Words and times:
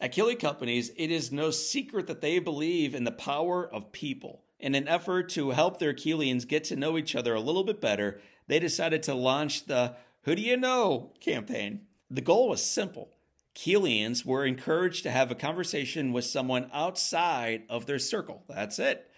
At 0.00 0.12
Keeley 0.12 0.36
Companies, 0.36 0.92
it 0.96 1.10
is 1.10 1.32
no 1.32 1.50
secret 1.50 2.06
that 2.06 2.20
they 2.20 2.38
believe 2.38 2.94
in 2.94 3.02
the 3.02 3.10
power 3.10 3.66
of 3.66 3.90
people. 3.90 4.44
In 4.60 4.76
an 4.76 4.86
effort 4.86 5.28
to 5.30 5.50
help 5.50 5.78
their 5.78 5.92
Keelians 5.92 6.46
get 6.46 6.62
to 6.64 6.76
know 6.76 6.96
each 6.96 7.16
other 7.16 7.34
a 7.34 7.40
little 7.40 7.64
bit 7.64 7.80
better, 7.80 8.20
they 8.46 8.60
decided 8.60 9.02
to 9.04 9.14
launch 9.14 9.66
the 9.66 9.96
Who 10.22 10.36
Do 10.36 10.42
You 10.42 10.56
Know 10.56 11.12
campaign. 11.20 11.82
The 12.08 12.20
goal 12.20 12.48
was 12.48 12.62
simple. 12.62 13.10
Keelians 13.56 14.24
were 14.24 14.46
encouraged 14.46 15.02
to 15.02 15.10
have 15.10 15.32
a 15.32 15.36
conversation 15.36 16.12
with 16.12 16.24
someone 16.24 16.70
outside 16.72 17.64
of 17.68 17.86
their 17.86 17.98
circle. 17.98 18.44
That's 18.48 18.78
it. 18.78 19.10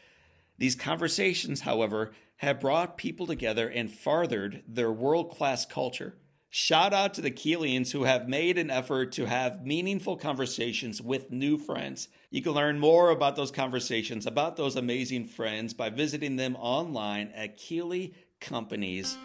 These 0.57 0.77
conversations, 0.77 1.61
however, 1.61 2.13
have 2.37 2.59
brought 2.59 2.97
people 2.97 3.27
together 3.27 3.69
and 3.69 3.93
farthered 3.93 4.63
their 4.67 4.91
world 4.91 5.31
class 5.31 5.67
culture. 5.67 6.15
Shout 6.53 6.93
out 6.93 7.15
to 7.15 7.21
the 7.21 7.31
Keelians 7.31 7.93
who 7.93 8.03
have 8.03 8.29
made 8.29 8.59
an 8.59 8.71
effort 8.71 9.13
to 9.13 9.25
have 9.25 9.65
meaningful 9.65 10.17
conversations 10.17 11.01
with 11.01 11.31
new 11.31 11.57
friends. 11.57 12.09
You 12.29 12.43
can 12.43 12.51
learn 12.51 12.81
more 12.81 13.11
about 13.11 13.37
those 13.37 13.53
conversations, 13.53 14.27
about 14.27 14.57
those 14.57 14.75
amazing 14.75 15.27
friends, 15.27 15.75
by 15.75 15.91
visiting 15.91 16.35
them 16.35 16.57
online 16.57 17.31
at 17.37 17.57
Keeley 17.57 18.15
Companies. 18.41 19.17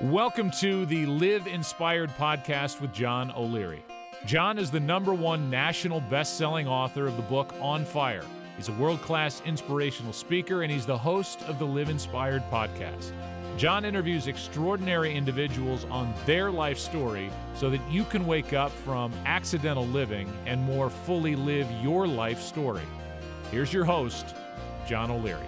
Welcome 0.00 0.52
to 0.60 0.86
the 0.86 1.06
Live 1.06 1.48
Inspired 1.48 2.10
podcast 2.10 2.80
with 2.80 2.94
John 2.94 3.32
O'Leary. 3.32 3.84
John 4.26 4.60
is 4.60 4.70
the 4.70 4.78
number 4.78 5.12
one 5.12 5.50
national 5.50 6.02
best 6.02 6.38
selling 6.38 6.68
author 6.68 7.08
of 7.08 7.16
the 7.16 7.22
book 7.24 7.52
On 7.60 7.84
Fire. 7.84 8.24
He's 8.56 8.68
a 8.68 8.74
world 8.74 9.02
class 9.02 9.42
inspirational 9.44 10.12
speaker, 10.12 10.62
and 10.62 10.70
he's 10.70 10.86
the 10.86 10.98
host 10.98 11.42
of 11.48 11.58
the 11.58 11.66
Live 11.66 11.88
Inspired 11.88 12.44
podcast. 12.48 13.10
John 13.58 13.84
interviews 13.84 14.28
extraordinary 14.28 15.12
individuals 15.12 15.84
on 15.90 16.14
their 16.26 16.48
life 16.48 16.78
story 16.78 17.28
so 17.56 17.68
that 17.70 17.80
you 17.90 18.04
can 18.04 18.24
wake 18.24 18.52
up 18.52 18.70
from 18.70 19.12
accidental 19.26 19.84
living 19.88 20.32
and 20.46 20.62
more 20.62 20.88
fully 20.88 21.34
live 21.34 21.68
your 21.82 22.06
life 22.06 22.40
story. 22.40 22.84
Here's 23.50 23.72
your 23.72 23.84
host, 23.84 24.32
John 24.86 25.10
O'Leary. 25.10 25.44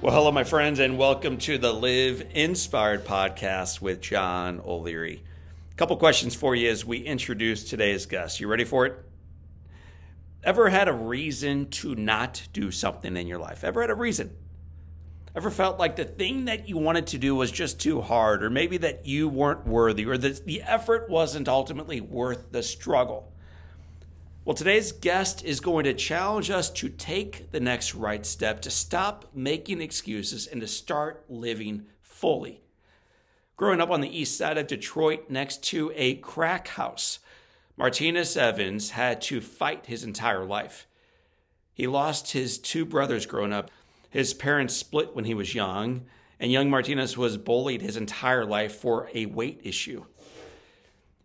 Well, 0.00 0.14
hello, 0.14 0.30
my 0.30 0.44
friends, 0.44 0.78
and 0.78 0.96
welcome 0.96 1.36
to 1.38 1.58
the 1.58 1.72
Live 1.72 2.24
Inspired 2.32 3.04
podcast 3.04 3.80
with 3.80 4.00
John 4.00 4.62
O'Leary. 4.64 5.24
A 5.72 5.74
couple 5.74 5.96
questions 5.96 6.36
for 6.36 6.54
you 6.54 6.70
as 6.70 6.84
we 6.84 6.98
introduce 6.98 7.64
today's 7.64 8.06
guest. 8.06 8.38
You 8.38 8.46
ready 8.46 8.62
for 8.62 8.86
it? 8.86 9.04
Ever 10.44 10.68
had 10.68 10.86
a 10.86 10.92
reason 10.92 11.70
to 11.70 11.96
not 11.96 12.46
do 12.52 12.70
something 12.70 13.16
in 13.16 13.26
your 13.26 13.40
life? 13.40 13.64
Ever 13.64 13.80
had 13.80 13.90
a 13.90 13.96
reason? 13.96 14.30
Ever 15.36 15.50
felt 15.50 15.78
like 15.78 15.96
the 15.96 16.04
thing 16.06 16.46
that 16.46 16.66
you 16.66 16.78
wanted 16.78 17.08
to 17.08 17.18
do 17.18 17.34
was 17.34 17.52
just 17.52 17.78
too 17.78 18.00
hard, 18.00 18.42
or 18.42 18.48
maybe 18.48 18.78
that 18.78 19.04
you 19.04 19.28
weren't 19.28 19.66
worthy, 19.66 20.06
or 20.06 20.16
that 20.16 20.46
the 20.46 20.62
effort 20.62 21.10
wasn't 21.10 21.46
ultimately 21.46 22.00
worth 22.00 22.52
the 22.52 22.62
struggle? 22.62 23.30
Well, 24.46 24.54
today's 24.54 24.92
guest 24.92 25.44
is 25.44 25.60
going 25.60 25.84
to 25.84 25.92
challenge 25.92 26.48
us 26.48 26.70
to 26.70 26.88
take 26.88 27.50
the 27.50 27.60
next 27.60 27.94
right 27.94 28.24
step, 28.24 28.62
to 28.62 28.70
stop 28.70 29.26
making 29.34 29.82
excuses, 29.82 30.46
and 30.46 30.62
to 30.62 30.66
start 30.66 31.26
living 31.28 31.84
fully. 32.00 32.62
Growing 33.56 33.82
up 33.82 33.90
on 33.90 34.00
the 34.00 34.18
east 34.18 34.38
side 34.38 34.56
of 34.56 34.66
Detroit 34.66 35.28
next 35.28 35.62
to 35.64 35.92
a 35.94 36.14
crack 36.14 36.68
house, 36.68 37.18
Martinus 37.76 38.38
Evans 38.38 38.90
had 38.90 39.20
to 39.22 39.42
fight 39.42 39.84
his 39.84 40.02
entire 40.02 40.46
life. 40.46 40.86
He 41.74 41.86
lost 41.86 42.32
his 42.32 42.56
two 42.56 42.86
brothers 42.86 43.26
growing 43.26 43.52
up. 43.52 43.70
His 44.16 44.32
parents 44.32 44.74
split 44.74 45.14
when 45.14 45.26
he 45.26 45.34
was 45.34 45.54
young, 45.54 46.06
and 46.40 46.50
young 46.50 46.70
Martinus 46.70 47.18
was 47.18 47.36
bullied 47.36 47.82
his 47.82 47.98
entire 47.98 48.46
life 48.46 48.74
for 48.74 49.10
a 49.12 49.26
weight 49.26 49.60
issue. 49.62 50.06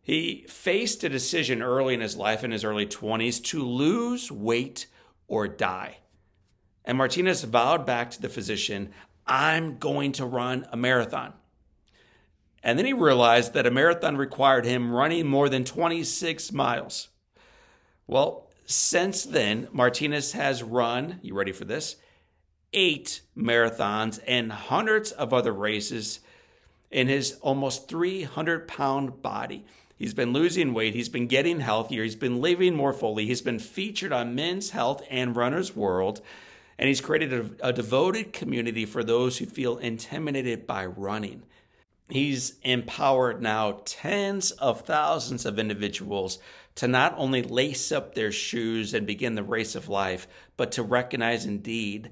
He 0.01 0.43
faced 0.49 1.01
a 1.05 1.07
decision 1.07 1.61
early 1.61 1.93
in 1.93 2.01
his 2.01 2.17
life, 2.17 2.43
in 2.43 2.51
his 2.51 2.65
early 2.65 2.85
20s, 2.85 3.41
to 3.45 3.63
lose 3.63 4.29
weight 4.29 4.87
or 5.29 5.47
die. 5.47 5.99
And 6.83 6.97
Martinus 6.97 7.45
vowed 7.45 7.85
back 7.85 8.11
to 8.11 8.21
the 8.21 8.27
physician, 8.27 8.91
I'm 9.25 9.77
going 9.77 10.11
to 10.11 10.25
run 10.25 10.67
a 10.69 10.75
marathon. 10.75 11.31
And 12.61 12.77
then 12.77 12.85
he 12.85 12.91
realized 12.91 13.53
that 13.53 13.65
a 13.65 13.71
marathon 13.71 14.17
required 14.17 14.65
him 14.65 14.91
running 14.91 15.27
more 15.27 15.47
than 15.47 15.63
26 15.63 16.51
miles. 16.51 17.07
Well, 18.05 18.51
since 18.65 19.23
then, 19.23 19.69
Martinus 19.71 20.33
has 20.33 20.61
run, 20.61 21.21
you 21.21 21.35
ready 21.35 21.53
for 21.53 21.63
this? 21.63 21.95
Eight 22.73 23.21
marathons 23.37 24.19
and 24.27 24.51
hundreds 24.51 25.11
of 25.11 25.33
other 25.33 25.51
races 25.51 26.19
in 26.89 27.07
his 27.07 27.37
almost 27.41 27.87
300 27.87 28.67
pound 28.67 29.21
body. 29.21 29.65
He's 29.95 30.13
been 30.13 30.33
losing 30.33 30.73
weight. 30.73 30.95
He's 30.95 31.09
been 31.09 31.27
getting 31.27 31.59
healthier. 31.59 32.03
He's 32.03 32.15
been 32.15 32.41
living 32.41 32.75
more 32.75 32.93
fully. 32.93 33.25
He's 33.27 33.41
been 33.41 33.59
featured 33.59 34.11
on 34.11 34.35
Men's 34.35 34.71
Health 34.71 35.03
and 35.09 35.35
Runner's 35.35 35.75
World. 35.75 36.21
And 36.79 36.87
he's 36.87 37.01
created 37.01 37.33
a, 37.33 37.67
a 37.67 37.73
devoted 37.73 38.33
community 38.33 38.85
for 38.85 39.03
those 39.03 39.37
who 39.37 39.45
feel 39.45 39.77
intimidated 39.77 40.65
by 40.65 40.85
running. 40.87 41.43
He's 42.09 42.55
empowered 42.63 43.41
now 43.41 43.81
tens 43.85 44.51
of 44.51 44.81
thousands 44.81 45.45
of 45.45 45.59
individuals 45.59 46.39
to 46.75 46.87
not 46.87 47.13
only 47.15 47.43
lace 47.43 47.91
up 47.91 48.15
their 48.15 48.31
shoes 48.31 48.93
and 48.93 49.05
begin 49.05 49.35
the 49.35 49.43
race 49.43 49.75
of 49.75 49.87
life, 49.87 50.27
but 50.57 50.71
to 50.73 50.83
recognize 50.83 51.45
indeed 51.45 52.09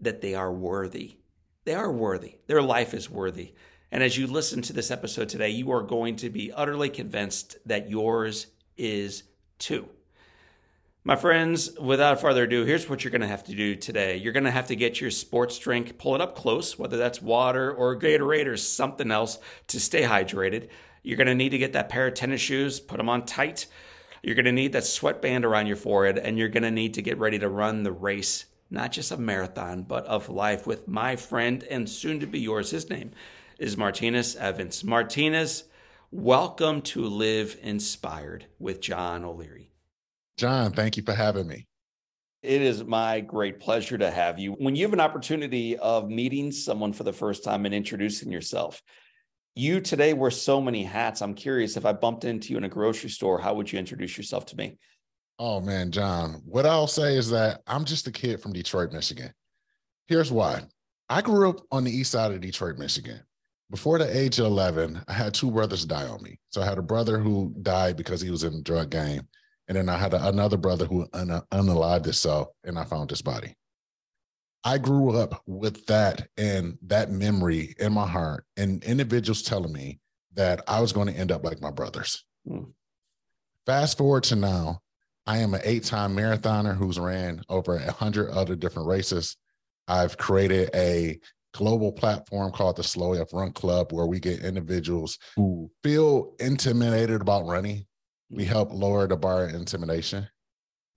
that 0.00 0.20
they 0.20 0.34
are 0.34 0.52
worthy. 0.52 1.16
They 1.64 1.74
are 1.74 1.90
worthy. 1.90 2.36
Their 2.46 2.62
life 2.62 2.94
is 2.94 3.10
worthy. 3.10 3.54
And 3.90 4.02
as 4.02 4.16
you 4.18 4.26
listen 4.26 4.62
to 4.62 4.72
this 4.72 4.90
episode 4.90 5.28
today, 5.28 5.50
you 5.50 5.70
are 5.72 5.82
going 5.82 6.16
to 6.16 6.30
be 6.30 6.52
utterly 6.52 6.90
convinced 6.90 7.56
that 7.66 7.90
yours 7.90 8.48
is 8.76 9.24
too. 9.58 9.88
My 11.04 11.14
friends, 11.14 11.70
without 11.78 12.20
further 12.20 12.42
ado, 12.44 12.64
here's 12.64 12.88
what 12.88 13.04
you're 13.04 13.12
going 13.12 13.20
to 13.20 13.28
have 13.28 13.44
to 13.44 13.54
do 13.54 13.76
today. 13.76 14.16
You're 14.16 14.32
going 14.32 14.44
to 14.44 14.50
have 14.50 14.66
to 14.66 14.76
get 14.76 15.00
your 15.00 15.12
sports 15.12 15.56
drink, 15.56 15.98
pull 15.98 16.16
it 16.16 16.20
up 16.20 16.34
close, 16.34 16.76
whether 16.76 16.96
that's 16.96 17.22
water 17.22 17.70
or 17.70 17.96
Gatorade 17.96 18.46
or 18.46 18.56
something 18.56 19.12
else 19.12 19.38
to 19.68 19.78
stay 19.78 20.02
hydrated. 20.02 20.68
You're 21.04 21.16
going 21.16 21.28
to 21.28 21.34
need 21.36 21.50
to 21.50 21.58
get 21.58 21.74
that 21.74 21.88
pair 21.88 22.08
of 22.08 22.14
tennis 22.14 22.40
shoes, 22.40 22.80
put 22.80 22.96
them 22.96 23.08
on 23.08 23.24
tight. 23.24 23.66
You're 24.20 24.34
going 24.34 24.46
to 24.46 24.52
need 24.52 24.72
that 24.72 24.84
sweatband 24.84 25.44
around 25.44 25.68
your 25.68 25.76
forehead, 25.76 26.18
and 26.18 26.36
you're 26.36 26.48
going 26.48 26.64
to 26.64 26.72
need 26.72 26.94
to 26.94 27.02
get 27.02 27.18
ready 27.18 27.38
to 27.38 27.48
run 27.48 27.84
the 27.84 27.92
race 27.92 28.46
not 28.70 28.92
just 28.92 29.12
a 29.12 29.16
marathon, 29.16 29.82
but 29.82 30.06
of 30.06 30.28
life 30.28 30.66
with 30.66 30.88
my 30.88 31.16
friend 31.16 31.64
and 31.64 31.88
soon 31.88 32.20
to 32.20 32.26
be 32.26 32.40
yours. 32.40 32.70
His 32.70 32.90
name 32.90 33.12
is 33.58 33.76
Martinus 33.76 34.36
Evans. 34.36 34.82
Martinus, 34.84 35.64
welcome 36.10 36.82
to 36.82 37.04
Live 37.04 37.56
Inspired 37.62 38.46
with 38.58 38.80
John 38.80 39.24
O'Leary. 39.24 39.70
John, 40.36 40.72
thank 40.72 40.96
you 40.96 41.02
for 41.02 41.14
having 41.14 41.46
me. 41.46 41.66
It 42.42 42.62
is 42.62 42.84
my 42.84 43.20
great 43.20 43.60
pleasure 43.60 43.98
to 43.98 44.10
have 44.10 44.38
you. 44.38 44.52
When 44.52 44.76
you 44.76 44.84
have 44.84 44.92
an 44.92 45.00
opportunity 45.00 45.76
of 45.78 46.08
meeting 46.08 46.52
someone 46.52 46.92
for 46.92 47.02
the 47.02 47.12
first 47.12 47.42
time 47.42 47.64
and 47.64 47.74
introducing 47.74 48.30
yourself, 48.30 48.82
you 49.54 49.80
today 49.80 50.12
wear 50.12 50.30
so 50.30 50.60
many 50.60 50.84
hats. 50.84 51.22
I'm 51.22 51.34
curious 51.34 51.76
if 51.76 51.86
I 51.86 51.92
bumped 51.92 52.24
into 52.24 52.52
you 52.52 52.58
in 52.58 52.64
a 52.64 52.68
grocery 52.68 53.08
store, 53.08 53.40
how 53.40 53.54
would 53.54 53.72
you 53.72 53.78
introduce 53.78 54.16
yourself 54.16 54.44
to 54.46 54.56
me? 54.56 54.78
Oh 55.38 55.60
man, 55.60 55.90
John, 55.90 56.42
what 56.46 56.64
I'll 56.66 56.86
say 56.86 57.16
is 57.16 57.30
that 57.30 57.62
I'm 57.66 57.84
just 57.84 58.06
a 58.06 58.12
kid 58.12 58.40
from 58.40 58.52
Detroit, 58.52 58.92
Michigan. 58.92 59.32
Here's 60.08 60.32
why. 60.32 60.62
I 61.08 61.20
grew 61.20 61.50
up 61.50 61.60
on 61.70 61.84
the 61.84 61.90
east 61.90 62.10
side 62.12 62.32
of 62.32 62.40
Detroit, 62.40 62.78
Michigan. 62.78 63.20
Before 63.70 63.98
the 63.98 64.16
age 64.16 64.38
of 64.38 64.46
11, 64.46 65.02
I 65.08 65.12
had 65.12 65.34
two 65.34 65.50
brothers 65.50 65.84
die 65.84 66.06
on 66.06 66.22
me. 66.22 66.38
So 66.50 66.62
I 66.62 66.64
had 66.64 66.78
a 66.78 66.82
brother 66.82 67.18
who 67.18 67.54
died 67.62 67.96
because 67.96 68.20
he 68.20 68.30
was 68.30 68.44
in 68.44 68.54
a 68.54 68.62
drug 68.62 68.90
game. 68.90 69.22
And 69.68 69.76
then 69.76 69.88
I 69.88 69.96
had 69.98 70.14
a, 70.14 70.28
another 70.28 70.56
brother 70.56 70.86
who 70.86 71.06
un- 71.12 71.42
unalived 71.52 72.04
himself 72.04 72.48
and 72.64 72.78
I 72.78 72.84
found 72.84 73.10
his 73.10 73.22
body. 73.22 73.54
I 74.64 74.78
grew 74.78 75.16
up 75.16 75.42
with 75.46 75.86
that 75.86 76.28
and 76.36 76.78
that 76.82 77.10
memory 77.10 77.74
in 77.78 77.92
my 77.92 78.06
heart 78.06 78.44
and 78.56 78.82
individuals 78.84 79.42
telling 79.42 79.72
me 79.72 80.00
that 80.34 80.62
I 80.68 80.80
was 80.80 80.92
going 80.92 81.08
to 81.08 81.18
end 81.18 81.32
up 81.32 81.44
like 81.44 81.60
my 81.60 81.70
brothers. 81.70 82.24
Mm. 82.48 82.72
Fast 83.64 83.98
forward 83.98 84.24
to 84.24 84.36
now, 84.36 84.80
I 85.26 85.38
am 85.38 85.54
an 85.54 85.60
eight 85.64 85.84
time 85.84 86.16
marathoner 86.16 86.76
who's 86.76 86.98
ran 86.98 87.42
over 87.48 87.76
a 87.76 87.92
hundred 87.92 88.30
other 88.30 88.54
different 88.54 88.88
races. 88.88 89.36
I've 89.88 90.16
created 90.16 90.70
a 90.74 91.18
global 91.52 91.90
platform 91.90 92.52
called 92.52 92.76
the 92.76 92.84
Slow 92.84 93.14
AF 93.14 93.32
Run 93.32 93.52
Club, 93.52 93.92
where 93.92 94.06
we 94.06 94.20
get 94.20 94.44
individuals 94.44 95.18
who 95.36 95.70
feel 95.82 96.34
intimidated 96.38 97.20
about 97.20 97.46
running. 97.46 97.86
We 98.30 98.44
mm. 98.44 98.48
help 98.48 98.72
lower 98.72 99.06
the 99.06 99.16
bar 99.16 99.44
of 99.44 99.54
intimidation. 99.54 100.28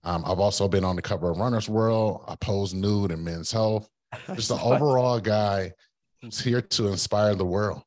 Um, 0.04 0.22
I've 0.26 0.40
also 0.40 0.68
been 0.68 0.84
on 0.84 0.96
the 0.96 1.02
cover 1.02 1.30
of 1.30 1.38
Runner's 1.38 1.68
World. 1.68 2.24
I 2.28 2.36
pose 2.36 2.72
nude 2.72 3.10
in 3.10 3.24
Men's 3.24 3.50
Health. 3.50 3.88
Just 4.34 4.50
an 4.50 4.58
overall 4.60 5.20
guy 5.20 5.72
who's 6.22 6.40
here 6.40 6.60
to 6.60 6.88
inspire 6.88 7.34
the 7.34 7.44
world. 7.44 7.82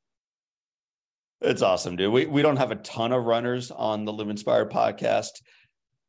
It's 1.41 1.61
awesome, 1.61 1.95
dude. 1.95 2.11
We 2.13 2.25
we 2.25 2.41
don't 2.41 2.57
have 2.57 2.71
a 2.71 2.75
ton 2.75 3.11
of 3.11 3.25
runners 3.25 3.69
on 3.71 4.05
the 4.05 4.13
Live 4.13 4.29
Inspired 4.29 4.71
podcast 4.71 5.41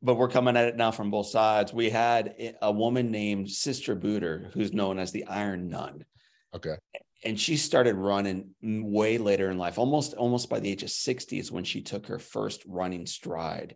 but 0.01 0.15
we're 0.15 0.29
coming 0.29 0.57
at 0.57 0.67
it 0.67 0.75
now 0.75 0.91
from 0.91 1.11
both 1.11 1.27
sides. 1.27 1.73
We 1.73 1.89
had 1.89 2.55
a 2.61 2.71
woman 2.71 3.11
named 3.11 3.49
Sister 3.49 3.95
Buder, 3.95 4.51
who's 4.53 4.73
known 4.73 4.99
as 4.99 5.11
the 5.11 5.25
Iron 5.25 5.69
Nun. 5.69 6.05
Okay. 6.53 6.77
and 7.25 7.39
she 7.39 7.57
started 7.57 7.95
running 7.95 8.53
way 8.61 9.17
later 9.17 9.49
in 9.49 9.57
life, 9.57 9.77
almost 9.77 10.13
almost 10.13 10.49
by 10.49 10.59
the 10.59 10.69
age 10.69 10.83
of 10.83 10.91
60 10.91 11.39
is 11.39 11.51
when 11.51 11.63
she 11.63 11.81
took 11.81 12.07
her 12.07 12.19
first 12.19 12.63
running 12.67 13.05
stride. 13.05 13.75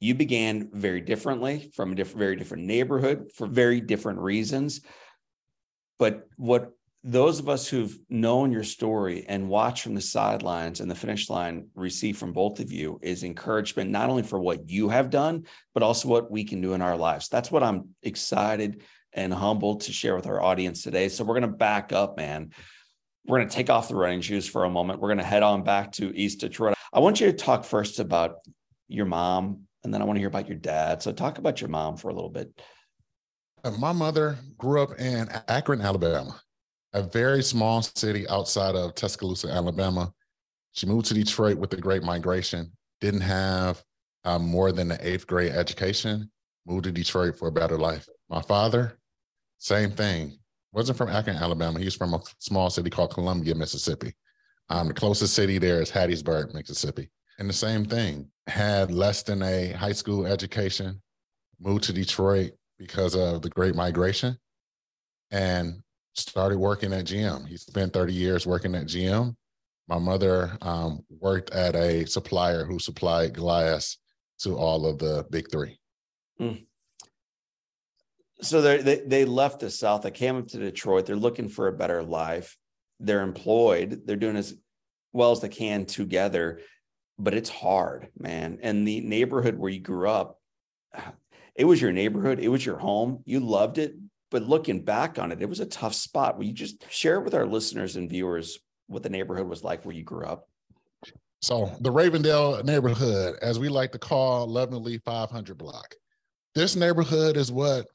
You 0.00 0.14
began 0.14 0.70
very 0.72 1.00
differently 1.00 1.70
from 1.74 1.92
a 1.92 1.94
different, 1.94 2.18
very 2.18 2.36
different 2.36 2.64
neighborhood 2.64 3.30
for 3.34 3.46
very 3.46 3.80
different 3.80 4.20
reasons. 4.20 4.82
But 5.98 6.26
what 6.36 6.72
those 7.02 7.38
of 7.38 7.48
us 7.48 7.66
who've 7.66 7.98
known 8.10 8.52
your 8.52 8.62
story 8.62 9.24
and 9.26 9.48
watched 9.48 9.82
from 9.82 9.94
the 9.94 10.00
sidelines 10.02 10.80
and 10.80 10.90
the 10.90 10.94
finish 10.94 11.30
line 11.30 11.68
receive 11.74 12.18
from 12.18 12.32
both 12.32 12.60
of 12.60 12.70
you 12.70 12.98
is 13.02 13.24
encouragement, 13.24 13.90
not 13.90 14.10
only 14.10 14.22
for 14.22 14.38
what 14.38 14.68
you 14.68 14.90
have 14.90 15.08
done, 15.08 15.44
but 15.72 15.82
also 15.82 16.08
what 16.08 16.30
we 16.30 16.44
can 16.44 16.60
do 16.60 16.74
in 16.74 16.82
our 16.82 16.96
lives. 16.96 17.28
That's 17.28 17.50
what 17.50 17.62
I'm 17.62 17.88
excited 18.02 18.82
and 19.14 19.32
humbled 19.32 19.80
to 19.82 19.92
share 19.92 20.14
with 20.14 20.26
our 20.26 20.42
audience 20.42 20.82
today. 20.82 21.08
So 21.08 21.24
we're 21.24 21.40
going 21.40 21.50
to 21.50 21.56
back 21.56 21.92
up, 21.92 22.18
man. 22.18 22.50
We're 23.26 23.38
going 23.38 23.48
to 23.48 23.54
take 23.54 23.70
off 23.70 23.88
the 23.88 23.96
running 23.96 24.20
shoes 24.20 24.46
for 24.46 24.64
a 24.64 24.70
moment. 24.70 25.00
We're 25.00 25.08
going 25.08 25.18
to 25.18 25.24
head 25.24 25.42
on 25.42 25.64
back 25.64 25.92
to 25.92 26.14
East 26.14 26.40
Detroit. 26.40 26.74
I 26.92 27.00
want 27.00 27.18
you 27.18 27.26
to 27.28 27.32
talk 27.32 27.64
first 27.64 27.98
about 27.98 28.36
your 28.88 29.06
mom, 29.06 29.62
and 29.84 29.94
then 29.94 30.02
I 30.02 30.04
want 30.04 30.16
to 30.16 30.20
hear 30.20 30.28
about 30.28 30.48
your 30.48 30.58
dad. 30.58 31.02
So 31.02 31.12
talk 31.12 31.38
about 31.38 31.60
your 31.60 31.70
mom 31.70 31.96
for 31.96 32.10
a 32.10 32.14
little 32.14 32.30
bit. 32.30 32.60
My 33.78 33.92
mother 33.92 34.38
grew 34.58 34.82
up 34.82 34.98
in 34.98 35.28
Akron, 35.48 35.80
Alabama 35.80 36.40
a 36.92 37.02
very 37.02 37.42
small 37.42 37.82
city 37.82 38.28
outside 38.28 38.74
of 38.74 38.94
Tuscaloosa, 38.94 39.48
Alabama. 39.48 40.12
She 40.72 40.86
moved 40.86 41.06
to 41.06 41.14
Detroit 41.14 41.58
with 41.58 41.70
the 41.70 41.76
Great 41.76 42.02
Migration, 42.02 42.70
didn't 43.00 43.22
have 43.22 43.82
um, 44.24 44.46
more 44.46 44.72
than 44.72 44.90
an 44.90 44.98
eighth 45.00 45.26
grade 45.26 45.52
education, 45.52 46.30
moved 46.66 46.84
to 46.84 46.92
Detroit 46.92 47.38
for 47.38 47.48
a 47.48 47.52
better 47.52 47.78
life. 47.78 48.08
My 48.28 48.42
father, 48.42 48.98
same 49.58 49.90
thing, 49.90 50.38
wasn't 50.72 50.98
from 50.98 51.08
Akron, 51.08 51.36
Alabama. 51.36 51.80
He's 51.80 51.94
from 51.94 52.14
a 52.14 52.22
small 52.38 52.70
city 52.70 52.90
called 52.90 53.14
Columbia, 53.14 53.54
Mississippi. 53.54 54.14
Um, 54.68 54.88
the 54.88 54.94
closest 54.94 55.34
city 55.34 55.58
there 55.58 55.82
is 55.82 55.90
Hattiesburg, 55.90 56.54
Mississippi. 56.54 57.10
And 57.38 57.48
the 57.48 57.54
same 57.54 57.84
thing, 57.84 58.28
had 58.46 58.90
less 58.90 59.22
than 59.22 59.42
a 59.42 59.72
high 59.72 59.92
school 59.92 60.26
education, 60.26 61.00
moved 61.58 61.84
to 61.84 61.92
Detroit 61.92 62.52
because 62.78 63.14
of 63.14 63.42
the 63.42 63.50
Great 63.50 63.74
Migration, 63.74 64.38
and 65.30 65.82
started 66.28 66.58
working 66.58 66.92
at 66.92 67.06
GM. 67.06 67.46
He 67.46 67.56
spent 67.56 67.92
30 67.92 68.12
years 68.12 68.46
working 68.46 68.74
at 68.74 68.86
GM. 68.86 69.34
My 69.88 69.98
mother 69.98 70.56
um, 70.62 71.04
worked 71.08 71.50
at 71.50 71.74
a 71.74 72.04
supplier 72.06 72.64
who 72.64 72.78
supplied 72.78 73.34
glass 73.34 73.96
to 74.40 74.56
all 74.56 74.86
of 74.86 74.98
the 74.98 75.26
big 75.30 75.50
three. 75.50 75.78
Mm. 76.40 76.64
So 78.42 78.62
they 78.62 79.02
they 79.06 79.24
left 79.24 79.60
the 79.60 79.70
South. 79.70 80.02
They 80.02 80.10
came 80.10 80.36
up 80.36 80.48
to 80.48 80.58
Detroit. 80.58 81.06
They're 81.06 81.16
looking 81.16 81.48
for 81.48 81.68
a 81.68 81.72
better 81.72 82.02
life. 82.02 82.56
They're 82.98 83.22
employed. 83.22 84.02
They're 84.06 84.16
doing 84.16 84.36
as 84.36 84.54
well 85.12 85.32
as 85.32 85.40
they 85.40 85.48
can 85.48 85.86
together, 85.86 86.60
but 87.18 87.34
it's 87.34 87.50
hard, 87.50 88.08
man. 88.18 88.58
And 88.62 88.86
the 88.86 89.00
neighborhood 89.00 89.58
where 89.58 89.70
you 89.70 89.80
grew 89.80 90.08
up, 90.08 90.38
it 91.54 91.64
was 91.64 91.82
your 91.82 91.92
neighborhood. 91.92 92.38
It 92.38 92.48
was 92.48 92.64
your 92.64 92.78
home. 92.78 93.22
You 93.26 93.40
loved 93.40 93.78
it, 93.78 93.94
but 94.30 94.42
looking 94.42 94.82
back 94.82 95.18
on 95.18 95.32
it, 95.32 95.42
it 95.42 95.48
was 95.48 95.60
a 95.60 95.66
tough 95.66 95.94
spot. 95.94 96.38
Will 96.38 96.44
you 96.44 96.52
just 96.52 96.90
share 96.90 97.20
with 97.20 97.34
our 97.34 97.46
listeners 97.46 97.96
and 97.96 98.08
viewers 98.08 98.58
what 98.86 99.02
the 99.02 99.10
neighborhood 99.10 99.48
was 99.48 99.64
like 99.64 99.84
where 99.84 99.94
you 99.94 100.04
grew 100.04 100.24
up? 100.24 100.48
So 101.42 101.72
the 101.80 101.90
Ravendale 101.90 102.62
neighborhood, 102.64 103.36
as 103.40 103.58
we 103.58 103.68
like 103.68 103.92
to 103.92 103.98
call 103.98 104.46
lovingly 104.46 104.98
500 104.98 105.56
block. 105.56 105.94
This 106.54 106.76
neighborhood 106.76 107.36
is 107.36 107.50
what 107.50 107.86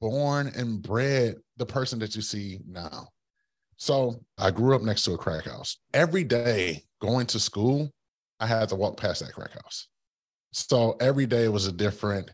born 0.00 0.50
and 0.56 0.82
bred 0.82 1.36
the 1.56 1.66
person 1.66 1.98
that 2.00 2.16
you 2.16 2.22
see 2.22 2.58
now. 2.66 3.08
So 3.76 4.24
I 4.38 4.50
grew 4.50 4.74
up 4.74 4.82
next 4.82 5.04
to 5.04 5.12
a 5.12 5.18
crack 5.18 5.44
house. 5.44 5.78
Every 5.94 6.24
day 6.24 6.84
going 7.00 7.26
to 7.28 7.40
school, 7.40 7.90
I 8.38 8.46
had 8.46 8.68
to 8.70 8.76
walk 8.76 8.96
past 8.96 9.20
that 9.20 9.34
crack 9.34 9.52
house. 9.52 9.88
So 10.52 10.96
every 11.00 11.26
day 11.26 11.48
was 11.48 11.66
a 11.66 11.72
different 11.72 12.30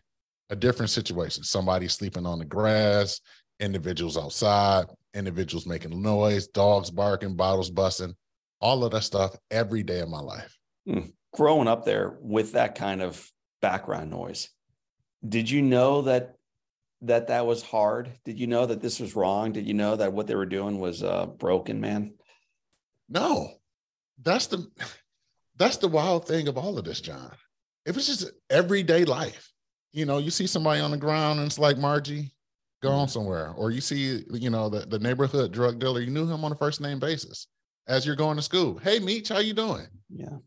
a 0.49 0.55
different 0.55 0.89
situation. 0.89 1.43
Somebody 1.43 1.87
sleeping 1.87 2.25
on 2.25 2.39
the 2.39 2.45
grass, 2.45 3.19
individuals 3.59 4.17
outside, 4.17 4.85
individuals 5.13 5.65
making 5.65 6.01
noise, 6.01 6.47
dogs 6.47 6.91
barking, 6.91 7.35
bottles 7.35 7.69
busting, 7.69 8.15
all 8.61 8.83
of 8.83 8.91
that 8.91 9.03
stuff 9.03 9.35
every 9.51 9.83
day 9.83 9.99
of 9.99 10.09
my 10.09 10.19
life. 10.19 10.57
Mm. 10.87 11.11
Growing 11.33 11.67
up 11.67 11.85
there 11.85 12.17
with 12.21 12.53
that 12.53 12.75
kind 12.75 13.01
of 13.01 13.29
background 13.61 14.09
noise, 14.09 14.49
did 15.27 15.49
you 15.49 15.61
know 15.61 16.03
that 16.03 16.35
that 17.01 17.27
that 17.27 17.45
was 17.45 17.61
hard? 17.61 18.11
Did 18.25 18.39
you 18.39 18.47
know 18.47 18.65
that 18.65 18.81
this 18.81 18.99
was 18.99 19.15
wrong? 19.15 19.51
Did 19.51 19.67
you 19.67 19.73
know 19.73 19.95
that 19.95 20.13
what 20.13 20.27
they 20.27 20.35
were 20.35 20.45
doing 20.45 20.79
was 20.79 21.03
uh, 21.03 21.27
broken, 21.27 21.79
man? 21.79 22.13
No, 23.09 23.51
that's 24.21 24.47
the 24.47 24.67
that's 25.57 25.77
the 25.77 25.87
wild 25.87 26.27
thing 26.27 26.47
of 26.47 26.57
all 26.57 26.77
of 26.77 26.85
this, 26.85 27.01
John. 27.01 27.35
It 27.85 27.95
was 27.95 28.07
just 28.07 28.31
everyday 28.49 29.05
life 29.05 29.51
you 29.93 30.05
know, 30.05 30.17
you 30.17 30.29
see 30.31 30.47
somebody 30.47 30.81
on 30.81 30.91
the 30.91 30.97
ground 30.97 31.39
and 31.39 31.47
it's 31.47 31.59
like 31.59 31.77
Margie, 31.77 32.33
go 32.81 32.89
on 32.89 33.07
mm-hmm. 33.07 33.11
somewhere. 33.11 33.53
Or 33.57 33.71
you 33.71 33.81
see, 33.81 34.23
you 34.31 34.49
know, 34.49 34.69
the, 34.69 34.81
the 34.81 34.99
neighborhood 34.99 35.51
drug 35.51 35.79
dealer, 35.79 36.01
you 36.01 36.11
knew 36.11 36.27
him 36.27 36.43
on 36.43 36.51
a 36.51 36.55
first 36.55 36.81
name 36.81 36.99
basis 36.99 37.47
as 37.87 38.05
you're 38.05 38.15
going 38.15 38.37
to 38.37 38.43
school. 38.43 38.77
Hey, 38.77 38.99
Meech, 38.99 39.29
how 39.29 39.39
you 39.39 39.53
doing? 39.53 39.87
Yeah. 40.09 40.37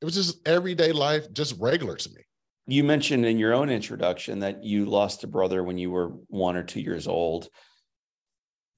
It 0.00 0.04
was 0.04 0.14
just 0.14 0.46
everyday 0.46 0.92
life, 0.92 1.32
just 1.32 1.58
regular 1.58 1.96
to 1.96 2.10
me. 2.10 2.20
You 2.66 2.82
mentioned 2.84 3.24
in 3.24 3.38
your 3.38 3.54
own 3.54 3.70
introduction 3.70 4.40
that 4.40 4.64
you 4.64 4.86
lost 4.86 5.24
a 5.24 5.28
brother 5.28 5.62
when 5.62 5.78
you 5.78 5.90
were 5.90 6.08
one 6.28 6.56
or 6.56 6.64
two 6.64 6.80
years 6.80 7.06
old. 7.06 7.48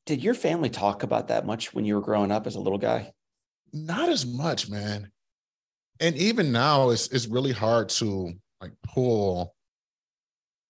Did 0.05 0.23
your 0.23 0.35
family 0.35 0.71
talk 0.71 1.03
about 1.03 1.29
that 1.29 1.47
much 1.47 1.75
when 1.75 1.85
you 1.85 1.95
were 1.95 2.03
growing 2.03 2.31
up 2.31 2.47
as 2.47 2.55
a 2.55 2.61
little 2.61 2.79
guy? 2.79 3.13
Not 3.73 4.09
as 4.09 4.27
much, 4.27 4.69
man. 4.69 5.11
And 6.01 6.17
even 6.17 6.53
now, 6.53 6.91
it's 6.91 7.09
it's 7.09 7.27
really 7.27 7.53
hard 7.53 7.89
to 7.91 8.33
like 8.61 8.73
pull 8.83 9.55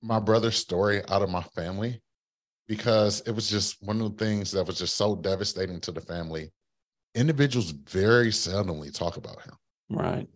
my 0.02 0.18
brother's 0.18 0.56
story 0.56 1.02
out 1.08 1.22
of 1.22 1.30
my 1.30 1.42
family 1.42 2.00
because 2.66 3.20
it 3.26 3.32
was 3.32 3.48
just 3.48 3.82
one 3.82 4.00
of 4.00 4.16
the 4.16 4.24
things 4.24 4.50
that 4.52 4.66
was 4.66 4.78
just 4.78 4.96
so 4.96 5.16
devastating 5.16 5.80
to 5.80 5.92
the 5.92 6.00
family. 6.00 6.52
Individuals 7.14 7.70
very 7.70 8.28
seldomly 8.28 8.94
talk 8.94 9.16
about 9.16 9.42
him. 9.42 9.54
Right. 9.90 10.28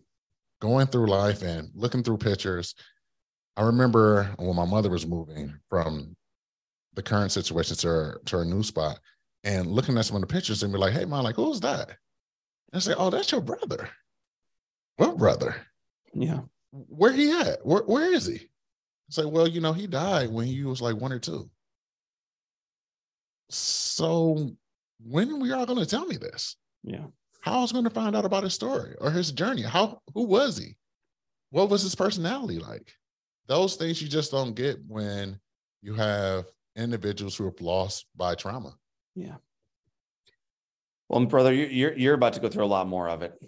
Going 0.59 0.87
through 0.87 1.07
life 1.07 1.43
and 1.43 1.69
looking 1.75 2.03
through 2.03 2.17
pictures. 2.17 2.73
I 3.55 3.61
remember 3.63 4.33
when 4.37 4.55
my 4.55 4.65
mother 4.65 4.89
was 4.89 5.05
moving 5.05 5.53
from 5.69 6.15
the 6.95 7.03
current 7.03 7.31
situation 7.31 7.77
to 7.77 7.87
her, 7.87 8.21
to 8.25 8.37
her 8.37 8.45
new 8.45 8.63
spot 8.63 8.99
and 9.43 9.67
looking 9.67 9.97
at 9.97 10.05
some 10.05 10.15
of 10.15 10.21
the 10.21 10.27
pictures 10.27 10.63
and 10.63 10.73
be 10.73 10.79
like, 10.79 10.93
hey, 10.93 11.05
mom, 11.05 11.23
like, 11.23 11.35
who's 11.35 11.59
that? 11.61 11.89
And 11.89 11.97
I 12.73 12.79
say, 12.79 12.95
oh, 12.97 13.09
that's 13.09 13.31
your 13.31 13.41
brother. 13.41 13.89
What 14.97 15.17
brother? 15.17 15.55
Yeah. 16.13 16.41
Where 16.71 17.11
he 17.13 17.31
at? 17.31 17.65
Where, 17.65 17.83
where 17.83 18.11
is 18.11 18.25
he? 18.25 18.49
Say, 19.13 19.25
well, 19.25 19.47
you 19.47 19.61
know, 19.61 19.73
he 19.73 19.85
died 19.85 20.31
when 20.31 20.47
he 20.47 20.63
was 20.63 20.81
like 20.81 20.95
one 20.95 21.11
or 21.11 21.19
two. 21.19 21.47
So 23.49 24.49
when 25.05 25.39
we 25.39 25.51
all 25.51 25.67
going 25.67 25.77
to 25.77 25.85
tell 25.85 26.07
me 26.07 26.17
this? 26.17 26.55
Yeah. 26.83 27.05
How 27.41 27.59
I 27.59 27.61
was 27.61 27.71
going 27.71 27.83
to 27.83 27.91
find 27.91 28.15
out 28.15 28.25
about 28.25 28.43
his 28.43 28.55
story 28.55 28.95
or 28.99 29.11
his 29.11 29.31
journey? 29.31 29.61
How 29.61 30.01
who 30.15 30.23
was 30.23 30.57
he? 30.57 30.77
What 31.51 31.69
was 31.69 31.83
his 31.83 31.93
personality 31.93 32.57
like? 32.57 32.91
Those 33.45 33.75
things 33.75 34.01
you 34.01 34.07
just 34.07 34.31
don't 34.31 34.55
get 34.55 34.79
when 34.87 35.39
you 35.83 35.93
have 35.93 36.45
individuals 36.75 37.35
who 37.35 37.45
are 37.45 37.53
lost 37.59 38.07
by 38.15 38.33
trauma. 38.33 38.73
Yeah. 39.13 39.35
Well, 41.07 41.23
brother, 41.25 41.53
you're 41.53 41.93
you're 41.93 42.15
about 42.15 42.33
to 42.33 42.39
go 42.39 42.49
through 42.49 42.65
a 42.65 42.65
lot 42.65 42.87
more 42.87 43.09
of 43.09 43.21
it 43.21 43.39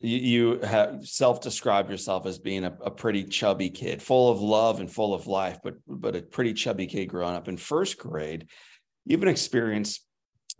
you, 0.00 0.58
you 0.60 1.00
self-described 1.02 1.90
yourself 1.90 2.26
as 2.26 2.38
being 2.38 2.64
a, 2.64 2.76
a, 2.84 2.90
pretty 2.90 3.24
chubby 3.24 3.70
kid, 3.70 4.02
full 4.02 4.30
of 4.30 4.40
love 4.40 4.80
and 4.80 4.90
full 4.90 5.14
of 5.14 5.26
life, 5.26 5.58
but 5.62 5.74
but 5.86 6.16
a 6.16 6.22
pretty 6.22 6.52
chubby 6.52 6.86
kid 6.86 7.06
growing 7.06 7.36
up 7.36 7.48
in 7.48 7.56
first 7.56 7.98
grade. 7.98 8.48
You 9.06 9.16
have 9.16 9.22
an 9.22 9.28
experience 9.28 10.00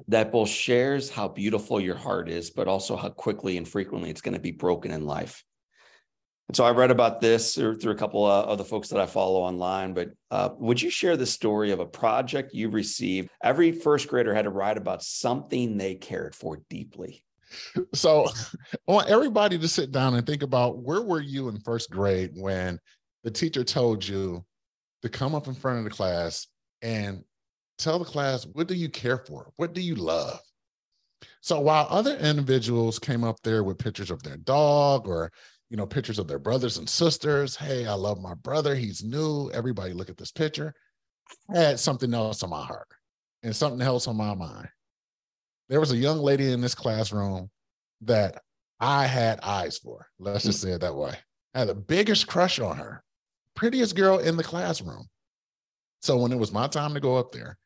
that 0.09 0.33
both 0.33 0.49
shares 0.49 1.11
how 1.11 1.29
beautiful 1.29 1.81
your 1.81 1.97
heart 1.97 2.29
is, 2.29 2.51
but 2.51 2.69
also 2.69 2.97
how 2.97 3.11
quickly 3.11 3.57
and 3.57 3.67
frequently 3.67 4.11
it's 4.11 4.21
going 4.21 4.35
to 4.35 4.41
be 4.41 4.51
broken 4.51 4.91
in 4.91 5.07
life. 5.07 5.45
And 6.49 6.57
so 6.57 6.65
I 6.65 6.73
read 6.73 6.91
about 6.91 7.21
this 7.21 7.55
through, 7.55 7.79
a 7.85 7.95
couple 7.95 8.27
of 8.27 8.59
the 8.59 8.65
folks 8.65 8.89
that 8.91 9.01
I 9.01 9.07
follow 9.07 9.41
online. 9.41 9.95
But 9.95 10.11
uh, 10.31 10.51
would 10.59 10.83
you 10.83 10.91
share 10.91 11.17
the 11.17 11.25
story 11.25 11.71
of 11.71 11.81
a 11.81 11.87
project 11.87 12.53
you 12.53 12.69
received? 12.69 13.31
Every 13.43 13.73
first 13.73 14.09
grader 14.09 14.35
had 14.35 14.43
to 14.43 14.51
write 14.51 14.77
about 14.77 15.03
something 15.03 15.79
they 15.79 15.95
cared 15.95 16.35
for 16.35 16.61
deeply 16.69 17.24
so 17.93 18.27
I 18.89 18.93
want 18.93 19.09
everybody 19.09 19.59
to 19.59 19.69
sit 19.69 19.93
down 19.93 20.15
and 20.15 20.27
think 20.27 20.43
about 20.43 20.79
where 20.79 21.03
were 21.03 21.21
you 21.21 21.49
in 21.49 21.61
first 21.61 21.91
grade 21.91 22.31
when 22.35 22.79
the 23.23 23.31
teacher 23.31 23.65
told 23.65 24.07
you 24.07 24.45
to 25.03 25.09
come 25.09 25.35
up 25.35 25.47
in 25.47 25.55
front 25.55 25.79
of 25.79 25.85
the 25.85 25.91
class 25.91 26.47
and 26.83 27.25
tell 27.79 27.99
the 27.99 28.05
class 28.05 28.47
what 28.53 28.69
do 28.69 28.75
you 28.75 28.89
care 28.89 29.19
for? 29.19 29.51
What 29.57 29.75
do 29.75 29.81
you 29.81 29.95
love? 29.95 30.41
So 31.41 31.61
while 31.61 31.87
other 31.91 32.17
individuals 32.17 32.99
came 32.99 33.25
up 33.25 33.37
there 33.43 33.65
with 33.65 33.79
pictures 33.79 34.11
of 34.11 34.23
their 34.23 34.37
dog 34.37 35.09
or 35.09 35.31
you 35.71 35.77
know 35.77 35.87
pictures 35.87 36.19
of 36.19 36.29
their 36.29 36.39
brothers 36.39 36.77
and 36.77 36.89
sisters 36.89 37.57
hey 37.57 37.87
i 37.87 37.95
love 37.95 38.21
my 38.21 38.35
brother. 38.35 38.75
He's 38.75 39.03
new. 39.03 39.51
Everybody 39.51 39.93
look 39.93 40.11
at 40.11 40.17
this 40.17 40.31
picture. 40.33 40.75
I 41.55 41.59
had 41.59 41.81
something 41.81 42.13
else 42.13 42.43
on 42.43 42.51
my 42.51 42.65
heart 42.65 42.89
and 43.43 43.55
something 43.57 43.81
else 43.81 44.07
on 44.07 44.17
my 44.17 44.35
mind 44.35 44.69
there 45.69 45.81
was 45.81 45.93
a 45.93 45.97
young 45.97 46.19
lady 46.19 46.53
in 46.53 46.61
this 46.61 46.75
classroom 46.75 47.51
that 48.03 48.43
I 48.81 49.07
had 49.07 49.41
eyes 49.41 49.79
for. 49.79 50.07
Let's 50.19 50.45
just 50.45 50.61
say 50.61 50.73
it 50.73 50.81
that 50.81 50.95
way. 50.95 51.15
I 51.55 51.61
had 51.61 51.69
the 51.69 51.75
biggest 51.75 52.27
crush 52.27 52.59
on 52.59 52.77
her, 52.77 53.03
prettiest 53.55 53.97
girl 53.97 54.19
in 54.19 54.37
the 54.37 54.45
classroom. 54.45 55.07
So 56.03 56.19
when 56.19 56.33
it 56.33 56.39
was 56.39 56.53
my 56.53 56.67
time 56.67 56.93
to 56.95 57.01
go 57.01 57.17
up 57.17 57.33
there, 57.33 57.57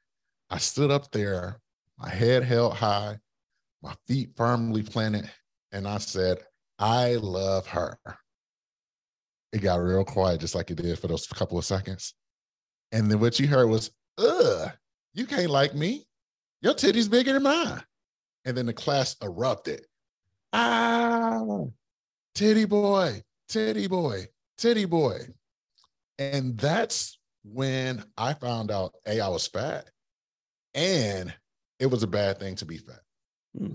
I 0.50 0.58
stood 0.58 0.90
up 0.90 1.10
there, 1.10 1.60
my 1.98 2.08
head 2.08 2.44
held 2.44 2.74
high, 2.74 3.16
my 3.82 3.94
feet 4.06 4.30
firmly 4.36 4.82
planted, 4.82 5.30
and 5.72 5.86
I 5.86 5.98
said, 5.98 6.38
I 6.78 7.14
love 7.14 7.66
her. 7.68 7.98
It 9.52 9.58
got 9.58 9.80
real 9.80 10.04
quiet, 10.04 10.40
just 10.40 10.54
like 10.54 10.70
it 10.70 10.76
did 10.76 10.98
for 10.98 11.08
those 11.08 11.26
couple 11.26 11.58
of 11.58 11.64
seconds. 11.64 12.14
And 12.92 13.10
then 13.10 13.20
what 13.20 13.38
you 13.38 13.46
heard 13.46 13.68
was, 13.68 13.90
ugh, 14.18 14.70
you 15.14 15.26
can't 15.26 15.50
like 15.50 15.74
me. 15.74 16.07
Your 16.60 16.74
titty's 16.74 17.08
bigger 17.08 17.32
than 17.34 17.44
mine. 17.44 17.82
And 18.44 18.56
then 18.56 18.66
the 18.66 18.72
class 18.72 19.16
erupted. 19.22 19.86
Ah, 20.52 21.42
titty 22.34 22.64
boy, 22.64 23.22
titty 23.48 23.86
boy, 23.86 24.26
titty 24.56 24.86
boy. 24.86 25.18
And 26.18 26.56
that's 26.58 27.18
when 27.44 28.04
I 28.16 28.34
found 28.34 28.70
out 28.70 28.94
A, 29.06 29.20
I 29.20 29.28
was 29.28 29.46
fat, 29.46 29.90
and 30.74 31.34
it 31.78 31.86
was 31.86 32.02
a 32.02 32.08
bad 32.08 32.40
thing 32.40 32.56
to 32.56 32.64
be 32.64 32.78
fat. 32.78 33.00
Hmm. 33.56 33.74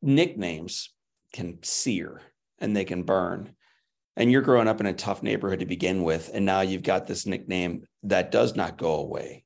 Nicknames 0.00 0.90
can 1.32 1.58
sear 1.62 2.20
and 2.58 2.76
they 2.76 2.84
can 2.84 3.02
burn. 3.02 3.54
And 4.16 4.30
you're 4.30 4.42
growing 4.42 4.68
up 4.68 4.80
in 4.80 4.86
a 4.86 4.92
tough 4.92 5.22
neighborhood 5.22 5.60
to 5.60 5.66
begin 5.66 6.02
with. 6.02 6.30
And 6.34 6.44
now 6.44 6.60
you've 6.60 6.82
got 6.82 7.06
this 7.06 7.26
nickname 7.26 7.84
that 8.02 8.30
does 8.30 8.56
not 8.56 8.76
go 8.76 8.96
away. 8.96 9.44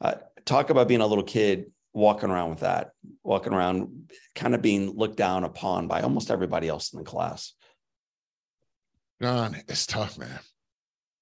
Uh, 0.00 0.14
talk 0.44 0.70
about 0.70 0.88
being 0.88 1.00
a 1.00 1.06
little 1.06 1.24
kid 1.24 1.70
walking 1.96 2.28
around 2.28 2.50
with 2.50 2.60
that, 2.60 2.90
walking 3.24 3.54
around 3.54 4.12
kind 4.34 4.54
of 4.54 4.60
being 4.60 4.90
looked 4.90 5.16
down 5.16 5.44
upon 5.44 5.88
by 5.88 6.02
almost 6.02 6.30
everybody 6.30 6.68
else 6.68 6.92
in 6.92 6.98
the 6.98 7.04
class. 7.04 7.54
John, 9.22 9.56
it's 9.66 9.86
tough, 9.86 10.18
man. 10.18 10.38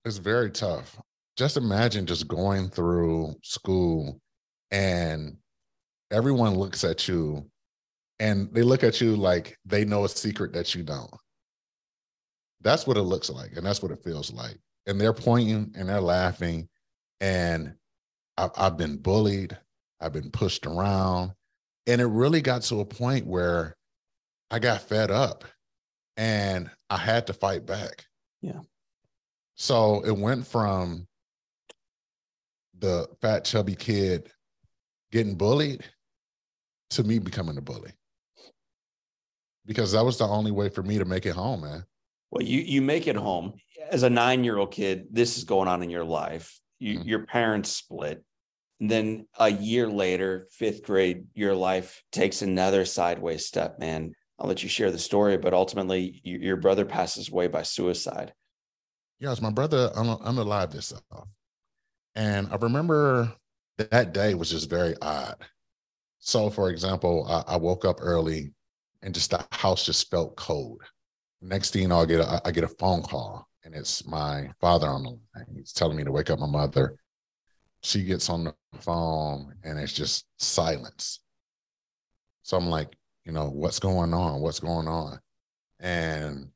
It's 0.05 0.17
very 0.17 0.51
tough. 0.51 1.01
Just 1.37 1.57
imagine 1.57 2.07
just 2.07 2.27
going 2.27 2.71
through 2.71 3.37
school 3.45 4.21
and 4.73 5.37
everyone 6.11 6.57
looks 6.57 6.83
at 6.83 7.07
you 7.07 7.49
and 8.19 8.53
they 8.53 8.63
look 8.63 8.83
at 8.83 9.01
you 9.01 9.15
like 9.15 9.57
they 9.65 9.85
know 9.85 10.05
a 10.05 10.09
secret 10.09 10.53
that 10.55 10.75
you 10.75 10.83
don't. 10.83 11.15
That's 12.63 12.85
what 12.85 12.97
it 12.97 13.03
looks 13.03 13.31
like, 13.31 13.53
and 13.57 13.65
that's 13.65 13.81
what 13.83 13.93
it 13.93 14.03
feels 14.03 14.33
like. 14.33 14.59
And 14.87 15.01
they're 15.01 15.13
pointing 15.13 15.73
and 15.77 15.89
they're 15.89 16.01
laughing, 16.01 16.69
and 17.21 17.75
I've, 18.37 18.51
I've 18.57 18.77
been 18.77 18.97
bullied, 18.97 19.57
I've 20.01 20.13
been 20.13 20.31
pushed 20.31 20.67
around, 20.67 21.33
and 21.87 22.01
it 22.01 22.07
really 22.07 22.41
got 22.41 22.63
to 22.63 22.81
a 22.81 22.85
point 22.85 23.27
where 23.27 23.77
I 24.51 24.59
got 24.59 24.83
fed 24.83 25.11
up, 25.11 25.45
and 26.17 26.71
I 26.91 26.97
had 26.97 27.27
to 27.29 27.33
fight 27.33 27.67
back. 27.67 28.05
Yeah. 28.41 28.61
So 29.55 30.03
it 30.05 30.17
went 30.17 30.47
from 30.47 31.07
the 32.79 33.09
fat 33.21 33.45
chubby 33.45 33.75
kid 33.75 34.31
getting 35.13 35.37
bullied 35.37 35.85
to 36.91 37.05
me 37.05 37.19
becoming 37.19 37.57
a 37.57 37.61
bully 37.61 37.93
because 39.67 39.93
that 39.93 40.05
was 40.05 40.19
the 40.19 40.27
only 40.27 40.51
way 40.51 40.69
for 40.69 40.83
me 40.83 40.99
to 40.99 41.05
make 41.05 41.27
it 41.27 41.35
home, 41.35 41.63
man. 41.63 41.85
Well, 42.31 42.45
you 42.45 42.61
you 42.61 42.83
make 42.83 43.07
it 43.07 43.17
home 43.17 43.55
as 43.91 44.03
a 44.03 44.11
nine 44.11 44.45
year 44.45 44.59
old 44.59 44.73
kid. 44.73 45.07
This 45.11 45.39
is 45.39 45.45
going 45.45 45.69
on 45.69 45.83
in 45.83 45.91
your 45.91 46.05
life. 46.05 46.59
You, 46.81 46.99
mm-hmm. 46.99 47.09
Your 47.09 47.27
parents 47.27 47.71
split. 47.71 48.25
Then 48.81 49.27
a 49.39 49.49
year 49.49 49.89
later, 49.89 50.49
fifth 50.51 50.83
grade, 50.83 51.27
your 51.35 51.55
life 51.55 52.03
takes 52.13 52.43
another 52.43 52.85
sideways 52.85 53.47
step, 53.47 53.79
man. 53.79 54.13
I'll 54.39 54.49
let 54.49 54.63
you 54.63 54.69
share 54.69 54.91
the 54.91 54.99
story, 54.99 55.37
but 55.39 55.55
ultimately, 55.55 56.21
you, 56.25 56.39
your 56.39 56.57
brother 56.57 56.85
passes 56.85 57.31
away 57.31 57.47
by 57.47 57.63
suicide. 57.63 58.33
Yes, 59.21 59.41
my 59.41 59.51
brother 59.51 59.91
un- 59.95 60.19
unalived 60.19 60.73
himself, 60.73 61.03
uh, 61.13 61.23
and 62.17 62.49
I 62.51 62.57
remember 62.57 63.33
that 63.79 64.13
day 64.13 64.35
was 64.35 64.51
just 64.51 64.69
very 64.69 64.95
odd. 65.01 65.37
So, 66.19 66.51
for 66.51 66.71
example, 66.71 67.27
I, 67.29 67.55
I 67.55 67.57
woke 67.57 67.85
up 67.85 67.99
early 68.01 68.53
and 69.03 69.15
just 69.15 69.31
the 69.31 69.45
house 69.53 69.85
just 69.87 70.11
felt 70.11 70.37
cold. 70.37 70.83
Next 71.41 71.71
thing 71.71 71.83
you 71.83 71.89
know, 71.89 72.01
I 72.01 72.07
get 72.07 72.21
a, 72.21 72.41
I 72.45 72.51
get 72.51 72.65
a 72.65 72.69
phone 72.69 73.03
call 73.03 73.47
and 73.65 73.75
it's 73.75 74.07
my 74.07 74.51
father 74.61 74.89
on 74.89 75.03
the 75.03 75.11
line. 75.11 75.47
He's 75.55 75.73
telling 75.73 75.97
me 75.97 76.05
to 76.05 76.13
wake 76.13 76.31
up 76.31 76.39
my 76.39 76.47
mother. 76.47 76.97
She 77.85 78.03
gets 78.03 78.29
on 78.31 78.45
the 78.45 78.55
phone 78.81 79.55
and 79.63 79.79
it's 79.79 79.93
just 79.93 80.27
silence. 80.39 81.21
So 82.43 82.57
I'm 82.57 82.69
like, 82.69 82.97
you 83.25 83.33
know, 83.33 83.49
what's 83.49 83.79
going 83.79 84.13
on? 84.13 84.41
What's 84.41 84.61
going 84.61 84.89
on? 84.89 85.21
And 85.81 86.49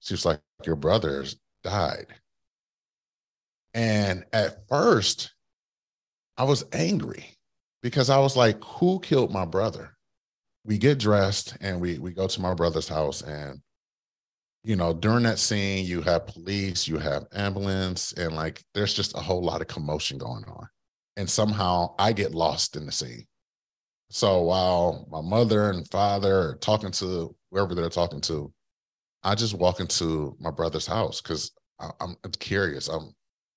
she's 0.00 0.24
like, 0.24 0.40
your 0.64 0.76
brother's 0.76 1.36
died. 1.62 2.06
And 3.74 4.24
at 4.32 4.66
first, 4.68 5.34
I 6.38 6.44
was 6.44 6.64
angry 6.72 7.26
because 7.82 8.08
I 8.08 8.18
was 8.18 8.36
like, 8.36 8.62
who 8.64 9.00
killed 9.00 9.32
my 9.32 9.44
brother? 9.44 9.96
we 10.66 10.78
get 10.78 10.98
dressed 10.98 11.56
and 11.60 11.80
we 11.80 11.98
we 11.98 12.10
go 12.10 12.26
to 12.26 12.40
my 12.40 12.52
brother's 12.52 12.88
house 12.88 13.22
and 13.22 13.60
you 14.64 14.74
know 14.74 14.92
during 14.92 15.22
that 15.22 15.38
scene 15.38 15.86
you 15.86 16.02
have 16.02 16.26
police 16.26 16.88
you 16.88 16.98
have 16.98 17.24
ambulance 17.32 18.12
and 18.14 18.34
like 18.34 18.62
there's 18.74 18.92
just 18.92 19.16
a 19.16 19.20
whole 19.20 19.42
lot 19.42 19.60
of 19.60 19.68
commotion 19.68 20.18
going 20.18 20.44
on 20.44 20.68
and 21.16 21.28
somehow 21.28 21.94
i 21.98 22.12
get 22.12 22.34
lost 22.34 22.76
in 22.76 22.86
the 22.86 22.92
scene 22.92 23.24
so 24.10 24.42
while 24.42 25.06
my 25.10 25.20
mother 25.20 25.70
and 25.70 25.88
father 25.90 26.50
are 26.50 26.58
talking 26.60 26.90
to 26.90 27.34
whoever 27.50 27.74
they're 27.74 27.88
talking 27.88 28.20
to 28.20 28.52
i 29.22 29.34
just 29.34 29.54
walk 29.54 29.80
into 29.80 30.36
my 30.40 30.50
brother's 30.50 30.86
house 30.86 31.20
because 31.20 31.52
i'm 32.00 32.16
curious 32.38 32.88
i'm 32.88 33.12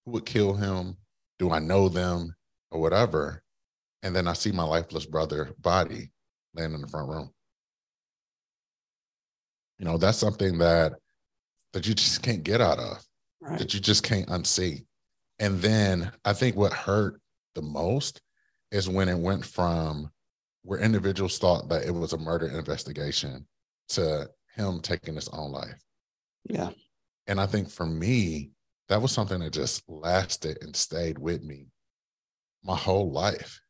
who 0.06 0.12
would 0.12 0.26
kill 0.26 0.54
him 0.54 0.96
do 1.38 1.52
i 1.52 1.60
know 1.60 1.88
them 1.88 2.34
or 2.72 2.82
whatever 2.82 3.44
and 4.04 4.16
then 4.16 4.28
i 4.28 4.34
see 4.34 4.52
my 4.52 4.64
lifeless 4.64 5.06
brother 5.06 5.50
body 5.60 6.12
laying 6.54 6.74
in 6.74 6.82
the 6.82 6.88
front 6.88 7.10
room. 7.10 7.30
You 9.78 9.86
know, 9.86 9.98
that's 9.98 10.18
something 10.18 10.58
that 10.60 10.94
that 11.74 11.88
you 11.88 11.94
just 11.94 12.22
can't 12.22 12.44
get 12.44 12.62
out 12.62 12.80
of, 12.80 13.04
right. 13.42 13.60
that 13.60 13.74
you 13.74 13.80
just 13.80 14.04
can't 14.04 14.28
unsee. 14.28 14.86
And 15.38 15.62
then 15.62 16.12
I 16.26 16.34
think 16.34 16.56
what 16.56 16.74
hurt 16.74 17.22
the 17.60 17.68
most 17.68 18.22
is 18.72 18.88
when 18.88 19.10
it 19.10 19.18
went 19.18 19.46
from 19.46 20.10
where 20.64 20.80
individuals 20.80 21.38
thought 21.38 21.70
that 21.70 21.86
it 21.86 21.92
was 21.92 22.14
a 22.14 22.18
murder 22.18 22.48
investigation 22.48 23.46
to 23.90 24.30
him 24.56 24.80
taking 24.82 25.16
his 25.16 25.30
own 25.30 25.52
life. 25.52 25.82
Yeah. 26.46 26.70
And 27.28 27.40
I 27.40 27.46
think 27.46 27.70
for 27.70 27.86
me, 27.86 28.52
that 28.88 29.02
was 29.02 29.12
something 29.12 29.40
that 29.40 29.54
just 29.54 29.84
lasted 29.88 30.60
and 30.62 30.76
stayed 30.76 31.18
with 31.18 31.44
me 31.44 31.68
my 32.64 32.76
whole 32.76 33.12
life 33.12 33.62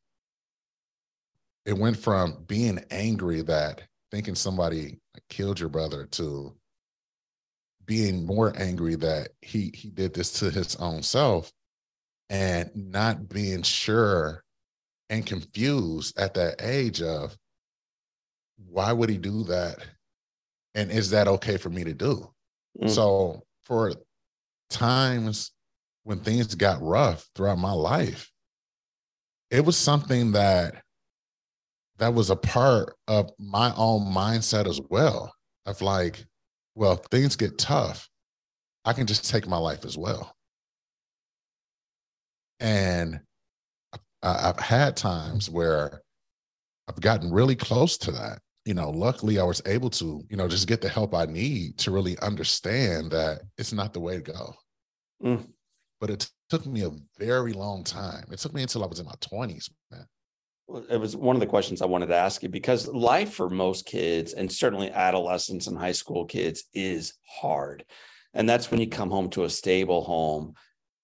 it 1.65 1.77
went 1.77 1.97
from 1.97 2.43
being 2.47 2.79
angry 2.89 3.41
that 3.43 3.83
thinking 4.11 4.35
somebody 4.35 4.99
killed 5.29 5.59
your 5.59 5.69
brother 5.69 6.07
to 6.07 6.55
being 7.85 8.25
more 8.25 8.53
angry 8.57 8.95
that 8.95 9.29
he 9.41 9.71
he 9.73 9.89
did 9.89 10.13
this 10.13 10.31
to 10.33 10.49
his 10.49 10.75
own 10.77 11.03
self 11.03 11.51
and 12.29 12.69
not 12.75 13.29
being 13.29 13.63
sure 13.63 14.43
and 15.09 15.25
confused 15.25 16.19
at 16.19 16.35
that 16.35 16.61
age 16.61 17.01
of 17.01 17.35
why 18.67 18.91
would 18.91 19.09
he 19.09 19.17
do 19.17 19.43
that? 19.45 19.77
And 20.75 20.91
is 20.91 21.09
that 21.11 21.27
okay 21.27 21.57
for 21.57 21.69
me 21.69 21.83
to 21.83 21.93
do? 21.93 22.31
Mm. 22.81 22.89
so 22.89 23.43
for 23.65 23.93
times 24.69 25.51
when 26.03 26.19
things 26.19 26.55
got 26.55 26.81
rough 26.81 27.27
throughout 27.35 27.57
my 27.57 27.71
life 27.71 28.31
it 29.51 29.65
was 29.65 29.75
something 29.75 30.31
that 30.33 30.83
that 31.97 32.13
was 32.13 32.29
a 32.29 32.35
part 32.35 32.95
of 33.07 33.31
my 33.37 33.73
own 33.75 34.05
mindset 34.05 34.67
as 34.67 34.79
well 34.89 35.33
of 35.65 35.81
like 35.81 36.23
well 36.75 36.95
things 36.95 37.35
get 37.35 37.57
tough 37.57 38.07
i 38.85 38.93
can 38.93 39.07
just 39.07 39.29
take 39.29 39.47
my 39.47 39.57
life 39.57 39.83
as 39.83 39.97
well 39.97 40.33
and 42.59 43.19
i've 44.23 44.59
had 44.59 44.95
times 44.95 45.49
where 45.49 46.01
i've 46.87 46.99
gotten 46.99 47.31
really 47.31 47.55
close 47.55 47.97
to 47.97 48.11
that 48.11 48.39
you 48.65 48.73
know 48.73 48.89
luckily 48.89 49.39
i 49.39 49.43
was 49.43 49.61
able 49.65 49.89
to 49.89 50.23
you 50.29 50.37
know 50.37 50.47
just 50.47 50.67
get 50.67 50.81
the 50.81 50.89
help 50.89 51.13
i 51.13 51.25
need 51.25 51.77
to 51.77 51.91
really 51.91 52.17
understand 52.19 53.11
that 53.11 53.41
it's 53.57 53.73
not 53.73 53.93
the 53.93 53.99
way 53.99 54.15
to 54.15 54.21
go 54.21 54.53
mm. 55.23 55.45
but 56.01 56.09
it 56.09 56.29
took 56.49 56.65
me 56.65 56.83
a 56.83 56.91
very 57.17 57.53
long 57.53 57.83
time 57.83 58.25
it 58.31 58.39
took 58.39 58.53
me 58.53 58.61
until 58.61 58.83
i 58.83 58.87
was 58.87 58.99
in 58.99 59.05
my 59.05 59.15
20s 59.21 59.69
man 59.91 60.05
it 60.89 60.99
was 60.99 61.15
one 61.15 61.35
of 61.35 61.39
the 61.39 61.47
questions 61.47 61.81
I 61.81 61.87
wanted 61.87 62.07
to 62.07 62.15
ask 62.15 62.43
you 62.43 62.49
because 62.49 62.87
life 62.87 63.33
for 63.33 63.49
most 63.49 63.85
kids 63.85 64.33
and 64.33 64.51
certainly 64.51 64.91
adolescents 64.91 65.67
and 65.67 65.77
high 65.77 65.93
school 65.93 66.25
kids 66.25 66.65
is 66.73 67.13
hard. 67.25 67.83
And 68.33 68.47
that's 68.47 68.69
when 68.69 68.79
you 68.79 68.87
come 68.87 69.09
home 69.09 69.29
to 69.31 69.45
a 69.45 69.49
stable 69.49 70.03
home 70.03 70.53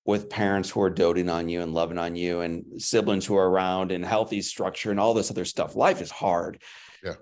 with 0.05 0.29
parents 0.29 0.69
who 0.69 0.81
are 0.81 0.89
doting 0.89 1.29
on 1.29 1.49
you 1.49 1.61
and 1.61 1.73
loving 1.73 1.97
on 1.97 2.15
you 2.15 2.41
and 2.41 2.63
siblings 2.81 3.25
who 3.25 3.35
are 3.35 3.49
around 3.49 3.91
and 3.91 4.05
healthy 4.05 4.41
structure 4.41 4.91
and 4.91 4.99
all 4.99 5.13
this 5.13 5.31
other 5.31 5.45
stuff. 5.45 5.75
Life 5.75 6.01
is 6.01 6.11
hard. 6.11 6.61
Yeah. 7.03 7.15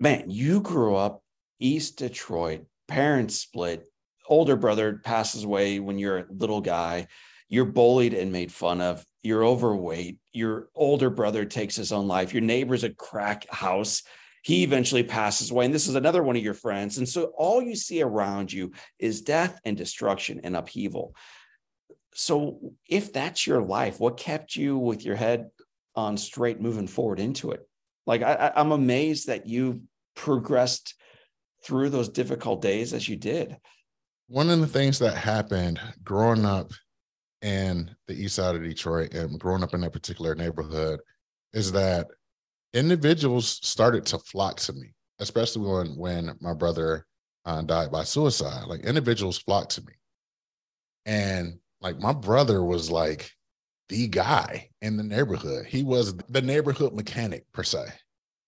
Man, 0.00 0.28
you 0.28 0.60
grew 0.60 0.96
up 0.96 1.22
East 1.60 1.98
Detroit, 1.98 2.66
parents 2.88 3.36
split, 3.36 3.86
older 4.28 4.56
brother 4.56 5.00
passes 5.04 5.44
away 5.44 5.78
when 5.78 5.98
you're 5.98 6.18
a 6.18 6.26
little 6.30 6.60
guy. 6.60 7.06
You're 7.48 7.64
bullied 7.64 8.12
and 8.12 8.32
made 8.32 8.50
fun 8.50 8.80
of. 8.80 9.04
You're 9.22 9.44
overweight. 9.44 10.18
Your 10.32 10.68
older 10.74 11.10
brother 11.10 11.44
takes 11.44 11.76
his 11.76 11.92
own 11.92 12.08
life. 12.08 12.32
Your 12.32 12.42
neighbor's 12.42 12.82
a 12.82 12.90
crack 12.90 13.46
house. 13.50 14.02
He 14.42 14.64
eventually 14.64 15.04
passes 15.04 15.50
away. 15.50 15.64
And 15.64 15.74
this 15.74 15.86
is 15.86 15.94
another 15.94 16.22
one 16.22 16.36
of 16.36 16.42
your 16.42 16.54
friends. 16.54 16.98
And 16.98 17.08
so 17.08 17.32
all 17.36 17.62
you 17.62 17.76
see 17.76 18.02
around 18.02 18.52
you 18.52 18.72
is 18.98 19.22
death 19.22 19.60
and 19.64 19.76
destruction 19.76 20.40
and 20.42 20.56
upheaval 20.56 21.14
so 22.16 22.58
if 22.88 23.12
that's 23.12 23.46
your 23.46 23.62
life 23.62 24.00
what 24.00 24.16
kept 24.16 24.56
you 24.56 24.78
with 24.78 25.04
your 25.04 25.16
head 25.16 25.50
on 25.94 26.16
straight 26.16 26.60
moving 26.60 26.86
forward 26.86 27.20
into 27.20 27.50
it? 27.52 27.66
Like 28.06 28.22
I, 28.22 28.52
i'm 28.54 28.72
amazed 28.72 29.28
that 29.28 29.46
you 29.46 29.82
progressed 30.14 30.94
through 31.64 31.90
those 31.90 32.08
difficult 32.08 32.62
days 32.62 32.92
as 32.92 33.08
you 33.08 33.16
did. 33.16 33.56
One 34.28 34.50
of 34.50 34.60
the 34.60 34.66
things 34.66 34.98
that 35.00 35.16
happened 35.16 35.80
growing 36.02 36.44
up 36.44 36.72
in 37.42 37.94
the 38.08 38.14
east 38.14 38.36
side 38.36 38.54
of 38.54 38.62
detroit 38.62 39.14
and 39.14 39.38
growing 39.38 39.62
up 39.62 39.74
in 39.74 39.80
that 39.82 39.92
particular 39.92 40.34
neighborhood 40.34 41.00
is 41.52 41.72
that 41.72 42.06
individuals 42.72 43.58
started 43.62 44.06
to 44.06 44.18
flock 44.18 44.58
to 44.60 44.72
me 44.72 44.94
especially 45.18 45.66
when 45.66 45.96
when 45.96 46.36
my 46.40 46.54
brother 46.54 47.06
uh, 47.44 47.62
died 47.62 47.90
by 47.90 48.04
suicide. 48.04 48.66
Like 48.66 48.80
individuals 48.80 49.38
flocked 49.38 49.72
to 49.72 49.82
me. 49.82 49.92
And 51.04 51.58
like 51.80 51.98
my 51.98 52.12
brother 52.12 52.64
was 52.64 52.90
like 52.90 53.30
the 53.88 54.08
guy 54.08 54.68
in 54.82 54.96
the 54.96 55.02
neighborhood. 55.02 55.66
He 55.66 55.82
was 55.82 56.16
the 56.28 56.42
neighborhood 56.42 56.94
mechanic 56.94 57.44
per 57.52 57.62
se. 57.62 57.86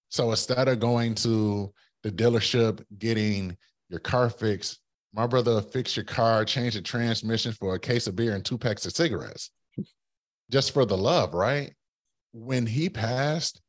So 0.08 0.30
instead 0.30 0.68
of 0.68 0.80
going 0.80 1.14
to 1.16 1.72
the 2.02 2.10
dealership, 2.10 2.84
getting 2.98 3.56
your 3.88 4.00
car 4.00 4.30
fixed, 4.30 4.80
my 5.12 5.26
brother 5.26 5.60
fix 5.60 5.96
your 5.96 6.04
car, 6.04 6.44
change 6.44 6.74
the 6.74 6.82
transmission 6.82 7.52
for 7.52 7.74
a 7.74 7.80
case 7.80 8.06
of 8.06 8.16
beer 8.16 8.34
and 8.34 8.44
two 8.44 8.58
packs 8.58 8.86
of 8.86 8.92
cigarettes, 8.92 9.50
just 10.50 10.72
for 10.72 10.84
the 10.84 10.96
love, 10.96 11.34
right? 11.34 11.74
When 12.32 12.66
he 12.66 12.88
passed, 12.88 13.60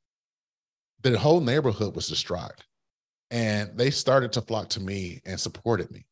the 1.01 1.17
whole 1.17 1.39
neighborhood 1.39 1.95
was 1.95 2.07
distraught, 2.07 2.63
and 3.31 3.71
they 3.75 3.89
started 3.89 4.33
to 4.33 4.41
flock 4.41 4.69
to 4.69 4.81
me 4.81 5.21
and 5.25 5.39
supported 5.39 5.89
me. 5.91 6.05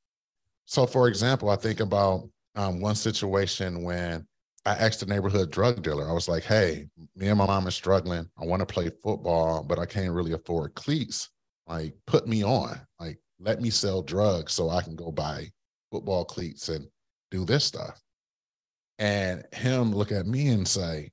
So, 0.66 0.86
for 0.86 1.08
example, 1.08 1.50
I 1.50 1.56
think 1.56 1.80
about 1.80 2.30
um, 2.58 2.82
one 2.82 2.96
situation 2.96 3.84
when 3.84 4.26
I 4.66 4.72
asked 4.72 5.00
the 5.00 5.06
neighborhood 5.06 5.52
drug 5.52 5.82
dealer, 5.84 6.10
I 6.10 6.14
was 6.14 6.28
like, 6.28 6.44
hey, 6.44 6.88
me 7.16 7.28
and 7.28 7.38
my 7.38 7.46
mom 7.46 7.68
are 7.68 7.72
struggling. 7.72 8.28
I 8.38 8.46
want 8.46 8.60
to 8.60 8.66
play 8.66 8.90
football, 9.02 9.64
but 9.64 9.80
I 9.80 9.86
can't 9.86 10.14
really 10.14 10.34
afford 10.34 10.76
cleats. 10.76 11.30
Like, 11.68 11.94
put 12.06 12.28
me 12.28 12.44
on. 12.44 12.80
Like, 13.00 13.20
let 13.40 13.62
me 13.62 13.70
sell 13.70 14.02
drugs 14.02 14.54
so 14.54 14.70
I 14.70 14.82
can 14.82 14.96
go 14.96 15.12
buy 15.12 15.52
football 15.92 16.26
cleats 16.26 16.70
and 16.70 16.88
do 17.32 17.46
this 17.46 17.64
stuff. 17.64 18.02
And 19.00 19.46
him 19.54 19.94
look 19.94 20.12
at 20.12 20.26
me 20.26 20.48
and 20.48 20.68
say, 20.68 21.12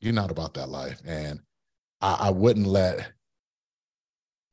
You're 0.00 0.12
not 0.12 0.30
about 0.30 0.54
that 0.54 0.68
life. 0.68 1.00
And 1.06 1.40
I, 2.02 2.16
I 2.20 2.30
wouldn't 2.30 2.66
let 2.66 3.12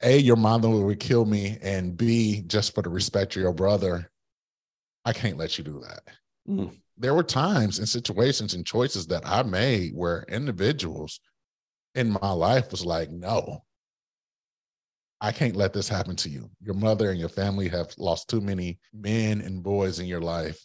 A, 0.01 0.17
your 0.17 0.37
mother 0.37 0.69
would 0.69 0.99
kill 0.99 1.25
me, 1.25 1.57
and 1.61 1.97
B, 1.97 2.43
just 2.47 2.73
for 2.73 2.81
the 2.81 2.89
respect 2.89 3.35
of 3.35 3.41
your 3.41 3.53
brother, 3.53 4.10
I 5.05 5.13
can't 5.13 5.37
let 5.37 5.57
you 5.57 5.63
do 5.63 5.81
that. 5.81 6.01
Mm. 6.47 6.77
There 6.97 7.13
were 7.13 7.23
times 7.23 7.79
and 7.79 7.89
situations 7.89 8.53
and 8.53 8.65
choices 8.65 9.07
that 9.07 9.23
I 9.25 9.43
made 9.43 9.93
where 9.95 10.25
individuals 10.29 11.19
in 11.95 12.17
my 12.21 12.31
life 12.31 12.71
was 12.71 12.85
like, 12.85 13.09
no, 13.09 13.63
I 15.19 15.31
can't 15.31 15.55
let 15.55 15.73
this 15.73 15.89
happen 15.89 16.15
to 16.17 16.29
you. 16.29 16.49
Your 16.61 16.75
mother 16.75 17.09
and 17.09 17.19
your 17.19 17.29
family 17.29 17.67
have 17.69 17.93
lost 17.97 18.29
too 18.29 18.41
many 18.41 18.79
men 18.93 19.41
and 19.41 19.63
boys 19.63 19.99
in 19.99 20.05
your 20.05 20.21
life 20.21 20.63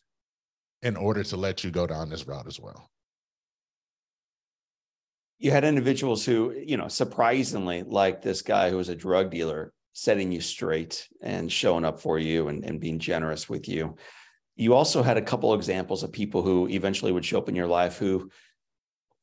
in 0.82 0.96
order 0.96 1.22
to 1.24 1.36
let 1.36 1.64
you 1.64 1.70
go 1.70 1.86
down 1.86 2.10
this 2.10 2.26
route 2.26 2.46
as 2.46 2.60
well. 2.60 2.90
You 5.38 5.50
had 5.50 5.64
individuals 5.64 6.24
who, 6.24 6.52
you 6.52 6.78
know, 6.78 6.88
surprisingly, 6.88 7.82
like 7.82 8.22
this 8.22 8.40
guy 8.40 8.70
who 8.70 8.78
was 8.78 8.88
a 8.88 8.94
drug 8.94 9.30
dealer, 9.30 9.72
setting 9.92 10.32
you 10.32 10.40
straight 10.40 11.06
and 11.22 11.52
showing 11.52 11.84
up 11.84 12.00
for 12.00 12.18
you 12.18 12.48
and, 12.48 12.64
and 12.64 12.80
being 12.80 12.98
generous 12.98 13.48
with 13.48 13.68
you 13.68 13.96
you 14.56 14.74
also 14.74 15.02
had 15.02 15.16
a 15.16 15.22
couple 15.22 15.54
examples 15.54 16.02
of 16.02 16.12
people 16.12 16.42
who 16.42 16.66
eventually 16.68 17.12
would 17.12 17.24
show 17.24 17.38
up 17.38 17.48
in 17.48 17.54
your 17.54 17.66
life 17.66 17.98
who 17.98 18.30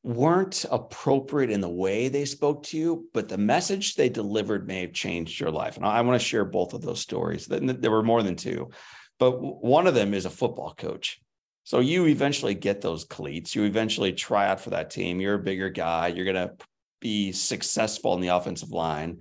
weren't 0.04 0.64
appropriate 0.70 1.50
in 1.50 1.60
the 1.60 1.68
way 1.68 2.08
they 2.08 2.24
spoke 2.24 2.62
to 2.62 2.76
you, 2.76 3.08
but 3.14 3.28
the 3.28 3.38
message 3.38 3.94
they 3.94 4.08
delivered 4.08 4.66
may 4.66 4.82
have 4.82 4.92
changed 4.92 5.40
your 5.40 5.50
life. 5.50 5.76
And 5.76 5.86
I 5.86 6.00
want 6.02 6.20
to 6.20 6.26
share 6.26 6.44
both 6.44 6.74
of 6.74 6.82
those 6.82 7.00
stories. 7.00 7.46
There 7.46 7.90
were 7.90 8.02
more 8.02 8.22
than 8.22 8.36
two, 8.36 8.70
but 9.18 9.40
one 9.40 9.86
of 9.86 9.94
them 9.94 10.12
is 10.14 10.26
a 10.26 10.30
football 10.30 10.74
coach. 10.76 11.20
So 11.64 11.80
you 11.80 12.06
eventually 12.06 12.54
get 12.54 12.82
those 12.82 13.04
cleats. 13.04 13.54
You 13.54 13.64
eventually 13.64 14.12
try 14.12 14.48
out 14.48 14.60
for 14.60 14.70
that 14.70 14.90
team. 14.90 15.20
You're 15.20 15.36
a 15.36 15.42
bigger 15.42 15.70
guy. 15.70 16.08
You're 16.08 16.26
going 16.30 16.48
to 16.48 16.54
be 17.00 17.32
successful 17.32 18.12
in 18.14 18.20
the 18.20 18.28
offensive 18.28 18.70
line. 18.70 19.20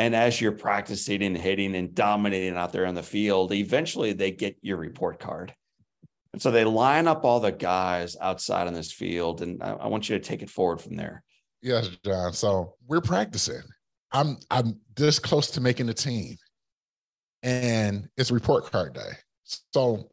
And 0.00 0.16
as 0.16 0.40
you're 0.40 0.52
practicing 0.52 1.22
and 1.22 1.36
hitting 1.36 1.76
and 1.76 1.94
dominating 1.94 2.56
out 2.56 2.72
there 2.72 2.86
on 2.86 2.94
the 2.94 3.02
field, 3.02 3.52
eventually 3.52 4.14
they 4.14 4.30
get 4.30 4.56
your 4.62 4.78
report 4.78 5.20
card. 5.20 5.54
And 6.32 6.40
so 6.40 6.50
they 6.50 6.64
line 6.64 7.06
up 7.06 7.22
all 7.22 7.38
the 7.38 7.52
guys 7.52 8.16
outside 8.18 8.66
on 8.66 8.72
this 8.72 8.90
field. 8.90 9.42
And 9.42 9.62
I, 9.62 9.72
I 9.72 9.86
want 9.88 10.08
you 10.08 10.18
to 10.18 10.24
take 10.24 10.40
it 10.40 10.48
forward 10.48 10.80
from 10.80 10.96
there. 10.96 11.22
Yes, 11.60 11.90
John. 12.02 12.32
So 12.32 12.76
we're 12.88 13.02
practicing. 13.02 13.60
I'm 14.10 14.38
I'm 14.50 14.80
this 14.96 15.18
close 15.18 15.50
to 15.50 15.60
making 15.60 15.84
the 15.84 15.92
team. 15.92 16.34
And 17.42 18.08
it's 18.16 18.30
report 18.30 18.72
card 18.72 18.94
day. 18.94 19.12
So 19.74 20.08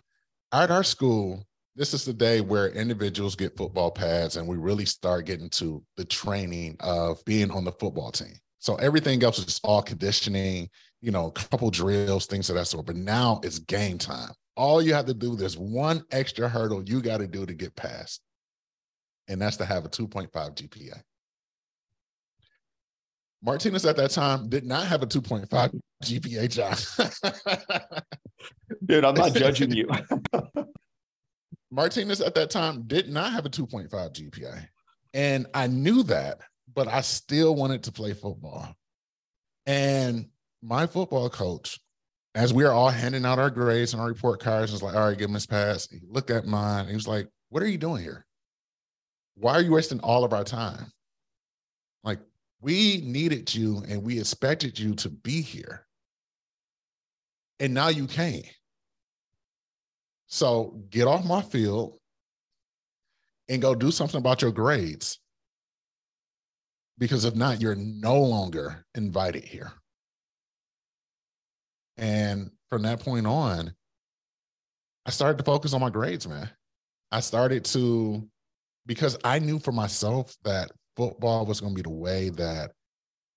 at 0.52 0.70
our 0.70 0.84
school, 0.84 1.46
this 1.78 1.94
is 1.94 2.04
the 2.04 2.12
day 2.12 2.42
where 2.42 2.72
individuals 2.72 3.38
get 3.38 3.56
football 3.56 3.92
pads 3.92 4.36
and 4.36 4.50
we 4.50 4.58
really 4.58 4.86
start 4.86 5.26
getting 5.26 5.50
to 5.52 5.82
the 5.96 6.04
training 6.04 6.76
of 6.82 7.24
being 7.24 7.52
on 7.52 7.64
the 7.64 7.72
football 7.72 8.12
team. 8.12 8.36
So 8.68 8.76
everything 8.76 9.24
else 9.24 9.40
is 9.40 9.62
all 9.64 9.82
conditioning, 9.82 10.70
you 11.00 11.10
know, 11.10 11.28
a 11.28 11.32
couple 11.32 11.72
drills, 11.72 12.26
things 12.26 12.50
of 12.50 12.58
that 12.58 12.66
sort. 12.66 12.86
But 12.86 12.98
now 12.98 13.40
it's 13.42 13.60
game 13.60 13.98
time. 13.98 14.32
All 14.58 14.82
you 14.82 14.94
have 14.94 15.06
to 15.06 15.14
do, 15.14 15.38
there's 15.38 15.58
one 15.58 16.04
extra 16.12 16.50
hurdle 16.50 16.84
you 16.84 17.02
got 17.02 17.20
to 17.20 17.28
do 17.28 17.46
to 17.46 17.54
get 17.54 17.78
past, 17.78 18.20
and 19.30 19.42
that's 19.42 19.56
to 19.58 19.66
have 19.66 19.86
a 19.86 19.88
2.5 19.88 20.32
GPA. 20.34 21.02
Martinus 23.42 23.86
at 23.86 23.96
that 23.96 24.12
time 24.12 24.50
did 24.50 24.66
not 24.66 24.86
have 24.86 25.02
a 25.02 25.08
2.5 25.08 25.80
GPA, 26.04 26.50
John. 26.50 26.76
Dude, 28.86 29.06
I'm 29.06 29.16
not 29.16 29.34
judging 29.34 29.72
you. 29.72 29.88
Martinus 31.72 32.20
at 32.20 32.36
that 32.36 32.50
time 32.50 32.84
did 32.86 33.08
not 33.08 33.32
have 33.32 33.46
a 33.46 33.50
2.5 33.50 33.90
GPA. 33.90 34.68
And 35.14 35.48
I 35.54 35.68
knew 35.68 36.04
that 36.04 36.42
but 36.78 36.88
I 36.88 37.02
still 37.02 37.56
wanted 37.56 37.82
to 37.86 37.92
play 37.92 38.14
football. 38.14 38.72
And 39.66 40.28
my 40.62 40.86
football 40.86 41.28
coach, 41.28 41.80
as 42.36 42.54
we 42.54 42.66
are 42.66 42.72
all 42.72 42.92
handing 42.92 43.26
out 43.26 43.40
our 43.40 43.50
grades 43.50 43.94
and 43.94 44.02
our 44.02 44.10
report 44.10 44.40
cards, 44.40 44.72
was 44.72 44.84
like, 44.84 44.94
all 44.94 45.10
right, 45.10 45.18
give 45.18 45.28
him 45.28 45.34
his 45.34 45.48
pass. 45.48 45.90
He 45.90 46.02
looked 46.08 46.30
at 46.30 46.46
mine. 46.46 46.88
He 46.88 46.94
was 46.94 47.08
like, 47.08 47.28
what 47.50 47.64
are 47.64 47.68
you 47.68 47.80
doing 47.80 48.04
here? 48.04 48.28
Why 49.34 49.54
are 49.54 49.62
you 49.62 49.72
wasting 49.72 50.00
all 50.02 50.24
of 50.24 50.34
our 50.34 50.44
time? 50.44 50.92
Like, 52.04 52.20
we 52.62 53.02
needed 53.04 53.56
you 53.56 53.84
and 53.90 54.04
we 54.04 54.20
expected 54.20 54.78
you 54.78 54.94
to 54.96 55.10
be 55.10 55.42
here. 55.42 55.84
And 57.60 57.74
now 57.74 57.88
you 57.88 58.06
can't. 58.06 58.46
So 60.28 60.80
get 60.92 61.08
off 61.08 61.26
my 61.26 61.42
field 61.42 61.98
and 63.50 63.64
go 63.64 63.74
do 63.74 63.90
something 63.90 64.20
about 64.20 64.44
your 64.44 64.52
grades 64.52 65.18
because 66.98 67.26
if 67.26 67.36
not, 67.36 67.62
you're 67.62 67.76
no 67.76 68.22
longer 68.22 68.86
invited 68.96 69.44
here. 69.44 69.72
And 71.98 72.52
from 72.70 72.84
that 72.84 73.00
point 73.00 73.28
on, 73.28 73.74
I 75.06 75.12
started 75.12 75.38
to 75.38 75.44
focus 75.44 75.74
on 75.74 75.82
my 75.82 75.90
grades, 75.90 76.28
man. 76.28 76.50
I 77.12 77.22
started 77.22 77.66
to, 77.66 78.28
because 78.86 79.18
I 79.24 79.40
knew 79.40 79.60
for 79.60 79.72
myself 79.72 80.36
that 80.44 80.72
football 80.96 81.46
was 81.46 81.62
going 81.62 81.74
to 81.74 81.82
be 81.82 81.88
the 81.88 81.96
way 81.96 82.30
that 82.30 82.72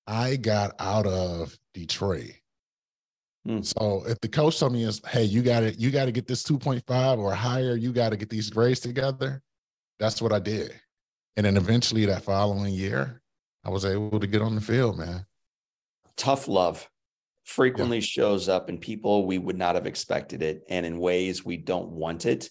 I 0.06 0.36
got 0.36 0.74
out 0.80 1.06
of 1.06 1.56
Detroit. 1.72 2.32
Hmm. 3.46 3.62
So 3.62 4.02
if 4.06 4.20
the 4.20 4.28
coach 4.28 4.58
told 4.58 4.72
me 4.72 4.84
is, 4.84 5.00
hey, 5.06 5.24
you 5.24 5.42
got 5.42 5.60
to 5.60 5.72
you 5.72 5.90
got 5.90 6.06
to 6.06 6.12
get 6.12 6.26
this 6.26 6.42
2.5 6.42 7.18
or 7.18 7.32
higher, 7.32 7.76
you 7.76 7.92
got 7.92 8.10
to 8.10 8.16
get 8.16 8.28
these 8.28 8.50
grades 8.50 8.80
together. 8.80 9.40
That's 9.98 10.20
what 10.20 10.32
I 10.32 10.40
did. 10.40 10.78
And 11.36 11.46
then 11.46 11.56
eventually 11.56 12.04
that 12.06 12.24
following 12.24 12.74
year, 12.74 13.19
I 13.64 13.70
was 13.70 13.84
able 13.84 14.20
to 14.20 14.26
get 14.26 14.42
on 14.42 14.54
the 14.54 14.60
field, 14.60 14.98
man. 14.98 15.26
Tough 16.16 16.48
love 16.48 16.88
frequently 17.50 17.98
yeah. 17.98 18.02
shows 18.02 18.48
up 18.48 18.68
in 18.68 18.78
people 18.78 19.26
we 19.26 19.38
would 19.38 19.58
not 19.58 19.74
have 19.74 19.86
expected 19.86 20.40
it 20.40 20.62
and 20.68 20.86
in 20.86 20.98
ways 20.98 21.44
we 21.44 21.56
don't 21.56 21.90
want 21.90 22.24
it. 22.24 22.48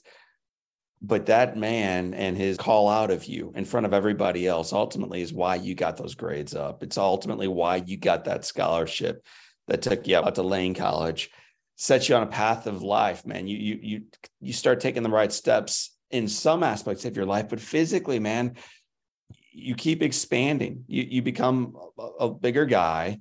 But 1.02 1.28
that 1.28 1.56
man 1.56 2.14
and 2.14 2.36
his 2.36 2.58
call 2.58 2.90
out 2.90 3.10
of 3.10 3.24
you 3.24 3.54
in 3.56 3.64
front 3.64 3.86
of 3.86 3.94
everybody 3.94 4.46
else 4.46 4.74
ultimately 4.74 5.22
is 5.22 5.32
why 5.32 5.56
you 5.56 5.74
got 5.74 5.96
those 5.96 6.16
grades 6.16 6.54
up. 6.54 6.84
It's 6.84 6.98
ultimately 6.98 7.48
why 7.48 7.78
you 7.78 7.96
got 7.96 8.26
that 8.26 8.44
scholarship 8.44 9.26
that 9.70 9.82
took 9.82 10.06
you 10.08 10.18
out 10.18 10.36
to 10.36 10.44
Lane 10.44 10.74
College, 10.74 11.30
set 11.78 12.10
you 12.10 12.16
on 12.16 12.24
a 12.24 12.28
path 12.28 12.68
of 12.68 12.82
life, 12.82 13.26
man. 13.26 13.48
You 13.48 13.58
you 13.58 13.80
you 13.82 14.02
you 14.42 14.52
start 14.52 14.82
taking 14.82 15.04
the 15.04 15.10
right 15.10 15.32
steps 15.32 15.96
in 16.12 16.28
some 16.28 16.64
aspects 16.64 17.06
of 17.06 17.16
your 17.16 17.26
life, 17.26 17.48
but 17.48 17.62
physically, 17.62 18.20
man, 18.20 18.56
you 19.52 19.76
keep 19.76 20.02
expanding. 20.02 20.84
You 20.88 21.04
you 21.04 21.22
become 21.22 21.76
a, 21.98 22.04
a 22.26 22.34
bigger 22.34 22.66
guy. 22.66 23.20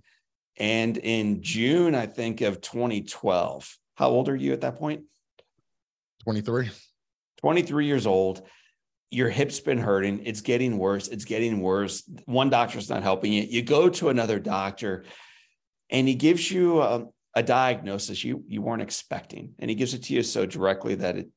And 0.58 0.96
in 0.96 1.42
June, 1.42 1.94
I 1.94 2.06
think 2.06 2.40
of 2.40 2.60
2012, 2.60 3.78
how 3.94 4.08
old 4.08 4.28
are 4.28 4.36
you 4.36 4.52
at 4.52 4.62
that 4.62 4.76
point? 4.76 5.02
23. 6.24 6.70
23 7.40 7.86
years 7.86 8.06
old. 8.06 8.42
Your 9.10 9.30
hip's 9.30 9.60
been 9.60 9.78
hurting. 9.78 10.26
It's 10.26 10.40
getting 10.40 10.76
worse. 10.76 11.08
It's 11.08 11.24
getting 11.24 11.60
worse. 11.60 12.02
One 12.26 12.50
doctor's 12.50 12.90
not 12.90 13.02
helping 13.02 13.32
you. 13.32 13.44
You 13.44 13.62
go 13.62 13.88
to 13.88 14.08
another 14.08 14.38
doctor 14.38 15.04
and 15.90 16.06
he 16.06 16.14
gives 16.14 16.50
you 16.50 16.82
a, 16.82 17.06
a 17.34 17.42
diagnosis 17.42 18.22
you, 18.24 18.44
you 18.46 18.60
weren't 18.60 18.82
expecting. 18.82 19.54
And 19.58 19.70
he 19.70 19.76
gives 19.76 19.94
it 19.94 20.02
to 20.04 20.14
you 20.14 20.22
so 20.22 20.44
directly 20.44 20.96
that 20.96 21.16
it, 21.16 21.28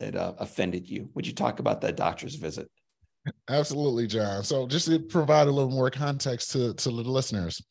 it 0.00 0.16
uh, 0.16 0.32
offended 0.38 0.88
you. 0.88 1.10
Would 1.14 1.26
you 1.26 1.34
talk 1.34 1.60
about 1.60 1.82
that 1.82 1.96
doctor's 1.96 2.34
visit? 2.34 2.68
Absolutely, 3.48 4.06
John. 4.06 4.44
So 4.44 4.66
just 4.66 4.86
to 4.86 4.98
provide 4.98 5.48
a 5.48 5.50
little 5.50 5.70
more 5.70 5.90
context 5.90 6.52
to, 6.52 6.74
to 6.74 6.90
the 6.90 7.02
listeners. 7.02 7.62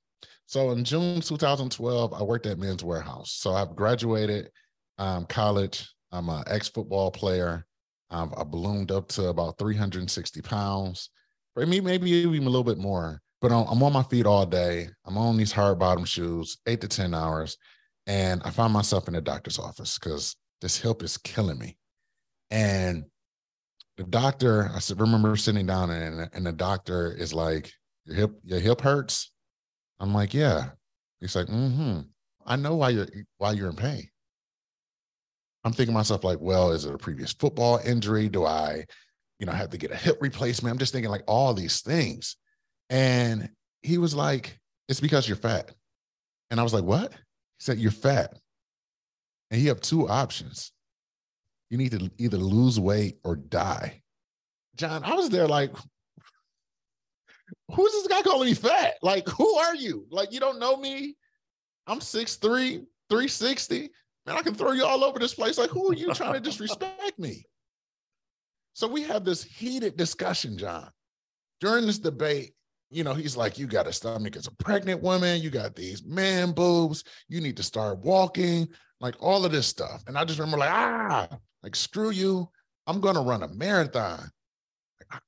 So 0.46 0.72
in 0.72 0.84
June 0.84 1.22
2012, 1.22 2.14
I 2.14 2.24
worked 2.24 2.48
at 2.48 2.58
Men's 2.58 2.84
Wearhouse. 2.84 3.28
So 3.28 3.54
I've 3.54 3.76
graduated 3.76 4.50
um, 4.98 5.26
college. 5.26 5.88
I'm 6.12 6.30
an 6.30 6.44
ex-football 6.48 7.12
player. 7.12 7.66
Um, 8.10 8.34
I 8.36 8.44
ballooned 8.44 8.92
up 8.92 9.08
to 9.10 9.28
about 9.28 9.60
360 9.60 10.42
pounds. 10.42 11.10
For 11.54 11.66
me, 11.66 11.80
maybe 11.82 12.10
even 12.10 12.44
a 12.44 12.50
little 12.50 12.64
bit 12.64 12.80
more. 12.80 13.22
But 13.42 13.52
I'm 13.52 13.82
on 13.84 13.94
my 13.94 14.04
feet 14.04 14.26
all 14.26 14.46
day. 14.46 14.90
I'm 15.06 15.18
on 15.18 15.38
these 15.38 15.52
hard 15.52 15.80
bottom 15.80 16.04
shoes, 16.04 16.58
eight 16.68 16.82
to 16.82 16.88
10 16.88 17.14
hours. 17.14 17.58
And 18.06 18.42
I 18.44 18.50
find 18.50 18.74
myself 18.74 19.08
in 19.08 19.14
the 19.14 19.22
doctor's 19.22 19.60
office 19.60 19.98
because 19.98 20.36
this 20.62 20.78
hip 20.78 21.04
is 21.04 21.18
killing 21.18 21.58
me. 21.58 21.78
And 22.52 23.06
the 24.00 24.06
doctor, 24.06 24.72
I 24.74 24.80
remember 24.96 25.36
sitting 25.36 25.66
down 25.66 25.92
and, 25.92 26.30
and 26.32 26.46
the 26.46 26.54
doctor 26.54 27.12
is 27.12 27.34
like, 27.34 27.70
your 28.06 28.16
hip, 28.16 28.32
your 28.46 28.60
hip 28.62 28.80
hurts. 28.80 29.30
I'm 30.00 30.14
like, 30.14 30.34
yeah. 30.34 30.70
He's 31.20 31.36
like, 31.36 31.48
mm-hmm. 31.48 32.00
I 32.46 32.56
know 32.56 32.76
why 32.76 32.92
you're 32.92 33.08
why 33.40 33.52
you're 33.52 33.70
in 33.70 33.76
pain. 33.76 34.10
I'm 35.66 35.74
thinking 35.74 35.94
myself 35.94 36.24
like, 36.24 36.40
well, 36.40 36.72
is 36.72 36.86
it 36.86 36.94
a 36.94 36.98
previous 36.98 37.34
football 37.34 37.82
injury? 37.84 38.30
Do 38.30 38.46
I, 38.46 38.86
you 39.38 39.46
know, 39.46 39.52
have 39.52 39.72
to 39.72 39.78
get 39.78 39.92
a 39.92 39.98
hip 39.98 40.20
replacement? 40.22 40.72
I'm 40.72 40.80
just 40.80 40.94
thinking 40.94 41.12
like 41.12 41.26
all 41.28 41.54
these 41.54 41.82
things. 41.82 42.38
And 42.90 43.50
he 43.82 43.98
was 43.98 44.16
like, 44.16 44.58
it's 44.88 45.02
because 45.02 45.28
you're 45.28 45.36
fat. 45.36 45.74
And 46.50 46.58
I 46.58 46.64
was 46.64 46.74
like, 46.74 46.86
what? 46.86 47.12
He 47.12 47.18
said, 47.60 47.80
you're 47.80 47.92
fat. 47.92 48.34
And 49.52 49.60
you 49.60 49.68
have 49.68 49.82
two 49.82 50.08
options. 50.08 50.72
You 51.70 51.78
need 51.78 51.92
to 51.92 52.10
either 52.18 52.38
lose 52.38 52.80
weight 52.80 53.20
or 53.24 53.36
die. 53.36 54.02
John, 54.76 55.04
I 55.04 55.14
was 55.14 55.30
there 55.30 55.48
like, 55.48 55.72
who's 57.72 57.92
this 57.92 58.08
guy 58.08 58.22
calling 58.22 58.48
me 58.48 58.54
fat? 58.54 58.96
Like, 59.02 59.28
who 59.28 59.56
are 59.56 59.76
you? 59.76 60.06
Like, 60.10 60.32
you 60.32 60.40
don't 60.40 60.60
know 60.60 60.78
me. 60.78 61.16
I'm 61.88 62.00
6'3, 62.00 62.86
360 63.10 63.90
man, 64.30 64.38
I 64.38 64.42
can 64.42 64.54
throw 64.54 64.72
you 64.72 64.86
all 64.86 65.04
over 65.04 65.20
this 65.20 65.34
place. 65.34 65.58
Like, 65.58 65.70
who 65.70 65.92
are 65.92 65.96
you 65.96 66.14
trying 66.14 66.34
to 66.34 66.40
disrespect 66.40 67.18
me? 67.18 67.46
So 68.74 68.88
we 68.88 69.02
have 69.04 69.26
this 69.26 69.44
heated 69.44 69.98
discussion, 69.98 70.58
John. 70.58 70.90
During 71.60 71.86
this 71.86 72.00
debate, 72.00 72.54
you 72.92 73.04
know, 73.04 73.14
he's 73.14 73.36
like, 73.36 73.58
You 73.58 73.68
got 73.68 73.88
a 73.88 73.94
stomach 73.94 74.36
as 74.36 74.48
a 74.48 74.56
pregnant 74.64 75.02
woman. 75.02 75.42
You 75.42 75.50
got 75.50 75.76
these 75.76 76.04
man 76.06 76.52
boobs. 76.52 77.04
You 77.28 77.42
need 77.42 77.58
to 77.58 77.64
start 77.64 78.00
walking, 78.00 78.70
like 79.02 79.16
all 79.20 79.46
of 79.46 79.52
this 79.52 79.68
stuff. 79.68 80.04
And 80.08 80.18
I 80.18 80.24
just 80.26 80.40
remember, 80.40 80.60
like, 80.60 80.72
ah, 80.72 81.28
like, 81.64 81.76
screw 81.76 82.10
you. 82.10 82.50
I'm 82.88 83.02
going 83.02 83.16
to 83.16 83.22
run 83.22 83.44
a 83.44 83.48
marathon. 83.48 84.30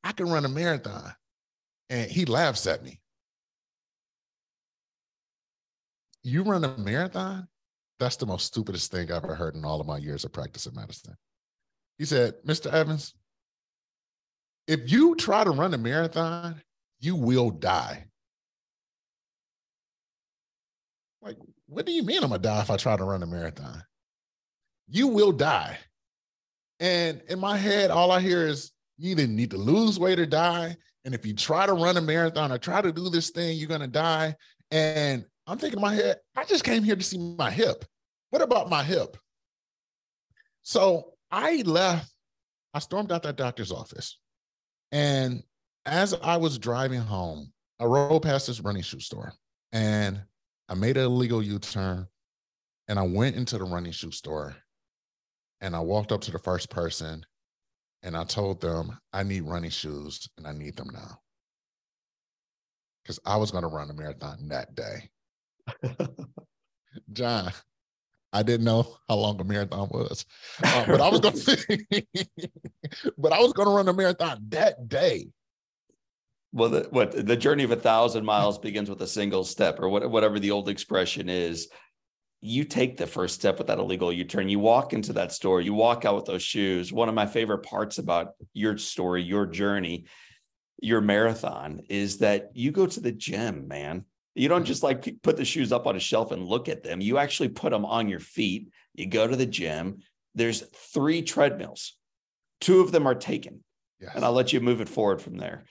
I 0.03 0.11
can 0.11 0.29
run 0.29 0.45
a 0.45 0.49
marathon. 0.49 1.13
And 1.89 2.09
he 2.09 2.25
laughs 2.25 2.67
at 2.67 2.83
me. 2.83 3.01
You 6.23 6.43
run 6.43 6.63
a 6.63 6.77
marathon? 6.77 7.47
That's 7.99 8.15
the 8.15 8.25
most 8.25 8.45
stupidest 8.45 8.91
thing 8.91 9.11
I've 9.11 9.23
ever 9.23 9.35
heard 9.35 9.55
in 9.55 9.65
all 9.65 9.81
of 9.81 9.87
my 9.87 9.97
years 9.97 10.23
of 10.23 10.31
practicing 10.31 10.75
medicine. 10.75 11.15
He 11.97 12.05
said, 12.05 12.35
Mr. 12.47 12.71
Evans, 12.71 13.13
if 14.67 14.91
you 14.91 15.15
try 15.15 15.43
to 15.43 15.51
run 15.51 15.73
a 15.73 15.77
marathon, 15.77 16.61
you 16.99 17.15
will 17.15 17.51
die. 17.51 18.05
Like, 21.21 21.37
what 21.67 21.85
do 21.85 21.91
you 21.91 22.03
mean 22.03 22.23
I'm 22.23 22.29
gonna 22.29 22.39
die 22.41 22.61
if 22.61 22.71
I 22.71 22.77
try 22.77 22.95
to 22.95 23.03
run 23.03 23.21
a 23.21 23.27
marathon? 23.27 23.83
You 24.87 25.07
will 25.07 25.31
die. 25.31 25.77
And 26.81 27.21
in 27.29 27.39
my 27.39 27.57
head, 27.57 27.91
all 27.91 28.11
I 28.11 28.19
hear 28.19 28.47
is 28.47 28.71
you 28.97 29.11
either 29.11 29.27
need 29.27 29.51
to 29.51 29.57
lose 29.57 29.99
weight 29.99 30.19
or 30.19 30.25
die. 30.25 30.75
And 31.05 31.13
if 31.13 31.25
you 31.25 31.33
try 31.33 31.67
to 31.67 31.73
run 31.73 31.95
a 31.95 32.01
marathon 32.01 32.51
or 32.51 32.57
try 32.57 32.81
to 32.81 32.91
do 32.91 33.09
this 33.09 33.29
thing, 33.29 33.57
you're 33.57 33.69
gonna 33.69 33.87
die. 33.87 34.35
And 34.71 35.23
I'm 35.45 35.59
thinking 35.59 35.77
in 35.77 35.81
my 35.81 35.93
head, 35.93 36.17
I 36.35 36.43
just 36.43 36.63
came 36.63 36.83
here 36.83 36.95
to 36.95 37.03
see 37.03 37.35
my 37.37 37.51
hip. 37.51 37.85
What 38.31 38.41
about 38.41 38.69
my 38.69 38.83
hip? 38.83 39.15
So 40.63 41.13
I 41.31 41.63
left, 41.65 42.11
I 42.73 42.79
stormed 42.79 43.11
out 43.11 43.23
that 43.23 43.35
doctor's 43.35 43.71
office. 43.71 44.17
And 44.91 45.43
as 45.85 46.15
I 46.15 46.37
was 46.37 46.57
driving 46.57 47.01
home, 47.01 47.53
I 47.79 47.85
rode 47.85 48.23
past 48.23 48.47
this 48.47 48.59
running 48.59 48.83
shoe 48.83 48.99
store 48.99 49.33
and 49.71 50.21
I 50.67 50.73
made 50.73 50.97
an 50.97 51.03
illegal 51.03 51.43
U 51.43 51.59
turn 51.59 52.07
and 52.87 52.97
I 52.97 53.03
went 53.03 53.35
into 53.35 53.57
the 53.57 53.65
running 53.65 53.91
shoe 53.91 54.11
store 54.11 54.55
and 55.61 55.75
I 55.75 55.79
walked 55.79 56.11
up 56.11 56.21
to 56.21 56.31
the 56.31 56.39
first 56.39 56.69
person 56.69 57.25
and 58.03 58.17
I 58.17 58.23
told 58.23 58.61
them, 58.61 58.97
I 59.13 59.23
need 59.23 59.41
running 59.41 59.69
shoes 59.69 60.27
and 60.37 60.47
I 60.47 60.53
need 60.53 60.75
them 60.75 60.89
now. 60.91 61.19
Because 63.03 63.19
I 63.25 63.37
was 63.37 63.51
going 63.51 63.63
to 63.63 63.67
run 63.67 63.89
a 63.89 63.93
marathon 63.93 64.47
that 64.49 64.75
day. 64.75 65.09
John, 67.13 67.51
I 68.33 68.43
didn't 68.43 68.65
know 68.65 68.97
how 69.07 69.15
long 69.15 69.39
a 69.39 69.43
marathon 69.43 69.89
was, 69.91 70.25
uh, 70.63 70.85
but 70.85 71.01
I 71.01 71.09
was 71.09 71.19
going 71.19 71.35
to, 71.35 72.49
but 73.17 73.33
I 73.33 73.39
was 73.39 73.53
going 73.53 73.67
to 73.67 73.73
run 73.73 73.87
a 73.87 73.93
marathon 73.93 74.45
that 74.49 74.87
day. 74.87 75.27
Well, 76.53 76.69
the, 76.69 76.87
what 76.89 77.25
the 77.25 77.37
journey 77.37 77.63
of 77.63 77.71
a 77.71 77.77
thousand 77.77 78.25
miles 78.25 78.57
begins 78.57 78.89
with 78.89 79.01
a 79.01 79.07
single 79.07 79.43
step, 79.43 79.79
or 79.79 79.89
what, 79.89 80.09
whatever 80.09 80.39
the 80.39 80.51
old 80.51 80.69
expression 80.69 81.29
is. 81.29 81.69
You 82.41 82.63
take 82.63 82.97
the 82.97 83.07
first 83.07 83.35
step 83.35 83.57
with 83.59 83.67
that 83.67 83.77
illegal 83.77 84.11
U 84.11 84.23
turn. 84.23 84.49
You 84.49 84.59
walk 84.59 84.93
into 84.93 85.13
that 85.13 85.31
store. 85.31 85.61
You 85.61 85.73
walk 85.73 86.05
out 86.05 86.15
with 86.15 86.25
those 86.25 86.41
shoes. 86.41 86.91
One 86.91 87.07
of 87.07 87.15
my 87.15 87.27
favorite 87.27 87.59
parts 87.59 87.99
about 87.99 88.33
your 88.53 88.77
story, 88.77 89.21
your 89.21 89.45
journey, 89.45 90.05
your 90.81 91.01
marathon, 91.01 91.81
is 91.87 92.17
that 92.17 92.49
you 92.53 92.71
go 92.71 92.87
to 92.87 92.99
the 92.99 93.11
gym, 93.11 93.67
man 93.67 94.05
you 94.35 94.47
don't 94.47 94.65
just 94.65 94.83
like 94.83 95.21
put 95.21 95.37
the 95.37 95.45
shoes 95.45 95.71
up 95.71 95.87
on 95.87 95.95
a 95.95 95.99
shelf 95.99 96.31
and 96.31 96.45
look 96.45 96.69
at 96.69 96.83
them. 96.83 97.01
You 97.01 97.17
actually 97.17 97.49
put 97.49 97.71
them 97.71 97.85
on 97.85 98.07
your 98.07 98.19
feet. 98.19 98.69
You 98.93 99.07
go 99.07 99.27
to 99.27 99.35
the 99.35 99.45
gym. 99.45 99.99
There's 100.35 100.61
three 100.61 101.21
treadmills. 101.21 101.97
Two 102.61 102.81
of 102.81 102.91
them 102.91 103.07
are 103.07 103.15
taken. 103.15 103.63
Yes. 103.99 104.13
And 104.15 104.23
I'll 104.23 104.31
let 104.31 104.53
you 104.53 104.61
move 104.61 104.81
it 104.81 104.89
forward 104.89 105.21
from 105.21 105.37
there. 105.37 105.65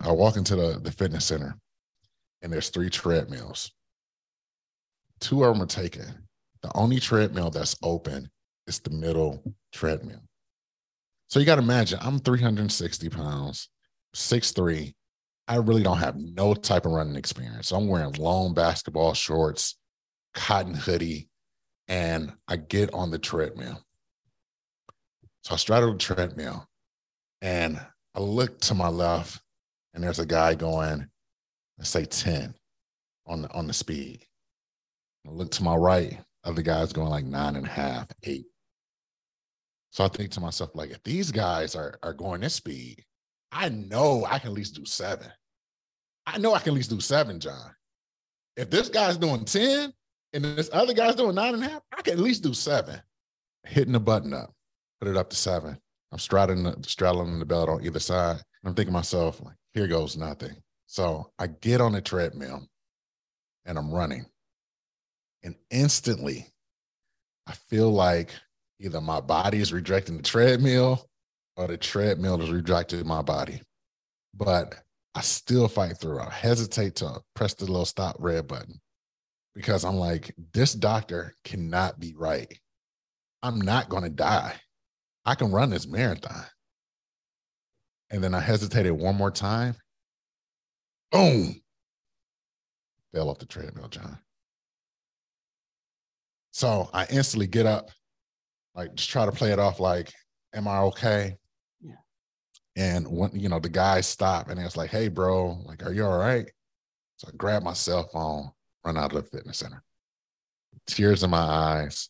I 0.00 0.12
walk 0.12 0.36
into 0.36 0.56
the, 0.56 0.80
the 0.82 0.92
fitness 0.92 1.26
center 1.26 1.58
and 2.42 2.52
there's 2.52 2.70
three 2.70 2.90
treadmills. 2.90 3.72
Two 5.20 5.44
of 5.44 5.54
them 5.54 5.62
are 5.62 5.66
taken. 5.66 6.26
The 6.62 6.70
only 6.74 7.00
treadmill 7.00 7.50
that's 7.50 7.76
open 7.82 8.30
is 8.66 8.80
the 8.80 8.90
middle 8.90 9.42
treadmill. 9.72 10.22
So 11.28 11.40
you 11.40 11.46
got 11.46 11.56
to 11.56 11.62
imagine 11.62 11.98
I'm 12.02 12.18
360 12.18 13.08
pounds, 13.08 13.68
6'3, 14.14 14.94
I 15.48 15.56
really 15.56 15.82
don't 15.82 15.98
have 15.98 16.16
no 16.16 16.54
type 16.54 16.86
of 16.86 16.92
running 16.92 17.16
experience. 17.16 17.70
I'm 17.70 17.86
wearing 17.86 18.12
long 18.14 18.52
basketball 18.52 19.14
shorts, 19.14 19.76
cotton 20.34 20.74
hoodie, 20.74 21.28
and 21.86 22.32
I 22.48 22.56
get 22.56 22.92
on 22.92 23.10
the 23.10 23.18
treadmill. 23.18 23.80
So 25.44 25.54
I 25.54 25.56
straddle 25.56 25.92
the 25.92 25.98
treadmill 25.98 26.66
and 27.40 27.80
I 28.14 28.20
look 28.20 28.60
to 28.62 28.74
my 28.74 28.88
left, 28.88 29.40
and 29.94 30.02
there's 30.02 30.18
a 30.18 30.26
guy 30.26 30.54
going, 30.54 31.06
let's 31.78 31.90
say 31.90 32.06
10 32.06 32.54
on 33.26 33.42
the 33.42 33.52
on 33.52 33.66
the 33.66 33.72
speed. 33.72 34.24
I 35.26 35.30
look 35.30 35.50
to 35.52 35.62
my 35.62 35.74
right, 35.74 36.18
other 36.44 36.62
guys 36.62 36.92
going 36.92 37.08
like 37.08 37.24
nine 37.24 37.56
and 37.56 37.66
a 37.66 37.70
half, 37.70 38.06
eight. 38.22 38.46
So 39.90 40.04
I 40.04 40.08
think 40.08 40.30
to 40.32 40.40
myself, 40.40 40.70
like, 40.74 40.90
if 40.90 41.02
these 41.02 41.30
guys 41.32 41.74
are 41.74 41.98
are 42.02 42.12
going 42.12 42.42
this 42.42 42.54
speed, 42.54 43.04
I 43.50 43.68
know 43.70 44.24
I 44.24 44.38
can 44.38 44.50
at 44.50 44.54
least 44.54 44.74
do 44.74 44.84
seven. 44.84 45.28
I 46.26 46.38
know 46.38 46.54
I 46.54 46.58
can 46.58 46.70
at 46.70 46.76
least 46.76 46.90
do 46.90 47.00
seven, 47.00 47.40
John. 47.40 47.74
If 48.56 48.70
this 48.70 48.88
guy's 48.88 49.16
doing 49.16 49.44
10 49.44 49.92
and 50.32 50.44
this 50.44 50.70
other 50.72 50.92
guy's 50.92 51.14
doing 51.14 51.34
nine 51.34 51.54
and 51.54 51.62
a 51.62 51.68
half, 51.68 51.82
I 51.96 52.02
can 52.02 52.14
at 52.14 52.20
least 52.20 52.42
do 52.42 52.52
seven. 52.54 53.00
Hitting 53.64 53.92
the 53.92 54.00
button 54.00 54.32
up, 54.32 54.52
put 55.00 55.08
it 55.08 55.16
up 55.16 55.30
to 55.30 55.36
seven. 55.36 55.78
I'm 56.12 56.18
straddling 56.18 56.64
the, 56.64 56.76
straddling 56.82 57.38
the 57.38 57.46
belt 57.46 57.68
on 57.68 57.84
either 57.84 58.00
side. 58.00 58.40
I'm 58.64 58.74
thinking 58.74 58.92
to 58.92 58.98
myself, 58.98 59.40
like, 59.40 59.56
here 59.74 59.86
goes 59.86 60.16
nothing. 60.16 60.56
So 60.86 61.30
I 61.38 61.48
get 61.48 61.80
on 61.80 61.92
the 61.92 62.00
treadmill 62.00 62.66
and 63.64 63.78
I'm 63.78 63.92
running. 63.92 64.26
And 65.46 65.54
instantly, 65.70 66.44
I 67.46 67.52
feel 67.52 67.92
like 67.92 68.30
either 68.80 69.00
my 69.00 69.20
body 69.20 69.58
is 69.58 69.72
rejecting 69.72 70.16
the 70.16 70.22
treadmill 70.24 71.08
or 71.56 71.68
the 71.68 71.76
treadmill 71.76 72.42
is 72.42 72.50
rejecting 72.50 73.06
my 73.06 73.22
body. 73.22 73.62
But 74.34 74.74
I 75.14 75.20
still 75.20 75.68
fight 75.68 75.98
through. 75.98 76.18
I 76.18 76.30
hesitate 76.30 76.96
to 76.96 77.20
press 77.36 77.54
the 77.54 77.64
little 77.64 77.84
stop 77.84 78.16
red 78.18 78.48
button 78.48 78.80
because 79.54 79.84
I'm 79.84 79.94
like, 79.94 80.34
this 80.52 80.72
doctor 80.72 81.32
cannot 81.44 82.00
be 82.00 82.12
right. 82.18 82.52
I'm 83.40 83.60
not 83.60 83.88
going 83.88 84.02
to 84.02 84.10
die. 84.10 84.52
I 85.24 85.36
can 85.36 85.52
run 85.52 85.70
this 85.70 85.86
marathon. 85.86 86.44
And 88.10 88.22
then 88.22 88.34
I 88.34 88.40
hesitated 88.40 88.92
one 88.92 89.14
more 89.14 89.30
time. 89.30 89.76
Boom. 91.12 91.54
Fell 93.14 93.30
off 93.30 93.38
the 93.38 93.46
treadmill, 93.46 93.86
John. 93.86 94.18
So 96.56 96.88
I 96.94 97.04
instantly 97.10 97.46
get 97.46 97.66
up, 97.66 97.90
like 98.74 98.94
just 98.94 99.10
try 99.10 99.26
to 99.26 99.30
play 99.30 99.52
it 99.52 99.58
off 99.58 99.78
like, 99.78 100.10
am 100.54 100.66
I 100.66 100.78
okay? 100.78 101.36
Yeah. 101.82 101.96
And 102.76 103.06
when, 103.06 103.38
you 103.38 103.50
know, 103.50 103.60
the 103.60 103.68
guys 103.68 104.06
stop 104.06 104.48
and 104.48 104.58
it's 104.58 104.74
like, 104.74 104.88
hey, 104.88 105.08
bro, 105.08 105.60
like, 105.66 105.84
are 105.84 105.92
you 105.92 106.06
all 106.06 106.16
right? 106.16 106.50
So 107.18 107.28
I 107.28 107.36
grab 107.36 107.62
my 107.62 107.74
cell 107.74 108.08
phone, 108.10 108.52
run 108.86 108.96
out 108.96 109.12
of 109.14 109.22
the 109.22 109.36
fitness 109.36 109.58
center. 109.58 109.82
Tears 110.86 111.22
in 111.22 111.28
my 111.28 111.36
eyes 111.36 112.08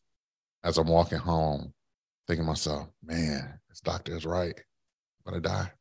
as 0.63 0.79
I'm 0.79 0.87
walking 0.87 1.19
home, 1.19 1.75
thinking 2.29 2.45
to 2.45 2.49
myself, 2.49 2.87
man, 3.05 3.59
this 3.69 3.81
doctor 3.81 4.15
is 4.15 4.25
right. 4.25 4.55
I'm 5.27 5.33
gonna 5.33 5.43
die. 5.43 5.73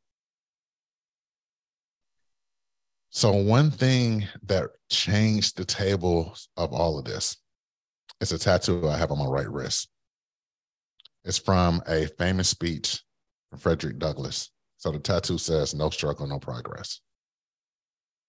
So 3.12 3.32
one 3.32 3.70
thing 3.70 4.28
that 4.42 4.72
changed 4.90 5.56
the 5.56 5.66
tables 5.66 6.50
of 6.58 6.74
all 6.74 6.98
of 6.98 7.06
this 7.06 7.38
is 8.22 8.32
a 8.32 8.40
tattoo 8.40 8.88
I 8.88 8.98
have 8.98 9.12
on 9.12 9.20
my 9.20 9.26
right 9.26 9.50
wrist. 9.50 9.90
It's 11.24 11.38
from 11.38 11.82
a 11.88 12.08
famous 12.18 12.50
speech 12.50 13.02
from 13.50 13.60
Frederick 13.60 13.98
Douglass. 13.98 14.52
So 14.78 14.92
the 14.92 15.00
tattoo 15.00 15.38
says, 15.38 15.74
no 15.74 15.90
struggle, 15.90 16.28
no 16.28 16.40
progress. 16.40 17.02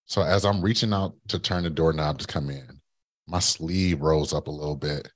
So 0.06 0.22
as 0.22 0.44
I'm 0.44 0.62
reaching 0.62 0.92
out 0.92 1.14
to 1.28 1.38
turn 1.38 1.64
the 1.64 1.70
doorknob 1.70 2.18
to 2.18 2.26
come 2.26 2.48
in, 2.48 2.80
my 3.26 3.40
sleeve 3.40 4.00
rolls 4.00 4.32
up 4.32 4.46
a 4.46 4.52
little 4.52 4.76
bit 4.76 5.10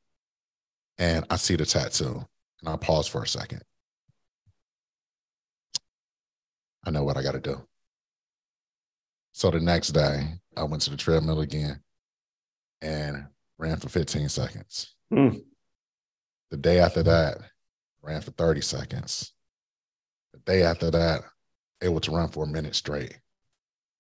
and 0.98 1.24
I 1.30 1.36
see 1.36 1.56
the 1.56 1.64
tattoo 1.64 2.26
and 2.60 2.68
I 2.68 2.76
pause 2.76 3.06
for 3.06 3.22
a 3.22 3.28
second. 3.28 3.62
I 6.84 6.90
know 6.90 7.04
what 7.04 7.16
I 7.16 7.22
got 7.22 7.32
to 7.32 7.40
do. 7.40 7.62
So 9.32 9.50
the 9.50 9.60
next 9.60 9.88
day, 9.90 10.34
I 10.56 10.64
went 10.64 10.82
to 10.82 10.90
the 10.90 10.96
treadmill 10.96 11.40
again 11.40 11.80
and 12.82 13.26
ran 13.60 13.76
for 13.76 13.90
15 13.90 14.28
seconds. 14.30 14.94
Mm. 15.12 15.42
The 16.50 16.56
day 16.56 16.78
after 16.78 17.02
that, 17.02 17.38
ran 18.02 18.22
for 18.22 18.30
30 18.30 18.62
seconds. 18.62 19.32
The 20.32 20.38
day 20.40 20.62
after 20.62 20.90
that, 20.90 21.20
able 21.82 22.00
to 22.00 22.10
run 22.10 22.28
for 22.28 22.44
a 22.44 22.48
minute 22.48 22.74
straight. 22.74 23.18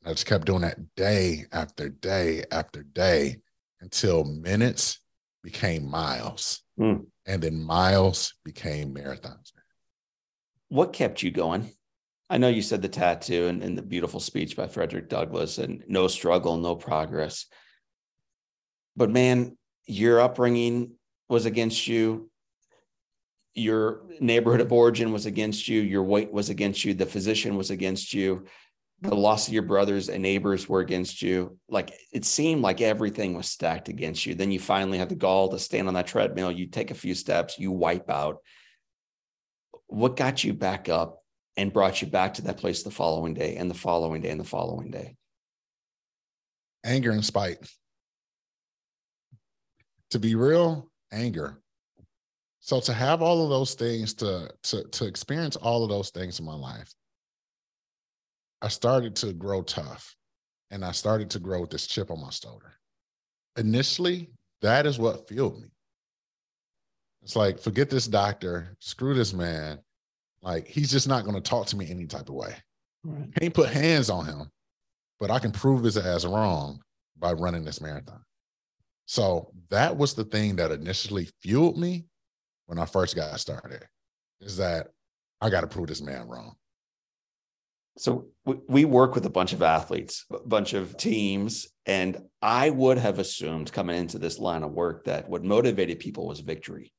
I 0.04 0.10
just 0.10 0.26
kept 0.26 0.46
doing 0.46 0.62
that 0.62 0.94
day 0.96 1.44
after 1.52 1.90
day 1.90 2.44
after 2.50 2.82
day 2.82 3.36
until 3.82 4.24
minutes 4.24 4.98
became 5.42 5.88
miles. 5.88 6.62
Mm. 6.78 7.06
And 7.26 7.42
then 7.42 7.62
miles 7.62 8.34
became 8.44 8.94
marathons. 8.94 9.52
What 10.68 10.94
kept 10.94 11.22
you 11.22 11.30
going? 11.30 11.70
I 12.30 12.38
know 12.38 12.48
you 12.48 12.62
said 12.62 12.80
the 12.80 12.88
tattoo 12.88 13.48
and, 13.48 13.62
and 13.62 13.76
the 13.76 13.82
beautiful 13.82 14.20
speech 14.20 14.56
by 14.56 14.68
Frederick 14.68 15.08
Douglass 15.08 15.58
and 15.58 15.82
no 15.86 16.06
struggle, 16.06 16.56
no 16.56 16.76
progress. 16.76 17.46
But 18.96 19.10
man, 19.10 19.56
your 19.86 20.20
upbringing 20.20 20.92
was 21.28 21.46
against 21.46 21.86
you. 21.86 22.30
Your 23.54 24.02
neighborhood 24.20 24.60
of 24.60 24.72
origin 24.72 25.12
was 25.12 25.26
against 25.26 25.68
you. 25.68 25.80
Your 25.80 26.02
weight 26.02 26.32
was 26.32 26.50
against 26.50 26.84
you. 26.84 26.94
The 26.94 27.06
physician 27.06 27.56
was 27.56 27.70
against 27.70 28.14
you 28.14 28.46
the 29.02 29.14
loss 29.14 29.48
of 29.48 29.54
your 29.54 29.62
brothers 29.62 30.08
and 30.08 30.22
neighbors 30.22 30.68
were 30.68 30.80
against 30.80 31.22
you. 31.22 31.58
Like 31.68 31.92
it 32.12 32.24
seemed 32.24 32.62
like 32.62 32.80
everything 32.80 33.34
was 33.34 33.48
stacked 33.48 33.88
against 33.88 34.26
you. 34.26 34.34
Then 34.34 34.52
you 34.52 34.60
finally 34.60 34.98
had 34.98 35.08
the 35.08 35.14
gall 35.14 35.48
to 35.48 35.58
stand 35.58 35.88
on 35.88 35.94
that 35.94 36.06
treadmill. 36.06 36.50
You 36.50 36.66
take 36.66 36.90
a 36.90 36.94
few 36.94 37.14
steps, 37.14 37.58
you 37.58 37.72
wipe 37.72 38.10
out. 38.10 38.38
What 39.86 40.16
got 40.16 40.44
you 40.44 40.52
back 40.52 40.88
up 40.88 41.22
and 41.56 41.72
brought 41.72 42.02
you 42.02 42.08
back 42.08 42.34
to 42.34 42.42
that 42.42 42.58
place 42.58 42.82
the 42.82 42.90
following 42.90 43.34
day 43.34 43.56
and 43.56 43.70
the 43.70 43.74
following 43.74 44.20
day 44.20 44.30
and 44.30 44.40
the 44.40 44.44
following 44.44 44.90
day? 44.90 45.16
Anger 46.84 47.10
and 47.10 47.24
spite. 47.24 47.58
To 50.10 50.18
be 50.18 50.34
real, 50.34 50.90
anger. 51.12 51.56
So 52.60 52.80
to 52.80 52.92
have 52.92 53.22
all 53.22 53.42
of 53.42 53.50
those 53.50 53.74
things, 53.74 54.12
to 54.14 54.50
to 54.64 54.84
to 54.84 55.06
experience 55.06 55.56
all 55.56 55.82
of 55.82 55.88
those 55.88 56.10
things 56.10 56.38
in 56.38 56.44
my 56.44 56.54
life, 56.54 56.92
I 58.62 58.68
started 58.68 59.16
to 59.16 59.32
grow 59.32 59.62
tough 59.62 60.14
and 60.70 60.84
I 60.84 60.92
started 60.92 61.30
to 61.30 61.38
grow 61.38 61.60
with 61.60 61.70
this 61.70 61.86
chip 61.86 62.10
on 62.10 62.20
my 62.20 62.30
shoulder. 62.30 62.72
Initially, 63.56 64.30
that 64.62 64.86
is 64.86 64.98
what 64.98 65.28
fueled 65.28 65.60
me. 65.60 65.68
It's 67.22 67.36
like, 67.36 67.58
forget 67.58 67.90
this 67.90 68.06
doctor, 68.06 68.76
screw 68.78 69.14
this 69.14 69.32
man. 69.32 69.78
Like, 70.42 70.66
he's 70.66 70.90
just 70.90 71.08
not 71.08 71.24
going 71.24 71.34
to 71.34 71.40
talk 71.42 71.66
to 71.66 71.76
me 71.76 71.90
any 71.90 72.06
type 72.06 72.28
of 72.28 72.34
way. 72.34 72.54
Right. 73.04 73.34
Can't 73.38 73.54
put 73.54 73.68
hands 73.70 74.08
on 74.08 74.26
him, 74.26 74.50
but 75.18 75.30
I 75.30 75.38
can 75.38 75.52
prove 75.52 75.82
his 75.82 75.98
ass 75.98 76.24
wrong 76.24 76.80
by 77.18 77.32
running 77.32 77.64
this 77.64 77.80
marathon. 77.80 78.22
So 79.10 79.50
that 79.70 79.96
was 79.96 80.14
the 80.14 80.22
thing 80.22 80.54
that 80.54 80.70
initially 80.70 81.28
fueled 81.42 81.76
me 81.76 82.04
when 82.66 82.78
I 82.78 82.84
first 82.84 83.16
got 83.16 83.40
started 83.40 83.82
is 84.40 84.58
that 84.58 84.86
I 85.40 85.50
got 85.50 85.62
to 85.62 85.66
prove 85.66 85.88
this 85.88 86.00
man 86.00 86.28
wrong. 86.28 86.54
So 87.98 88.28
we 88.44 88.84
work 88.84 89.16
with 89.16 89.26
a 89.26 89.30
bunch 89.30 89.52
of 89.52 89.62
athletes, 89.62 90.26
a 90.32 90.38
bunch 90.46 90.74
of 90.74 90.96
teams, 90.96 91.66
and 91.86 92.18
I 92.40 92.70
would 92.70 92.98
have 92.98 93.18
assumed 93.18 93.72
coming 93.72 93.96
into 93.96 94.20
this 94.20 94.38
line 94.38 94.62
of 94.62 94.70
work 94.70 95.06
that 95.06 95.28
what 95.28 95.42
motivated 95.42 95.98
people 95.98 96.28
was 96.28 96.38
victory, 96.38 96.92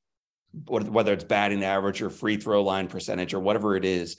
whether 0.67 1.13
it's 1.13 1.23
batting 1.23 1.63
average 1.63 2.01
or 2.01 2.09
free 2.09 2.35
throw 2.35 2.61
line 2.61 2.89
percentage 2.89 3.33
or 3.33 3.39
whatever 3.39 3.77
it 3.77 3.85
is. 3.85 4.17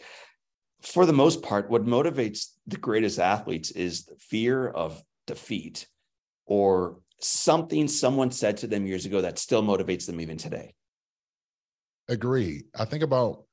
For 0.81 1.05
the 1.05 1.12
most 1.12 1.42
part, 1.42 1.68
what 1.68 1.85
motivates 1.85 2.52
the 2.66 2.78
greatest 2.78 3.18
athletes 3.18 3.70
is 3.70 4.07
the 4.07 4.16
fear 4.16 4.66
of 4.66 5.02
defeat 5.26 5.87
or 6.46 7.02
something 7.24 7.88
someone 7.88 8.30
said 8.30 8.56
to 8.58 8.66
them 8.66 8.87
years 8.87 9.06
ago 9.06 9.20
that 9.20 9.38
still 9.38 9.62
motivates 9.62 10.06
them 10.06 10.20
even 10.20 10.37
today. 10.37 10.74
Agree. 12.08 12.64
I 12.78 12.85
think 12.85 13.02
about 13.02 13.44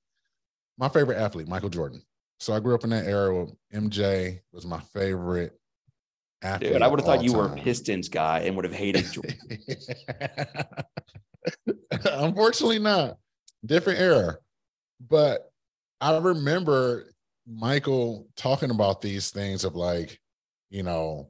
my 0.78 0.90
favorite 0.90 1.18
athlete, 1.18 1.48
Michael 1.48 1.70
Jordan. 1.70 2.02
So 2.40 2.54
I 2.54 2.60
grew 2.60 2.74
up 2.74 2.84
in 2.84 2.90
that 2.92 3.06
era 3.06 3.36
where 3.36 3.48
MJ 3.74 4.40
was 4.52 4.66
my 4.66 4.80
favorite 4.94 5.60
athlete. 6.42 6.74
Dude, 6.74 6.82
I 6.82 6.88
would 6.88 7.00
have 7.00 7.06
thought 7.06 7.24
you 7.24 7.32
time. 7.32 7.38
were 7.38 7.48
a 7.48 7.56
Pistons 7.58 8.08
guy 8.10 8.40
and 8.40 8.56
would 8.56 8.66
have 8.66 8.74
hated 8.74 9.06
Jordan. 9.12 9.38
Unfortunately, 12.06 12.80
not. 12.80 13.18
Different 13.66 14.00
era. 14.00 14.38
But 15.02 15.52
I 16.00 16.18
remember 16.18 17.12
Michael 17.46 18.28
talking 18.36 18.72
about 18.72 19.02
these 19.02 19.32
things 19.32 19.66
of 19.66 19.76
like, 19.76 20.20
you 20.70 20.84
know, 20.84 21.30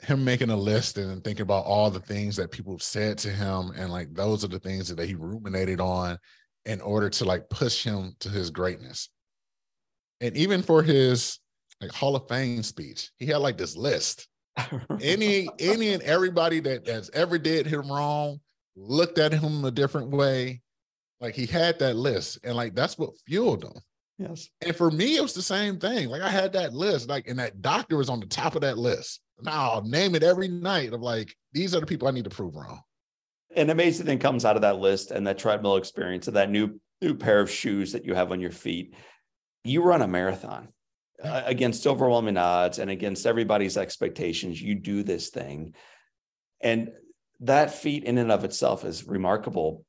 him 0.00 0.24
making 0.24 0.50
a 0.50 0.56
list 0.56 0.98
and 0.98 1.22
thinking 1.24 1.42
about 1.42 1.64
all 1.64 1.90
the 1.90 2.00
things 2.00 2.36
that 2.36 2.50
people 2.50 2.72
have 2.72 2.82
said 2.82 3.18
to 3.18 3.30
him. 3.30 3.72
And 3.76 3.90
like, 3.90 4.14
those 4.14 4.44
are 4.44 4.48
the 4.48 4.60
things 4.60 4.94
that 4.94 5.08
he 5.08 5.14
ruminated 5.14 5.80
on 5.80 6.18
in 6.64 6.80
order 6.80 7.08
to 7.10 7.24
like 7.24 7.48
push 7.48 7.82
him 7.82 8.14
to 8.20 8.28
his 8.28 8.50
greatness 8.50 9.08
and 10.20 10.36
even 10.36 10.62
for 10.62 10.82
his 10.82 11.38
like 11.80 11.92
Hall 11.92 12.16
of 12.16 12.28
Fame 12.28 12.62
speech, 12.62 13.10
he 13.18 13.26
had 13.26 13.38
like 13.38 13.56
this 13.56 13.76
list. 13.76 14.28
any 15.00 15.48
any 15.60 15.92
and 15.92 16.02
everybody 16.02 16.58
that 16.60 16.84
that's 16.84 17.10
ever 17.14 17.38
did 17.38 17.66
him 17.66 17.90
wrong 17.90 18.40
looked 18.74 19.18
at 19.18 19.32
him 19.32 19.64
a 19.64 19.70
different 19.70 20.10
way. 20.10 20.60
Like 21.20 21.34
he 21.34 21.46
had 21.46 21.78
that 21.78 21.96
list, 21.96 22.38
and 22.44 22.56
like 22.56 22.74
that's 22.74 22.98
what 22.98 23.18
fueled 23.26 23.64
him. 23.64 23.80
Yes. 24.18 24.48
And 24.60 24.74
for 24.74 24.90
me, 24.90 25.16
it 25.16 25.22
was 25.22 25.34
the 25.34 25.42
same 25.42 25.78
thing. 25.78 26.08
Like 26.08 26.22
I 26.22 26.28
had 26.28 26.52
that 26.54 26.74
list, 26.74 27.08
like, 27.08 27.28
and 27.28 27.38
that 27.38 27.62
doctor 27.62 27.96
was 27.96 28.08
on 28.08 28.20
the 28.20 28.26
top 28.26 28.54
of 28.54 28.62
that 28.62 28.76
list. 28.76 29.20
Now 29.40 29.72
I'll 29.72 29.82
name 29.82 30.14
it 30.14 30.24
every 30.24 30.48
night 30.48 30.92
of 30.92 31.00
like, 31.00 31.34
these 31.52 31.74
are 31.74 31.80
the 31.80 31.86
people 31.86 32.08
I 32.08 32.10
need 32.10 32.24
to 32.24 32.30
prove 32.30 32.56
wrong. 32.56 32.82
An 33.54 33.70
amazing 33.70 34.06
thing 34.06 34.18
comes 34.18 34.44
out 34.44 34.56
of 34.56 34.62
that 34.62 34.78
list 34.78 35.12
and 35.12 35.26
that 35.26 35.38
treadmill 35.38 35.76
experience 35.76 36.28
of 36.28 36.34
that 36.34 36.50
new 36.50 36.80
new 37.00 37.14
pair 37.14 37.38
of 37.38 37.48
shoes 37.48 37.92
that 37.92 38.04
you 38.04 38.12
have 38.12 38.32
on 38.32 38.40
your 38.40 38.50
feet 38.50 38.92
you 39.64 39.82
run 39.82 40.02
a 40.02 40.08
marathon 40.08 40.68
uh, 41.22 41.42
against 41.44 41.86
overwhelming 41.86 42.36
odds 42.36 42.78
and 42.78 42.90
against 42.90 43.26
everybody's 43.26 43.76
expectations. 43.76 44.60
You 44.60 44.74
do 44.74 45.02
this 45.02 45.30
thing. 45.30 45.74
And 46.60 46.90
that 47.40 47.74
feat 47.74 48.04
in 48.04 48.18
and 48.18 48.32
of 48.32 48.44
itself 48.44 48.84
is 48.84 49.06
remarkable. 49.06 49.84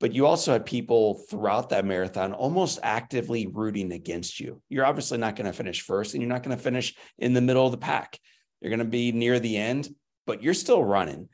But 0.00 0.14
you 0.14 0.26
also 0.26 0.52
had 0.52 0.66
people 0.66 1.22
throughout 1.30 1.70
that 1.70 1.84
marathon 1.84 2.32
almost 2.32 2.78
actively 2.82 3.46
rooting 3.46 3.92
against 3.92 4.40
you. 4.40 4.60
You're 4.68 4.86
obviously 4.86 5.18
not 5.18 5.36
going 5.36 5.46
to 5.46 5.52
finish 5.52 5.82
first 5.82 6.14
and 6.14 6.22
you're 6.22 6.32
not 6.32 6.42
going 6.42 6.56
to 6.56 6.62
finish 6.62 6.94
in 7.18 7.32
the 7.32 7.40
middle 7.40 7.64
of 7.64 7.72
the 7.72 7.78
pack. 7.78 8.18
You're 8.60 8.70
going 8.70 8.78
to 8.80 8.84
be 8.84 9.12
near 9.12 9.38
the 9.38 9.56
end, 9.56 9.88
but 10.26 10.42
you're 10.42 10.54
still 10.54 10.82
running. 10.82 11.28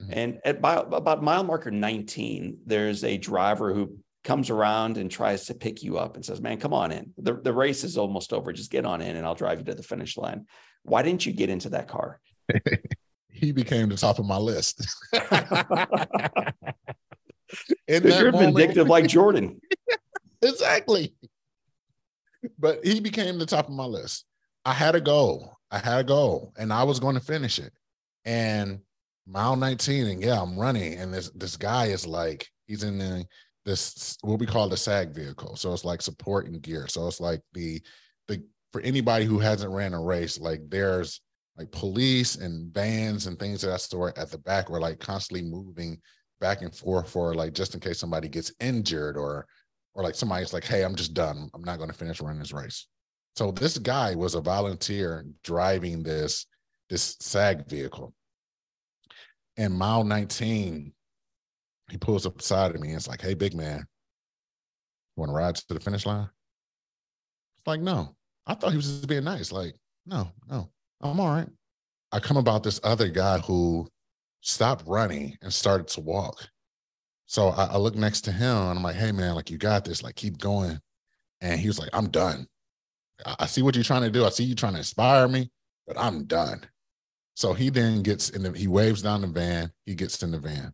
Mm-hmm. 0.00 0.12
And 0.12 0.40
at 0.44 0.58
about 0.58 1.22
mile 1.22 1.44
marker 1.44 1.70
19, 1.70 2.58
there's 2.66 3.04
a 3.04 3.18
driver 3.18 3.74
who 3.74 3.98
comes 4.22 4.48
around 4.50 4.96
and 4.96 5.10
tries 5.10 5.46
to 5.46 5.54
pick 5.54 5.82
you 5.82 5.98
up 5.98 6.16
and 6.16 6.24
says, 6.24 6.40
Man, 6.40 6.58
come 6.58 6.72
on 6.72 6.92
in. 6.92 7.12
The, 7.18 7.34
the 7.34 7.52
race 7.52 7.84
is 7.84 7.98
almost 7.98 8.32
over. 8.32 8.52
Just 8.52 8.70
get 8.70 8.86
on 8.86 9.02
in 9.02 9.16
and 9.16 9.26
I'll 9.26 9.34
drive 9.34 9.58
you 9.58 9.64
to 9.66 9.74
the 9.74 9.82
finish 9.82 10.16
line. 10.16 10.46
Why 10.82 11.02
didn't 11.02 11.26
you 11.26 11.32
get 11.32 11.50
into 11.50 11.70
that 11.70 11.88
car? 11.88 12.20
he 13.30 13.52
became 13.52 13.88
the 13.88 13.96
top 13.96 14.18
of 14.18 14.26
my 14.26 14.38
list. 14.38 14.86
you're 17.88 18.32
moment, 18.32 18.56
vindictive 18.56 18.88
like 18.88 19.06
Jordan. 19.06 19.60
exactly. 20.42 21.14
But 22.58 22.84
he 22.84 23.00
became 23.00 23.38
the 23.38 23.46
top 23.46 23.68
of 23.68 23.74
my 23.74 23.84
list. 23.84 24.24
I 24.64 24.72
had 24.72 24.94
a 24.94 25.00
goal. 25.00 25.56
I 25.70 25.78
had 25.78 26.00
a 26.00 26.04
goal 26.04 26.52
and 26.56 26.72
I 26.72 26.84
was 26.84 27.00
going 27.00 27.14
to 27.14 27.20
finish 27.20 27.58
it. 27.58 27.72
And 28.24 28.80
mile 29.26 29.56
19, 29.56 30.06
and 30.06 30.22
yeah, 30.22 30.40
I'm 30.40 30.58
running. 30.58 30.94
And 30.94 31.12
this 31.12 31.30
this 31.30 31.56
guy 31.56 31.86
is 31.86 32.06
like, 32.06 32.48
he's 32.66 32.84
in 32.84 32.98
the 32.98 33.26
this 33.64 34.16
what 34.22 34.38
we 34.38 34.46
call 34.46 34.68
the 34.68 34.76
SAG 34.76 35.14
vehicle. 35.14 35.56
So 35.56 35.72
it's 35.72 35.84
like 35.84 36.02
support 36.02 36.46
and 36.46 36.60
gear. 36.60 36.86
So 36.88 37.06
it's 37.06 37.20
like 37.20 37.40
the 37.52 37.80
the 38.28 38.42
for 38.72 38.80
anybody 38.82 39.24
who 39.24 39.38
hasn't 39.38 39.72
ran 39.72 39.94
a 39.94 40.02
race, 40.02 40.38
like 40.38 40.60
there's 40.68 41.20
like 41.56 41.70
police 41.70 42.36
and 42.36 42.72
vans 42.74 43.26
and 43.26 43.38
things 43.38 43.62
of 43.64 43.70
that 43.70 43.80
sort 43.80 44.18
at 44.18 44.30
the 44.30 44.38
back 44.38 44.68
were 44.68 44.80
like 44.80 44.98
constantly 44.98 45.48
moving 45.48 46.00
back 46.44 46.60
and 46.60 46.74
forth 46.74 47.08
for 47.08 47.32
like 47.32 47.54
just 47.54 47.72
in 47.72 47.80
case 47.80 47.98
somebody 47.98 48.28
gets 48.28 48.52
injured 48.60 49.16
or 49.16 49.46
or 49.94 50.02
like 50.02 50.14
somebody's 50.14 50.52
like, 50.52 50.64
hey, 50.64 50.84
I'm 50.84 50.94
just 50.94 51.14
done. 51.14 51.48
I'm 51.54 51.64
not 51.64 51.78
going 51.78 51.88
to 51.88 51.96
finish 51.96 52.20
running 52.20 52.40
this 52.40 52.52
race. 52.52 52.86
So 53.34 53.50
this 53.50 53.78
guy 53.78 54.14
was 54.14 54.34
a 54.34 54.42
volunteer 54.42 55.24
driving 55.42 56.02
this 56.02 56.44
this 56.90 57.16
SAG 57.20 57.66
vehicle. 57.66 58.12
And 59.56 59.72
mile 59.72 60.04
19, 60.04 60.92
he 61.90 61.96
pulls 61.96 62.26
up 62.26 62.36
beside 62.36 62.74
of 62.74 62.80
me 62.82 62.88
and 62.88 62.96
it's 62.98 63.08
like, 63.08 63.22
hey, 63.22 63.32
big 63.32 63.54
man, 63.54 63.86
want 65.16 65.30
to 65.30 65.34
ride 65.34 65.54
to 65.54 65.72
the 65.72 65.80
finish 65.80 66.04
line? 66.04 66.28
It's 67.56 67.66
like, 67.66 67.80
no. 67.80 68.14
I 68.46 68.52
thought 68.52 68.72
he 68.72 68.76
was 68.76 68.86
just 68.86 69.08
being 69.08 69.24
nice. 69.24 69.50
Like, 69.50 69.76
no, 70.04 70.28
no, 70.50 70.68
I'm 71.00 71.20
all 71.20 71.34
right. 71.34 71.48
I 72.12 72.20
come 72.20 72.36
about 72.36 72.62
this 72.62 72.80
other 72.84 73.08
guy 73.08 73.38
who 73.38 73.88
stopped 74.44 74.84
running 74.86 75.36
and 75.40 75.52
started 75.52 75.88
to 75.88 76.00
walk. 76.02 76.48
So 77.26 77.48
I, 77.48 77.64
I 77.64 77.76
look 77.78 77.94
next 77.94 78.20
to 78.22 78.32
him 78.32 78.56
and 78.56 78.78
I'm 78.78 78.82
like, 78.82 78.94
hey 78.94 79.10
man, 79.10 79.34
like 79.34 79.50
you 79.50 79.56
got 79.56 79.84
this, 79.84 80.02
like 80.02 80.14
keep 80.14 80.38
going. 80.38 80.78
And 81.40 81.58
he 81.58 81.66
was 81.66 81.78
like, 81.78 81.88
I'm 81.92 82.08
done. 82.10 82.46
I, 83.24 83.36
I 83.40 83.46
see 83.46 83.62
what 83.62 83.74
you're 83.74 83.84
trying 83.84 84.02
to 84.02 84.10
do. 84.10 84.24
I 84.24 84.28
see 84.28 84.44
you 84.44 84.54
trying 84.54 84.74
to 84.74 84.80
inspire 84.80 85.26
me, 85.28 85.50
but 85.86 85.98
I'm 85.98 86.24
done. 86.24 86.60
So 87.34 87.54
he 87.54 87.70
then 87.70 88.02
gets 88.02 88.28
in 88.28 88.42
the, 88.42 88.52
he 88.52 88.68
waves 88.68 89.02
down 89.02 89.22
the 89.22 89.26
van. 89.28 89.72
He 89.86 89.94
gets 89.94 90.22
in 90.22 90.30
the 90.30 90.38
van. 90.38 90.72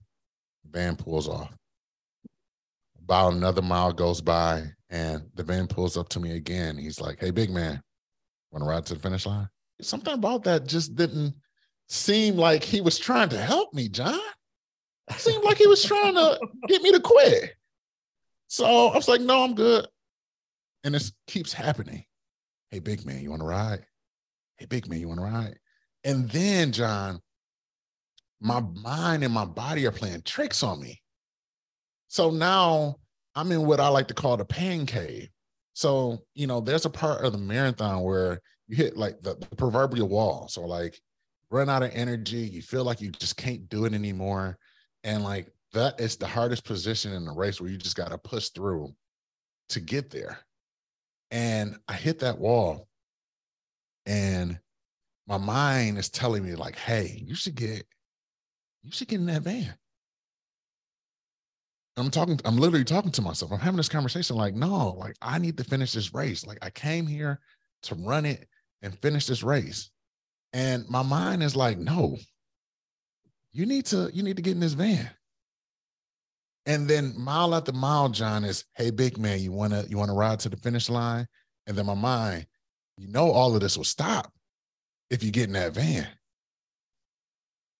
The 0.64 0.78
van 0.78 0.96
pulls 0.96 1.28
off. 1.28 1.54
About 3.00 3.35
another 3.35 3.62
mile 3.62 3.92
goes 3.92 4.20
by 4.20 4.64
and 4.90 5.22
the 5.35 5.44
van 5.44 5.68
pulls 5.68 5.96
up 5.96 6.09
to 6.11 6.20
me 6.20 6.33
again. 6.33 6.76
He's 6.76 7.00
like, 7.00 7.20
Hey, 7.20 7.30
big 7.30 7.50
man, 7.50 7.80
want 8.50 8.64
to 8.64 8.68
ride 8.68 8.85
to 8.87 8.94
the 8.94 9.00
finish 9.00 9.26
line? 9.26 9.48
Something 9.80 10.14
about 10.14 10.42
that 10.42 10.66
just 10.66 10.96
didn't 10.96 11.35
seem 11.90 12.37
like 12.37 12.62
he 12.62 12.81
was 12.81 12.98
trying 12.98 13.29
to 13.31 13.38
help 13.38 13.74
me, 13.74 13.88
John. 13.88 14.18
Seemed 15.16 15.42
like 15.42 15.59
he 15.59 15.66
was 15.66 15.83
trying 15.83 16.14
to 16.14 16.38
get 16.68 16.83
me 16.83 16.92
to 16.92 17.00
quit. 17.00 17.57
So 18.46 18.64
I 18.88 18.94
was 18.94 19.09
like, 19.09 19.20
no, 19.20 19.42
I'm 19.42 19.57
good. 19.57 19.87
And 20.85 20.94
this 20.94 21.12
keeps 21.26 21.53
happening. 21.53 22.05
Hey, 22.70 22.79
big 22.79 23.05
man, 23.05 23.20
you 23.20 23.31
want 23.31 23.42
to 23.42 23.46
ride? 23.46 23.85
Hey, 24.57 24.66
big 24.66 24.88
man, 24.88 25.00
you 25.00 25.09
want 25.09 25.18
to 25.18 25.24
ride? 25.24 25.59
And 26.05 26.31
then, 26.31 26.70
John, 26.70 27.20
my 28.40 28.61
mind 28.61 29.24
and 29.24 29.35
my 29.35 29.44
body 29.44 29.85
are 29.87 29.92
playing 29.92 30.22
tricks 30.22 30.62
on 30.62 30.81
me. 30.81 31.03
So 32.07 32.31
now 32.31 32.96
I'm 33.35 33.50
in 33.50 33.66
what 33.66 33.81
I 33.81 33.88
like 33.88 34.07
to 34.09 34.14
call 34.14 34.37
the 34.37 34.44
pain 34.44 34.87
cave. 34.87 35.29
So, 35.74 36.22
you 36.35 36.46
know, 36.46 36.61
there's 36.61 36.85
a 36.85 36.90
part 36.90 37.24
of 37.24 37.33
the 37.33 37.38
marathon 37.38 38.03
where 38.03 38.40
you 38.68 38.76
hit 38.76 38.96
like 38.96 39.20
the, 39.22 39.35
the 39.35 39.57
proverbial 39.57 40.09
wall. 40.09 40.46
So, 40.48 40.62
like, 40.62 41.00
run 41.50 41.68
out 41.68 41.82
of 41.82 41.90
energy, 41.92 42.38
you 42.38 42.62
feel 42.62 42.84
like 42.84 43.00
you 43.00 43.10
just 43.10 43.36
can't 43.36 43.68
do 43.68 43.84
it 43.84 43.92
anymore. 43.92 44.58
And 45.04 45.24
like 45.24 45.50
that 45.72 46.00
is 46.00 46.16
the 46.16 46.26
hardest 46.26 46.64
position 46.64 47.12
in 47.12 47.24
the 47.24 47.32
race 47.32 47.60
where 47.60 47.70
you 47.70 47.76
just 47.76 47.96
got 47.96 48.10
to 48.10 48.18
push 48.18 48.50
through 48.50 48.94
to 49.70 49.80
get 49.80 50.10
there. 50.10 50.38
And 51.30 51.76
I 51.88 51.94
hit 51.94 52.20
that 52.20 52.38
wall 52.38 52.88
and 54.06 54.58
my 55.26 55.38
mind 55.38 55.98
is 55.98 56.08
telling 56.08 56.44
me 56.44 56.54
like, 56.54 56.76
hey, 56.76 57.22
you 57.24 57.34
should 57.34 57.54
get, 57.54 57.86
you 58.82 58.90
should 58.90 59.08
get 59.08 59.20
in 59.20 59.26
that 59.26 59.42
van. 59.42 59.74
I'm 61.96 62.10
talking, 62.10 62.40
I'm 62.44 62.56
literally 62.56 62.84
talking 62.84 63.12
to 63.12 63.22
myself. 63.22 63.52
I'm 63.52 63.58
having 63.58 63.76
this 63.76 63.88
conversation 63.88 64.36
like, 64.36 64.54
no, 64.54 64.96
like 64.98 65.16
I 65.20 65.38
need 65.38 65.56
to 65.58 65.64
finish 65.64 65.92
this 65.92 66.14
race. 66.14 66.46
Like 66.46 66.58
I 66.62 66.70
came 66.70 67.06
here 67.06 67.40
to 67.82 67.94
run 67.94 68.24
it 68.24 68.48
and 68.82 68.98
finish 68.98 69.26
this 69.26 69.42
race. 69.42 69.90
And 70.52 70.88
my 70.88 71.02
mind 71.02 71.42
is 71.42 71.54
like, 71.54 71.78
no, 71.78 72.16
you 73.52 73.66
need 73.66 73.86
to, 73.86 74.10
you 74.12 74.22
need 74.22 74.36
to 74.36 74.42
get 74.42 74.52
in 74.52 74.60
this 74.60 74.72
van. 74.72 75.08
And 76.66 76.88
then 76.88 77.14
mile 77.16 77.54
after 77.54 77.72
mile, 77.72 78.08
John 78.08 78.44
is, 78.44 78.64
hey, 78.74 78.90
big 78.90 79.18
man, 79.18 79.40
you 79.40 79.52
wanna, 79.52 79.84
you 79.88 79.96
wanna 79.96 80.14
ride 80.14 80.40
to 80.40 80.48
the 80.48 80.56
finish 80.56 80.88
line? 80.88 81.26
And 81.66 81.76
then 81.76 81.86
my 81.86 81.94
mind, 81.94 82.46
you 82.96 83.08
know, 83.08 83.30
all 83.30 83.54
of 83.54 83.60
this 83.60 83.76
will 83.76 83.84
stop 83.84 84.32
if 85.08 85.22
you 85.22 85.30
get 85.30 85.44
in 85.44 85.54
that 85.54 85.72
van. 85.72 86.06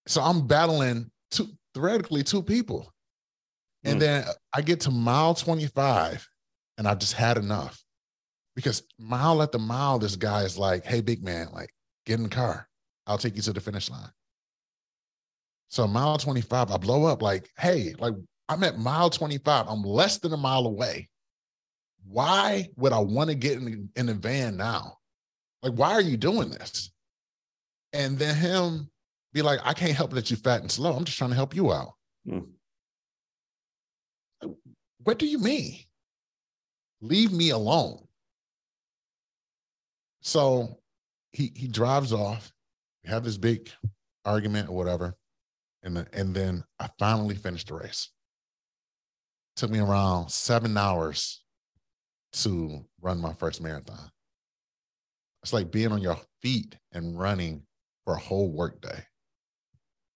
So 0.07 0.23
I'm 0.23 0.47
battling 0.47 1.11
two, 1.31 1.49
theoretically 1.75 2.23
two 2.23 2.43
people. 2.43 2.93
And 3.85 3.97
mm. 3.97 4.01
then 4.01 4.25
I 4.53 4.63
get 4.63 4.81
to 4.81 4.91
mile 4.91 5.35
25 5.35 6.29
and 6.79 6.89
I 6.89 6.95
just 6.95 7.13
had 7.13 7.37
enough 7.37 7.83
because 8.57 8.83
mile 8.99 9.43
after 9.43 9.59
mile, 9.59 9.99
this 9.99 10.17
guy 10.17 10.43
is 10.43 10.59
like, 10.59 10.85
hey, 10.85 11.01
big 11.01 11.23
man, 11.23 11.49
like, 11.53 11.73
get 12.07 12.19
in 12.19 12.25
the 12.25 12.29
car. 12.29 12.69
I'll 13.07 13.19
take 13.19 13.37
you 13.37 13.43
to 13.43 13.53
the 13.53 13.61
finish 13.61 13.91
line. 13.91 14.11
So 15.69 15.87
mile 15.87 16.19
25, 16.19 16.71
I 16.71 16.77
blow 16.77 17.05
up 17.07 17.23
like, 17.23 17.49
hey, 17.59 17.95
like 17.99 18.15
I'm 18.49 18.65
at 18.65 18.79
mile 18.79 19.11
25. 19.11 19.67
I'm 19.69 19.83
less 19.83 20.19
than 20.19 20.33
a 20.33 20.37
mile 20.37 20.67
away. 20.67 21.09
Why 22.05 22.69
would 22.77 22.93
I 22.93 22.99
want 22.99 23.31
to 23.31 23.37
get 23.37 23.59
in, 23.59 23.89
in 23.95 24.07
the 24.07 24.15
van 24.15 24.57
now? 24.57 24.99
Like, 25.63 25.75
why 25.75 25.93
are 25.93 26.01
you 26.01 26.17
doing 26.17 26.51
this? 26.51 26.91
And 27.93 28.19
then 28.19 28.35
him 28.35 28.91
be 29.33 29.43
like, 29.43 29.61
I 29.63 29.73
can't 29.73 29.97
help 29.97 30.11
that 30.13 30.31
you 30.31 30.37
fat 30.37 30.63
and 30.63 30.71
slow. 30.71 30.93
I'm 30.93 31.05
just 31.05 31.19
trying 31.19 31.31
to 31.31 31.37
help 31.37 31.55
you 31.55 31.73
out. 31.73 31.93
Hmm. 32.29 32.41
What 35.05 35.19
do 35.19 35.27
you 35.27 35.39
mean? 35.39 35.79
Leave 37.01 37.33
me 37.33 37.51
alone. 37.51 38.07
So 40.23 40.80
he 41.33 41.53
he 41.55 41.69
drives 41.69 42.13
off. 42.13 42.53
We 43.05 43.11
have 43.11 43.25
this 43.25 43.39
big 43.39 43.71
argument 44.25 44.69
or 44.69 44.77
whatever, 44.77 45.17
and 45.83 46.07
and 46.13 46.35
then 46.35 46.65
I 46.79 46.89
finally 46.99 47.35
finished 47.35 47.69
the 47.69 47.75
race. 47.75 48.11
Took 49.57 49.71
me 49.71 49.81
around 49.81 50.31
seven 50.31 50.77
hours 50.77 51.43
to 52.33 52.85
run 53.01 53.21
my 53.21 53.33
first 53.35 53.61
marathon. 53.61 54.11
It's 55.43 55.53
like 55.53 55.71
being 55.71 55.93
on 55.93 56.03
your 56.03 56.19
feet 56.43 56.77
and 56.93 57.19
running 57.19 57.63
for 58.05 58.15
a 58.15 58.19
whole 58.19 58.51
workday. 58.51 59.05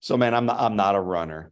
So, 0.01 0.17
man, 0.17 0.35
I'm 0.35 0.47
not, 0.47 0.61
I'm 0.61 0.77
not 0.77 0.95
a 0.95 1.01
runner. 1.01 1.51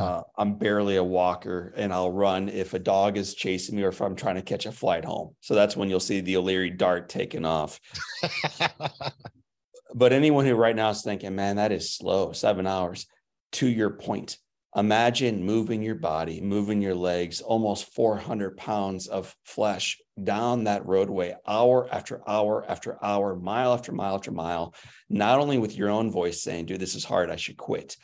Uh, 0.00 0.22
I'm 0.36 0.56
barely 0.56 0.96
a 0.96 1.04
walker, 1.04 1.72
and 1.76 1.92
I'll 1.92 2.10
run 2.10 2.48
if 2.48 2.74
a 2.74 2.78
dog 2.78 3.16
is 3.16 3.34
chasing 3.34 3.76
me 3.76 3.84
or 3.84 3.88
if 3.88 4.00
I'm 4.00 4.16
trying 4.16 4.36
to 4.36 4.42
catch 4.42 4.66
a 4.66 4.72
flight 4.72 5.04
home. 5.04 5.36
So 5.40 5.54
that's 5.54 5.76
when 5.76 5.88
you'll 5.88 6.00
see 6.00 6.20
the 6.20 6.36
O'Leary 6.36 6.70
dart 6.70 7.08
taking 7.08 7.44
off. 7.44 7.80
but 9.94 10.12
anyone 10.12 10.46
who 10.46 10.54
right 10.54 10.74
now 10.74 10.90
is 10.90 11.02
thinking, 11.02 11.36
man, 11.36 11.56
that 11.56 11.72
is 11.72 11.94
slow, 11.94 12.32
seven 12.32 12.66
hours, 12.66 13.06
to 13.52 13.68
your 13.68 13.90
point, 13.90 14.38
imagine 14.74 15.44
moving 15.44 15.82
your 15.82 15.94
body, 15.94 16.40
moving 16.40 16.82
your 16.82 16.96
legs, 16.96 17.40
almost 17.40 17.94
400 17.94 18.56
pounds 18.56 19.06
of 19.06 19.34
flesh 19.44 19.98
down 20.22 20.64
that 20.64 20.86
roadway, 20.86 21.34
hour 21.46 21.88
after 21.92 22.28
hour 22.28 22.64
after 22.68 23.02
hour, 23.04 23.36
mile 23.36 23.74
after 23.74 23.92
mile 23.92 24.14
after 24.14 24.32
mile, 24.32 24.74
not 25.08 25.38
only 25.38 25.58
with 25.58 25.76
your 25.76 25.90
own 25.90 26.10
voice 26.10 26.42
saying, 26.42 26.66
dude, 26.66 26.80
this 26.80 26.96
is 26.96 27.04
hard, 27.04 27.30
I 27.30 27.36
should 27.36 27.56
quit 27.56 27.96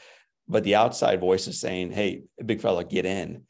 but 0.51 0.65
the 0.65 0.75
outside 0.75 1.21
voice 1.21 1.47
is 1.47 1.61
saying, 1.61 1.93
"Hey, 1.93 2.25
big 2.45 2.61
fella, 2.61 2.85
get 2.85 3.07
in." 3.07 3.45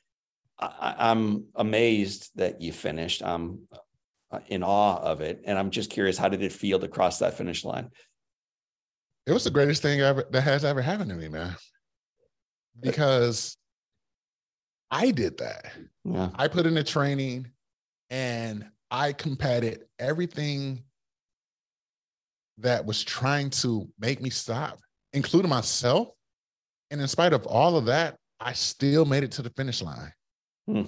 I, 0.58 1.10
am 1.10 1.46
amazed 1.54 2.30
that 2.34 2.60
you 2.60 2.72
finished. 2.72 3.22
I'm 3.24 3.60
uh, 4.30 4.40
in 4.48 4.62
awe 4.62 4.98
of 4.98 5.22
it, 5.22 5.42
and 5.44 5.58
I'm 5.58 5.70
just 5.70 5.90
curious, 5.90 6.18
how 6.18 6.28
did 6.28 6.42
it 6.42 6.52
feel 6.52 6.78
to 6.78 6.88
cross 6.88 7.18
that 7.18 7.34
finish 7.34 7.64
line? 7.64 7.90
It 9.26 9.32
was 9.32 9.44
the 9.44 9.50
greatest 9.50 9.82
thing 9.82 10.00
ever 10.00 10.26
that 10.30 10.42
has 10.42 10.64
ever 10.64 10.82
happened 10.82 11.10
to 11.10 11.16
me, 11.16 11.28
man. 11.28 11.56
Because 12.78 13.56
I 14.90 15.10
did 15.10 15.38
that. 15.38 15.72
Yeah. 16.04 16.30
I 16.34 16.48
put 16.48 16.66
in 16.66 16.74
the 16.74 16.84
training 16.84 17.50
and 18.08 18.66
I 18.90 19.12
combated 19.12 19.84
everything 19.98 20.82
that 22.58 22.84
was 22.84 23.02
trying 23.02 23.50
to 23.50 23.88
make 23.98 24.20
me 24.20 24.30
stop, 24.30 24.78
including 25.12 25.48
myself. 25.48 26.08
And 26.90 27.00
in 27.00 27.08
spite 27.08 27.32
of 27.32 27.46
all 27.46 27.76
of 27.76 27.86
that, 27.86 28.16
I 28.40 28.52
still 28.52 29.04
made 29.04 29.22
it 29.22 29.32
to 29.32 29.42
the 29.42 29.50
finish 29.50 29.82
line. 29.82 30.12
Hmm. 30.66 30.82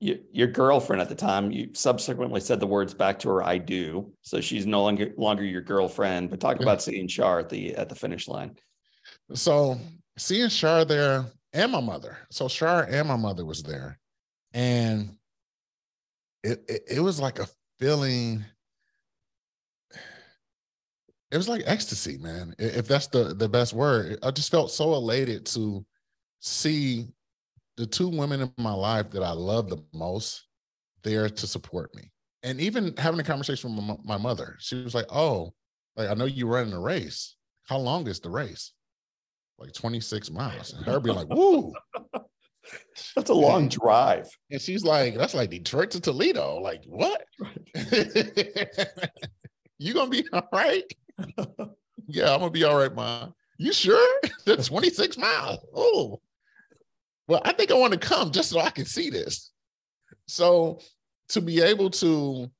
You, 0.00 0.18
your 0.32 0.48
girlfriend 0.48 1.00
at 1.00 1.08
the 1.08 1.14
time, 1.14 1.52
you 1.52 1.70
subsequently 1.74 2.40
said 2.40 2.58
the 2.58 2.66
words 2.66 2.92
back 2.92 3.20
to 3.20 3.28
her, 3.30 3.42
"I 3.44 3.58
do." 3.58 4.12
So 4.22 4.40
she's 4.40 4.66
no 4.66 4.82
longer 4.82 5.12
longer 5.16 5.44
your 5.44 5.60
girlfriend. 5.60 6.28
But 6.30 6.40
talk 6.40 6.56
Yeah. 6.56 6.64
about 6.64 6.82
seeing 6.82 7.06
Char 7.06 7.38
at 7.38 7.48
the 7.48 7.74
at 7.76 7.88
the 7.88 7.94
finish 7.94 8.26
line. 8.26 8.56
So 9.34 9.78
seeing 10.18 10.48
Char 10.48 10.84
there 10.84 11.26
and 11.52 11.70
my 11.70 11.80
mother. 11.80 12.18
So 12.30 12.48
Char 12.48 12.84
and 12.84 13.06
my 13.06 13.16
mother 13.16 13.44
was 13.44 13.62
there. 13.62 14.00
And 14.52 15.16
it, 16.42 16.64
it, 16.68 16.82
it 16.96 17.00
was 17.00 17.20
like 17.20 17.38
a 17.38 17.46
feeling. 17.78 18.44
It 21.32 21.38
was 21.38 21.48
like 21.48 21.62
ecstasy, 21.64 22.18
man. 22.18 22.54
If 22.58 22.86
that's 22.86 23.06
the, 23.06 23.34
the 23.34 23.48
best 23.48 23.72
word. 23.72 24.18
I 24.22 24.30
just 24.30 24.50
felt 24.50 24.70
so 24.70 24.92
elated 24.92 25.46
to 25.46 25.84
see 26.40 27.08
the 27.78 27.86
two 27.86 28.08
women 28.08 28.42
in 28.42 28.52
my 28.58 28.74
life 28.74 29.10
that 29.12 29.22
I 29.22 29.32
love 29.32 29.70
the 29.70 29.82
most 29.94 30.46
there 31.02 31.30
to 31.30 31.46
support 31.46 31.94
me. 31.94 32.12
And 32.42 32.60
even 32.60 32.94
having 32.98 33.18
a 33.18 33.24
conversation 33.24 33.74
with 33.74 33.84
my, 33.84 33.96
my 34.04 34.18
mother, 34.18 34.56
she 34.60 34.82
was 34.82 34.94
like, 34.94 35.06
Oh, 35.08 35.54
like 35.96 36.10
I 36.10 36.14
know 36.14 36.26
you 36.26 36.46
running 36.46 36.74
a 36.74 36.80
race. 36.80 37.34
How 37.64 37.78
long 37.78 38.06
is 38.08 38.20
the 38.20 38.28
race? 38.28 38.72
Like 39.58 39.72
26 39.72 40.30
miles. 40.30 40.74
And 40.74 40.84
her 40.84 41.00
being 41.00 41.16
like, 41.16 41.28
Woo. 41.30 41.72
That's 43.16 43.30
a 43.30 43.34
long 43.34 43.68
drive. 43.68 44.28
And 44.50 44.60
she's 44.60 44.84
like, 44.84 45.16
That's 45.16 45.34
like 45.34 45.48
Detroit 45.48 45.92
to 45.92 46.00
Toledo. 46.00 46.58
Like, 46.60 46.82
what? 46.84 47.24
you 49.78 49.94
gonna 49.94 50.10
be 50.10 50.26
all 50.30 50.46
right? 50.52 50.84
Yeah, 52.06 52.32
I'm 52.32 52.40
gonna 52.40 52.50
be 52.50 52.64
all 52.64 52.76
right, 52.76 52.94
mom. 52.94 53.34
You 53.58 53.72
sure? 53.72 54.20
That's 54.46 54.68
26 54.68 55.18
miles. 55.18 55.60
Oh, 55.74 56.20
well, 57.28 57.42
I 57.44 57.52
think 57.52 57.70
I 57.70 57.74
want 57.74 57.92
to 57.92 57.98
come 57.98 58.30
just 58.32 58.50
so 58.50 58.60
I 58.60 58.70
can 58.70 58.84
see 58.84 59.10
this. 59.10 59.52
So 60.26 60.80
to 61.28 61.40
be 61.40 61.60
able 61.60 61.90
to 61.90 62.50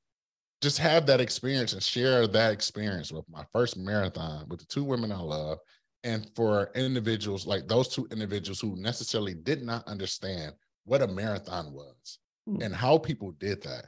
just 0.61 0.77
have 0.77 1.05
that 1.07 1.19
experience 1.19 1.73
and 1.73 1.83
share 1.83 2.25
that 2.27 2.53
experience 2.53 3.11
with 3.11 3.25
my 3.29 3.43
first 3.51 3.75
marathon 3.77 4.45
with 4.47 4.59
the 4.59 4.65
two 4.65 4.83
women 4.83 5.11
I 5.11 5.19
love, 5.19 5.59
and 6.05 6.29
for 6.35 6.69
individuals 6.75 7.45
like 7.45 7.67
those 7.67 7.89
two 7.89 8.07
individuals 8.11 8.59
who 8.59 8.75
necessarily 8.77 9.33
did 9.33 9.63
not 9.63 9.87
understand 9.87 10.53
what 10.85 11.01
a 11.01 11.07
marathon 11.07 11.73
was 11.73 12.19
Hmm. 12.45 12.61
and 12.61 12.75
how 12.75 12.97
people 12.97 13.31
did 13.31 13.63
that 13.63 13.85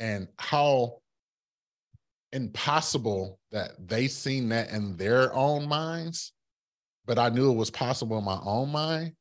and 0.00 0.28
how 0.38 1.00
impossible 2.32 3.38
that 3.50 3.70
they 3.78 4.08
seen 4.08 4.48
that 4.48 4.70
in 4.70 4.96
their 4.96 5.32
own 5.34 5.68
minds 5.68 6.32
but 7.06 7.18
i 7.18 7.28
knew 7.28 7.50
it 7.50 7.56
was 7.56 7.70
possible 7.70 8.18
in 8.18 8.24
my 8.24 8.38
own 8.42 8.70
mind 8.70 9.12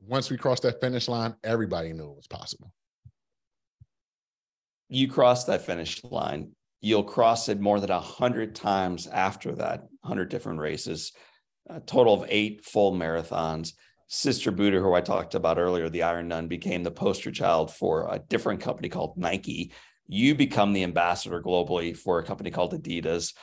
once 0.00 0.30
we 0.30 0.36
crossed 0.36 0.62
that 0.62 0.80
finish 0.80 1.08
line 1.08 1.34
everybody 1.42 1.92
knew 1.92 2.10
it 2.10 2.16
was 2.16 2.28
possible 2.28 2.72
You 4.88 5.08
cross 5.08 5.44
that 5.44 5.66
finish 5.66 6.02
line. 6.04 6.52
You'll 6.80 7.02
cross 7.02 7.48
it 7.48 7.60
more 7.60 7.80
than 7.80 7.90
a 7.90 8.00
hundred 8.00 8.54
times 8.54 9.06
after 9.08 9.52
that. 9.56 9.84
Hundred 10.04 10.28
different 10.28 10.60
races. 10.60 11.12
A 11.68 11.80
total 11.80 12.14
of 12.14 12.26
eight 12.28 12.64
full 12.64 12.92
marathons. 12.92 13.72
Sister 14.08 14.52
Buder, 14.52 14.80
who 14.80 14.94
I 14.94 15.00
talked 15.00 15.34
about 15.34 15.58
earlier, 15.58 15.88
the 15.88 16.04
Iron 16.04 16.28
Nun, 16.28 16.46
became 16.46 16.84
the 16.84 16.92
poster 16.92 17.32
child 17.32 17.74
for 17.74 18.08
a 18.08 18.20
different 18.20 18.60
company 18.60 18.88
called 18.88 19.16
Nike. 19.16 19.72
You 20.08 20.34
become 20.34 20.72
the 20.72 20.82
ambassador 20.82 21.42
globally 21.42 21.96
for 21.96 22.18
a 22.18 22.24
company 22.24 22.50
called 22.50 22.72
Adidas. 22.72 23.34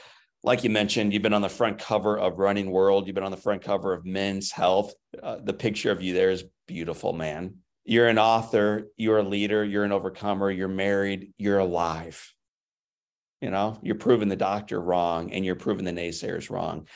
Like 0.44 0.64
you 0.64 0.70
mentioned, 0.70 1.14
you've 1.14 1.24
been 1.24 1.34
on 1.34 1.42
the 1.42 1.50
front 1.50 1.80
cover 1.80 2.18
of 2.18 2.38
Runner's 2.38 2.66
World. 2.66 3.08
You've 3.08 3.16
been 3.16 3.24
on 3.24 3.32
the 3.32 3.38
front 3.38 3.62
cover 3.62 3.94
of 3.94 4.06
Men's 4.06 4.52
Health. 4.52 4.94
Uh, 5.22 5.38
the 5.44 5.54
picture 5.54 5.92
of 5.92 6.02
you 6.02 6.14
there 6.14 6.32
is 6.32 6.44
beautiful, 6.68 7.14
man. 7.14 7.56
You're 7.86 8.08
an 8.08 8.20
author, 8.20 8.88
you're 8.96 9.20
a 9.20 9.24
leader, 9.24 9.64
you're 9.64 9.84
an 9.84 9.92
overcomer, 9.92 10.50
you're 10.50 10.70
married, 10.70 11.34
you're 11.38 11.60
alive. 11.60 12.32
You 13.42 13.52
know, 13.52 13.78
you're 13.82 13.96
proving 13.96 14.30
the 14.30 14.38
doctor 14.38 14.80
wrong 14.80 15.34
and 15.34 15.44
you're 15.44 15.56
proving 15.56 15.84
the 15.84 15.92
naysayers 15.92 16.50
wrong 16.50 16.88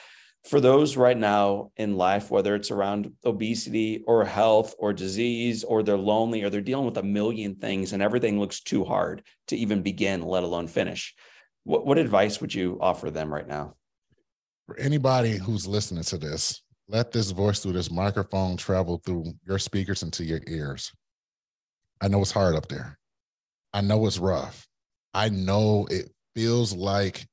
for 0.47 0.59
those 0.61 0.97
right 0.97 1.17
now 1.17 1.71
in 1.77 1.97
life, 1.97 2.31
whether 2.31 2.55
it's 2.55 2.71
around 2.71 3.11
obesity 3.25 4.03
or 4.07 4.25
health 4.25 4.73
or 4.79 4.93
disease, 4.93 5.63
or 5.63 5.83
they're 5.83 5.97
lonely 5.97 6.43
or 6.43 6.49
they're 6.49 6.61
dealing 6.61 6.85
with 6.85 6.97
a 6.97 7.03
million 7.03 7.55
things 7.55 7.93
and 7.93 8.01
everything 8.01 8.39
looks 8.39 8.61
too 8.61 8.85
hard 8.85 9.23
to 9.47 9.57
even 9.57 9.81
begin, 9.81 10.21
let 10.21 10.43
alone 10.43 10.67
finish. 10.67 11.15
What, 11.63 11.85
what 11.85 11.97
advice 11.97 12.39
would 12.39 12.53
you 12.53 12.77
offer 12.81 13.11
them 13.11 13.33
right 13.33 13.47
now? 13.47 13.75
for 14.67 14.77
anybody 14.77 15.37
who's 15.37 15.65
listening 15.65 16.03
to 16.03 16.17
this 16.17 16.61
let 16.89 17.11
this 17.11 17.31
voice 17.31 17.59
through 17.59 17.71
this 17.71 17.89
microphone 17.89 18.57
travel 18.57 19.01
through 19.03 19.25
your 19.47 19.57
speakers 19.57 20.03
into 20.03 20.23
your 20.23 20.41
ears 20.47 20.91
i 22.01 22.07
know 22.07 22.21
it's 22.21 22.31
hard 22.31 22.55
up 22.55 22.67
there 22.67 22.97
i 23.73 23.81
know 23.81 24.05
it's 24.05 24.19
rough 24.19 24.67
i 25.13 25.29
know 25.29 25.87
it 25.89 26.11
feels 26.35 26.73
like 26.73 27.25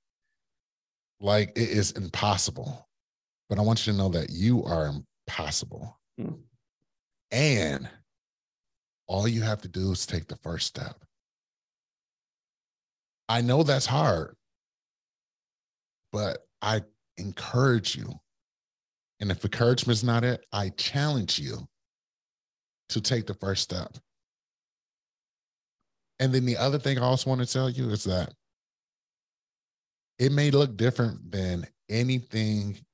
like 1.21 1.51
it 1.57 1.69
is 1.69 1.91
impossible 1.93 2.89
but 3.49 3.59
i 3.59 3.63
want 3.63 3.87
you 3.87 3.93
to 3.93 3.99
know 3.99 4.09
that 4.09 4.31
you 4.31 4.63
are 4.65 4.87
impossible 5.27 5.99
Hmm. 6.19 6.35
and 7.33 7.89
all 9.09 9.27
you 9.27 9.43
have 9.43 9.63
to 9.63 9.69
do 9.69 9.91
is 9.93 10.07
take 10.07 10.29
the 10.29 10.37
first 10.37 10.67
step 10.67 10.97
i 13.29 13.41
know 13.41 13.63
that's 13.65 13.87
hard 13.87 14.37
but 16.13 16.39
i 16.63 16.83
encourage 17.17 17.97
you 17.97 18.13
and 19.21 19.31
if 19.31 19.45
encouragement's 19.45 20.03
not 20.03 20.25
it, 20.25 20.45
I 20.53 20.71
challenge 20.71 21.39
you 21.39 21.67
to 22.91 23.01
take 23.01 23.27
the 23.27 23.35
first 23.35 23.63
step. 23.63 23.97
And 26.19 26.35
then 26.35 26.45
the 26.45 26.57
other 26.57 26.79
thing 26.79 26.99
I 26.99 27.03
also 27.03 27.31
want 27.31 27.41
to 27.41 27.51
tell 27.51 27.71
you 27.71 27.91
is 27.91 28.05
that 28.05 28.35
it 30.19 30.33
may 30.33 30.51
look 30.51 30.77
different 30.77 31.31
than 31.31 31.67
anything 31.89 32.85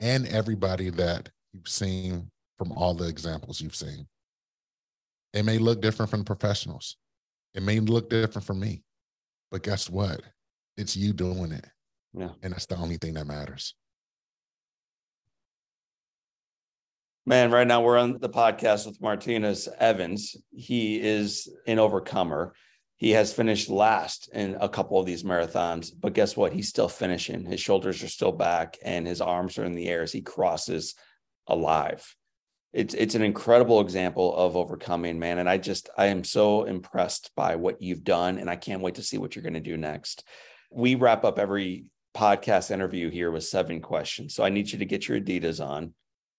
and 0.00 0.26
everybody 0.28 0.90
that 0.90 1.28
you've 1.52 1.68
seen 1.68 2.30
from 2.58 2.72
all 2.72 2.94
the 2.94 3.08
examples 3.08 3.60
you've 3.60 3.76
seen. 3.76 4.06
It 5.32 5.44
may 5.44 5.58
look 5.58 5.80
different 5.80 6.10
from 6.10 6.20
the 6.20 6.24
professionals. 6.24 6.96
It 7.54 7.62
may 7.62 7.80
look 7.80 8.10
different 8.10 8.46
from 8.46 8.60
me. 8.60 8.82
But 9.50 9.62
guess 9.62 9.88
what? 9.88 10.22
It's 10.76 10.96
you 10.96 11.12
doing 11.12 11.52
it. 11.52 11.66
Yeah. 12.12 12.30
And 12.42 12.52
that's 12.52 12.66
the 12.66 12.76
only 12.76 12.96
thing 12.96 13.14
that 13.14 13.26
matters. 13.26 13.74
Man, 17.26 17.50
right 17.50 17.66
now 17.66 17.82
we're 17.82 17.98
on 17.98 18.18
the 18.18 18.28
podcast 18.28 18.86
with 18.86 19.00
Martinus 19.00 19.68
Evans. 19.78 20.36
He 20.50 21.00
is 21.00 21.48
an 21.66 21.78
overcomer. 21.78 22.54
He 23.00 23.12
has 23.12 23.32
finished 23.32 23.70
last 23.70 24.28
in 24.28 24.58
a 24.60 24.68
couple 24.68 25.00
of 25.00 25.06
these 25.06 25.22
marathons, 25.22 25.90
but 25.98 26.12
guess 26.12 26.36
what? 26.36 26.52
He's 26.52 26.68
still 26.68 26.86
finishing. 26.86 27.46
His 27.46 27.58
shoulders 27.58 28.02
are 28.02 28.08
still 28.08 28.30
back 28.30 28.76
and 28.84 29.06
his 29.06 29.22
arms 29.22 29.56
are 29.56 29.64
in 29.64 29.74
the 29.74 29.88
air 29.88 30.02
as 30.02 30.12
he 30.12 30.20
crosses 30.20 30.94
alive. 31.46 32.14
It's 32.74 32.92
it's 32.92 33.14
an 33.14 33.22
incredible 33.22 33.80
example 33.80 34.36
of 34.36 34.54
overcoming, 34.54 35.18
man. 35.18 35.38
And 35.38 35.48
I 35.48 35.56
just 35.56 35.88
I 35.96 36.06
am 36.06 36.24
so 36.24 36.64
impressed 36.64 37.30
by 37.34 37.56
what 37.56 37.80
you've 37.80 38.04
done, 38.04 38.36
and 38.36 38.50
I 38.50 38.56
can't 38.56 38.82
wait 38.82 38.96
to 38.96 39.02
see 39.02 39.16
what 39.16 39.34
you're 39.34 39.42
going 39.42 39.54
to 39.54 39.60
do 39.60 39.78
next. 39.78 40.22
We 40.70 40.94
wrap 40.94 41.24
up 41.24 41.38
every 41.38 41.86
podcast 42.14 42.70
interview 42.70 43.08
here 43.08 43.30
with 43.30 43.44
seven 43.44 43.80
questions. 43.80 44.34
So 44.34 44.44
I 44.44 44.50
need 44.50 44.70
you 44.70 44.78
to 44.78 44.84
get 44.84 45.08
your 45.08 45.18
Adidas 45.18 45.64
on 45.64 45.94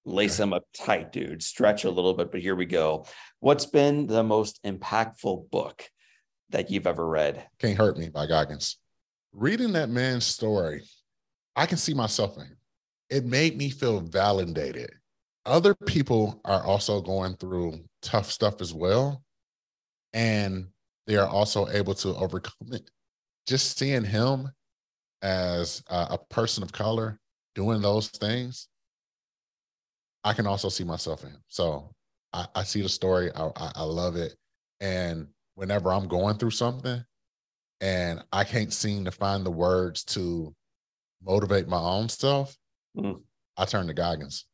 lace 0.06 0.38
them 0.38 0.54
up 0.54 0.64
tight, 0.74 1.12
dude. 1.12 1.44
Stretch 1.44 1.84
a 1.84 1.92
little 1.92 2.14
bit, 2.14 2.32
but 2.32 2.42
here 2.42 2.56
we 2.56 2.66
go. 2.66 3.06
What's 3.40 3.66
been 3.66 4.08
the 4.08 4.24
most 4.24 4.60
impactful 4.64 5.50
book 5.52 5.90
that 6.52 6.70
you've 6.70 6.88
ever 6.88 7.08
read? 7.08 7.46
Can't 7.60 7.78
Hurt 7.78 7.98
Me 7.98 8.10
by 8.10 8.28
Goggins. 8.28 8.78
Reading 9.34 9.74
that 9.74 9.90
man's 9.90 10.26
story, 10.26 10.84
I 11.56 11.66
can 11.66 11.78
see 11.78 11.94
myself 11.94 12.38
in 12.38 12.44
it. 12.44 12.58
It 13.10 13.26
made 13.26 13.58
me 13.58 13.70
feel 13.70 14.00
validated. 14.00 14.92
Other 15.46 15.74
people 15.74 16.40
are 16.46 16.64
also 16.64 17.02
going 17.02 17.36
through 17.36 17.80
tough 18.02 18.32
stuff 18.32 18.62
as 18.62 18.74
well. 18.74 19.24
And 20.14 20.68
they 21.08 21.18
are 21.18 21.28
also 21.28 21.68
able 21.70 21.94
to 21.96 22.16
overcome 22.16 22.74
it. 22.74 22.90
Just 23.48 23.78
seeing 23.78 24.04
him 24.04 24.52
as 25.22 25.84
a, 25.88 26.18
person 26.30 26.64
of 26.64 26.72
color 26.72 27.20
doing 27.56 27.82
those 27.82 28.08
things, 28.08 28.68
I 30.24 30.34
can 30.34 30.48
also 30.48 30.70
see 30.70 30.84
myself 30.84 31.24
in 31.24 31.32
him. 31.32 31.44
So 31.48 31.94
I, 32.34 32.46
I 32.56 32.64
see 32.64 32.82
the 32.82 32.90
story. 32.90 33.32
I, 33.36 33.52
I 33.76 33.84
love 33.84 34.16
it. 34.16 34.36
And 34.80 35.28
whenever 35.56 35.92
I'm 35.92 36.08
going 36.08 36.38
through 36.38 36.52
something 36.52 37.04
and 37.80 38.24
I 38.32 38.44
can't 38.44 38.74
seem 38.74 39.06
to 39.06 39.12
find 39.12 39.46
the 39.46 39.52
words 39.52 40.04
to 40.06 40.56
motivate 41.24 41.68
my 41.68 41.80
own 41.80 42.10
self, 42.10 42.58
Mm. 42.98 43.22
I 43.58 43.66
turn 43.66 43.88
to 43.88 43.94
Goggins. 43.94 44.46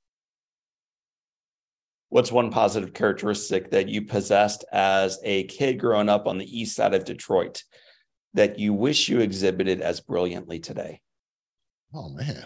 What's 2.09 2.31
one 2.31 2.51
positive 2.51 2.93
characteristic 2.93 3.71
that 3.71 3.89
you 3.89 4.03
possessed 4.05 4.63
as 4.71 5.19
a 5.23 5.43
kid 5.45 5.79
growing 5.79 6.07
up 6.07 6.27
on 6.27 6.37
the 6.37 6.59
east 6.59 6.75
side 6.75 6.93
of 6.93 7.03
Detroit 7.03 7.63
that 8.33 8.59
you 8.59 8.73
wish 8.73 9.09
you 9.09 9.19
exhibited 9.19 9.81
as 9.81 9.99
brilliantly 9.99 10.59
today? 10.59 11.01
Oh, 11.93 12.09
man. 12.09 12.45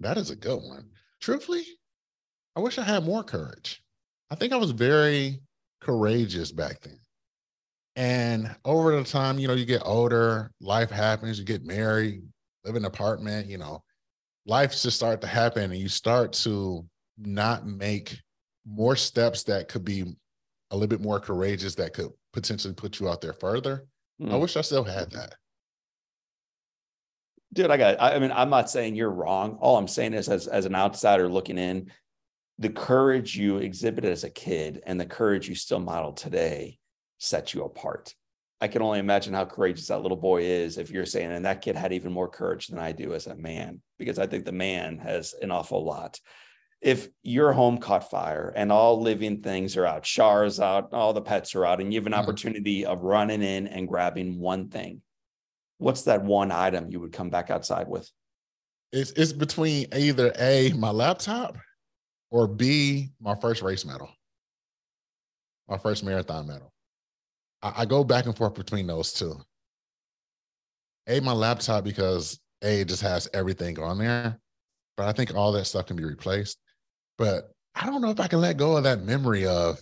That 0.00 0.16
is 0.16 0.30
a 0.30 0.36
good 0.36 0.62
one. 0.62 0.90
Truthfully, 1.20 1.64
I 2.56 2.60
wish 2.60 2.78
I 2.78 2.82
had 2.82 3.04
more 3.04 3.22
courage. 3.22 3.82
I 4.30 4.34
think 4.34 4.52
I 4.52 4.56
was 4.56 4.72
very 4.72 5.42
courageous 5.80 6.50
back 6.50 6.80
then. 6.80 6.98
And 7.94 8.54
over 8.64 8.96
the 8.96 9.04
time, 9.04 9.38
you 9.38 9.48
know, 9.48 9.54
you 9.54 9.66
get 9.66 9.82
older, 9.84 10.50
life 10.60 10.90
happens, 10.90 11.38
you 11.38 11.44
get 11.44 11.64
married, 11.64 12.22
live 12.64 12.76
in 12.76 12.82
an 12.82 12.86
apartment, 12.86 13.48
you 13.48 13.58
know, 13.58 13.82
life 14.46 14.70
just 14.72 14.96
start 14.96 15.20
to 15.20 15.26
happen 15.26 15.70
and 15.70 15.80
you 15.80 15.88
start 15.88 16.32
to 16.32 16.86
not 17.18 17.66
make 17.66 18.18
more 18.66 18.96
steps 18.96 19.42
that 19.44 19.68
could 19.68 19.84
be 19.84 20.02
a 20.70 20.74
little 20.74 20.88
bit 20.88 21.02
more 21.02 21.20
courageous 21.20 21.74
that 21.74 21.92
could 21.92 22.08
potentially 22.32 22.74
put 22.74 22.98
you 22.98 23.08
out 23.08 23.20
there 23.20 23.34
further. 23.34 23.86
Mm. 24.20 24.32
I 24.32 24.36
wish 24.36 24.56
I 24.56 24.62
still 24.62 24.84
had 24.84 25.10
that. 25.10 25.34
Dude, 27.52 27.70
I 27.70 27.76
got 27.76 28.00
I 28.00 28.18
mean, 28.18 28.32
I'm 28.32 28.48
not 28.48 28.70
saying 28.70 28.94
you're 28.94 29.10
wrong. 29.10 29.58
All 29.60 29.76
I'm 29.76 29.88
saying 29.88 30.14
is 30.14 30.30
as 30.30 30.46
as 30.46 30.64
an 30.64 30.74
outsider 30.74 31.28
looking 31.28 31.58
in, 31.58 31.92
the 32.58 32.70
courage 32.70 33.36
you 33.36 33.58
exhibited 33.58 34.10
as 34.10 34.24
a 34.24 34.30
kid 34.30 34.80
and 34.86 34.98
the 34.98 35.04
courage 35.04 35.48
you 35.48 35.54
still 35.54 35.80
model 35.80 36.12
today 36.12 36.78
set 37.22 37.54
you 37.54 37.64
apart. 37.64 38.14
I 38.60 38.68
can 38.68 38.82
only 38.82 39.00
imagine 39.00 39.34
how 39.34 39.44
courageous 39.44 39.88
that 39.88 40.02
little 40.02 40.16
boy 40.16 40.42
is 40.42 40.78
if 40.78 40.90
you're 40.90 41.06
saying, 41.06 41.32
and 41.32 41.44
that 41.44 41.62
kid 41.62 41.76
had 41.76 41.92
even 41.92 42.12
more 42.12 42.28
courage 42.28 42.68
than 42.68 42.78
I 42.78 42.92
do 42.92 43.14
as 43.14 43.26
a 43.26 43.34
man, 43.34 43.80
because 43.98 44.18
I 44.18 44.26
think 44.26 44.44
the 44.44 44.52
man 44.52 44.98
has 44.98 45.34
an 45.42 45.50
awful 45.50 45.84
lot 45.84 46.20
if 46.82 47.08
your 47.22 47.52
home 47.52 47.78
caught 47.78 48.10
fire 48.10 48.52
and 48.56 48.72
all 48.72 49.00
living 49.00 49.40
things 49.40 49.76
are 49.76 49.86
out, 49.86 50.04
showers 50.04 50.58
out, 50.58 50.92
all 50.92 51.12
the 51.12 51.22
pets 51.22 51.54
are 51.54 51.64
out, 51.64 51.80
and 51.80 51.92
you 51.92 52.00
have 52.00 52.06
an 52.06 52.12
mm-hmm. 52.12 52.20
opportunity 52.20 52.84
of 52.84 53.02
running 53.02 53.40
in 53.40 53.68
and 53.68 53.86
grabbing 53.86 54.40
one 54.40 54.68
thing, 54.68 55.00
what's 55.78 56.02
that 56.02 56.24
one 56.24 56.50
item 56.50 56.90
you 56.90 56.98
would 56.98 57.12
come 57.12 57.30
back 57.30 57.50
outside 57.50 57.86
with? 57.86 58.10
It's 58.90 59.12
it's 59.12 59.32
between 59.32 59.86
either 59.94 60.32
A, 60.38 60.72
my 60.72 60.90
laptop, 60.90 61.56
or 62.30 62.46
B, 62.46 63.10
my 63.20 63.36
first 63.36 63.62
race 63.62 63.86
medal, 63.86 64.10
my 65.68 65.78
first 65.78 66.04
marathon 66.04 66.46
medal. 66.48 66.72
I, 67.62 67.72
I 67.78 67.84
go 67.84 68.04
back 68.04 68.26
and 68.26 68.36
forth 68.36 68.54
between 68.54 68.86
those 68.86 69.12
two. 69.12 69.36
A, 71.08 71.20
my 71.20 71.32
laptop 71.32 71.84
because 71.84 72.38
A 72.62 72.84
just 72.84 73.02
has 73.02 73.28
everything 73.32 73.78
on 73.78 73.98
there, 73.98 74.38
but 74.96 75.08
I 75.08 75.12
think 75.12 75.34
all 75.34 75.52
that 75.52 75.64
stuff 75.64 75.86
can 75.86 75.96
be 75.96 76.04
replaced. 76.04 76.58
But 77.18 77.50
I 77.74 77.86
don't 77.86 78.02
know 78.02 78.10
if 78.10 78.20
I 78.20 78.28
can 78.28 78.40
let 78.40 78.56
go 78.56 78.76
of 78.76 78.84
that 78.84 79.02
memory 79.02 79.46
of 79.46 79.80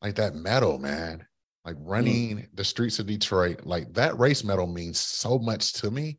like 0.00 0.14
that 0.16 0.34
medal, 0.34 0.78
man. 0.78 1.26
Like 1.64 1.76
mm. 1.76 1.82
running 1.84 2.36
mm. 2.38 2.48
the 2.54 2.64
streets 2.64 2.98
of 2.98 3.06
Detroit, 3.06 3.60
like 3.64 3.92
that 3.94 4.18
race 4.18 4.44
medal 4.44 4.66
means 4.66 4.98
so 4.98 5.38
much 5.38 5.74
to 5.74 5.90
me 5.90 6.18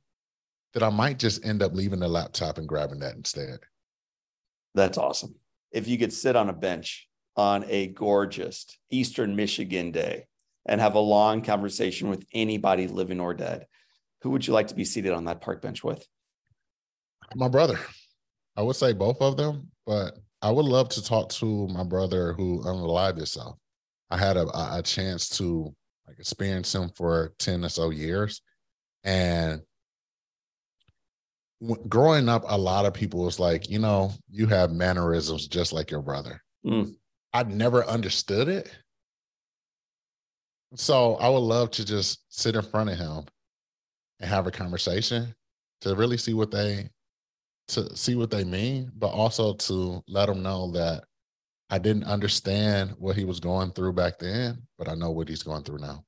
that 0.74 0.84
I 0.84 0.90
might 0.90 1.20
just 1.20 1.46
end 1.46 1.62
up 1.62 1.74
leaving 1.74 2.00
the 2.00 2.08
laptop 2.08 2.58
and 2.58 2.68
grabbing 2.68 3.00
that 3.00 3.16
instead. 3.16 3.60
That's 4.76 4.98
awesome. 4.98 5.36
If 5.72 5.88
you 5.88 5.98
could 5.98 6.14
sit 6.14 6.36
on 6.36 6.50
a 6.50 6.54
bench 6.54 7.08
on 7.36 7.66
a 7.68 7.88
gorgeous 7.88 8.66
Eastern 8.90 9.36
Michigan 9.36 9.92
day 9.92 10.26
and 10.66 10.80
have 10.80 10.96
a 10.96 11.00
long 11.00 11.42
conversation 11.42 12.10
with 12.10 12.26
anybody 12.34 12.88
living 12.88 13.20
or 13.20 13.34
dead, 13.34 13.66
who 14.22 14.30
would 14.32 14.48
you 14.48 14.54
like 14.54 14.68
to 14.68 14.76
be 14.76 14.86
seated 14.86 15.12
on 15.12 15.26
that 15.26 15.42
park 15.42 15.62
bench 15.62 15.84
with? 15.84 16.06
My 17.36 17.50
brother. 17.50 17.80
I 18.56 18.62
would 18.62 18.76
say 18.76 18.94
both 18.94 19.22
of 19.22 19.36
them, 19.36 19.72
but 19.86 20.18
I 20.42 20.52
would 20.52 20.66
love 20.66 20.90
to 20.90 21.04
talk 21.04 21.30
to 21.30 21.68
my 21.68 21.84
brother 21.84 22.34
who 22.34 22.62
unalived 22.64 23.18
himself. 23.18 23.58
I 24.10 24.18
had 24.18 24.38
a, 24.38 24.78
a 24.78 24.82
chance 24.84 25.30
to 25.38 25.74
like 26.08 26.20
experience 26.20 26.74
him 26.76 26.90
for 26.96 27.34
10 27.40 27.66
or 27.66 27.70
so 27.70 27.90
years. 27.90 28.42
And 29.04 29.62
growing 31.88 32.30
up, 32.30 32.44
a 32.48 32.58
lot 32.58 32.86
of 32.86 32.94
people 32.94 33.24
was 33.24 33.40
like, 33.40 33.70
you 33.70 33.80
know, 33.80 34.12
you 34.30 34.48
have 34.48 34.72
mannerisms 34.72 35.48
just 35.48 35.74
like 35.74 35.90
your 35.92 36.02
brother. 36.02 36.42
Mm. 36.66 36.96
I 37.34 37.44
never 37.44 37.86
understood 37.86 38.48
it. 38.48 38.70
So 40.76 41.16
I 41.16 41.30
would 41.30 41.40
love 41.40 41.72
to 41.72 41.86
just 41.86 42.24
sit 42.30 42.56
in 42.56 42.62
front 42.64 42.90
of 42.90 42.98
him 42.98 43.26
and 44.20 44.30
have 44.30 44.48
a 44.48 44.52
conversation 44.52 45.34
to 45.82 45.96
really 45.96 46.18
see 46.18 46.34
what 46.34 46.52
they 46.52 46.90
to 47.70 47.96
see 47.96 48.16
what 48.16 48.30
they 48.30 48.44
mean, 48.44 48.92
but 48.96 49.12
also 49.12 49.54
to 49.54 50.04
let 50.08 50.28
them 50.28 50.44
know 50.44 50.72
that 50.72 51.04
I 51.70 51.78
didn't 51.78 52.04
understand 52.04 52.96
what 52.98 53.16
he 53.16 53.24
was 53.24 53.40
going 53.40 53.72
through 53.72 53.94
back 53.94 54.20
then, 54.20 54.64
but 54.78 54.90
I 54.90 54.96
know 54.96 55.12
what 55.12 55.30
he's 55.30 55.44
going 55.44 55.64
through 55.64 55.80
now. 55.80 56.04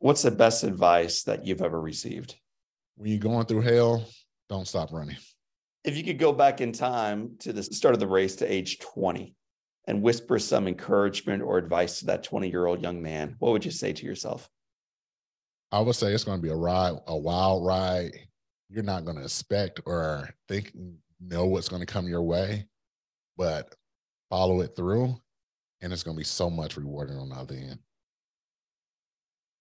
What's 0.00 0.22
the 0.22 0.30
best 0.30 0.64
advice 0.64 1.22
that 1.22 1.46
you've 1.46 1.62
ever 1.62 1.80
received? 1.80 2.34
When 2.96 3.10
you're 3.10 3.20
going 3.20 3.46
through 3.46 3.62
hell, 3.62 4.04
don't 4.48 4.68
stop 4.68 4.92
running. 4.92 5.16
If 5.84 5.96
you 5.96 6.02
could 6.02 6.18
go 6.18 6.32
back 6.32 6.60
in 6.60 6.72
time 6.72 7.36
to 7.40 7.52
the 7.52 7.62
start 7.62 7.94
of 7.94 8.00
the 8.00 8.08
race 8.08 8.36
to 8.36 8.52
age 8.52 8.78
20 8.80 9.34
and 9.86 10.02
whisper 10.02 10.38
some 10.38 10.66
encouragement 10.66 11.42
or 11.42 11.58
advice 11.58 12.00
to 12.00 12.06
that 12.06 12.24
20 12.24 12.48
year 12.48 12.66
old 12.66 12.82
young 12.82 13.02
man, 13.02 13.36
what 13.38 13.52
would 13.52 13.64
you 13.64 13.70
say 13.70 13.92
to 13.92 14.06
yourself? 14.06 14.48
I 15.72 15.80
would 15.80 15.96
say 15.96 16.12
it's 16.12 16.24
going 16.24 16.38
to 16.38 16.42
be 16.42 16.52
a 16.52 16.56
ride, 16.56 16.94
a 17.06 17.16
wild 17.16 17.66
ride 17.66 18.12
you're 18.74 18.82
not 18.82 19.04
going 19.04 19.16
to 19.16 19.22
expect 19.22 19.80
or 19.86 20.28
think 20.48 20.72
know 21.20 21.46
what's 21.46 21.68
going 21.68 21.80
to 21.80 21.86
come 21.86 22.08
your 22.08 22.22
way, 22.22 22.66
but 23.36 23.72
follow 24.30 24.60
it 24.60 24.74
through, 24.76 25.16
and 25.80 25.92
it's 25.92 26.02
going 26.02 26.16
to 26.16 26.20
be 26.20 26.24
so 26.24 26.50
much 26.50 26.76
rewarding 26.76 27.16
on 27.16 27.28
the 27.28 27.36
other 27.36 27.54
end. 27.54 27.78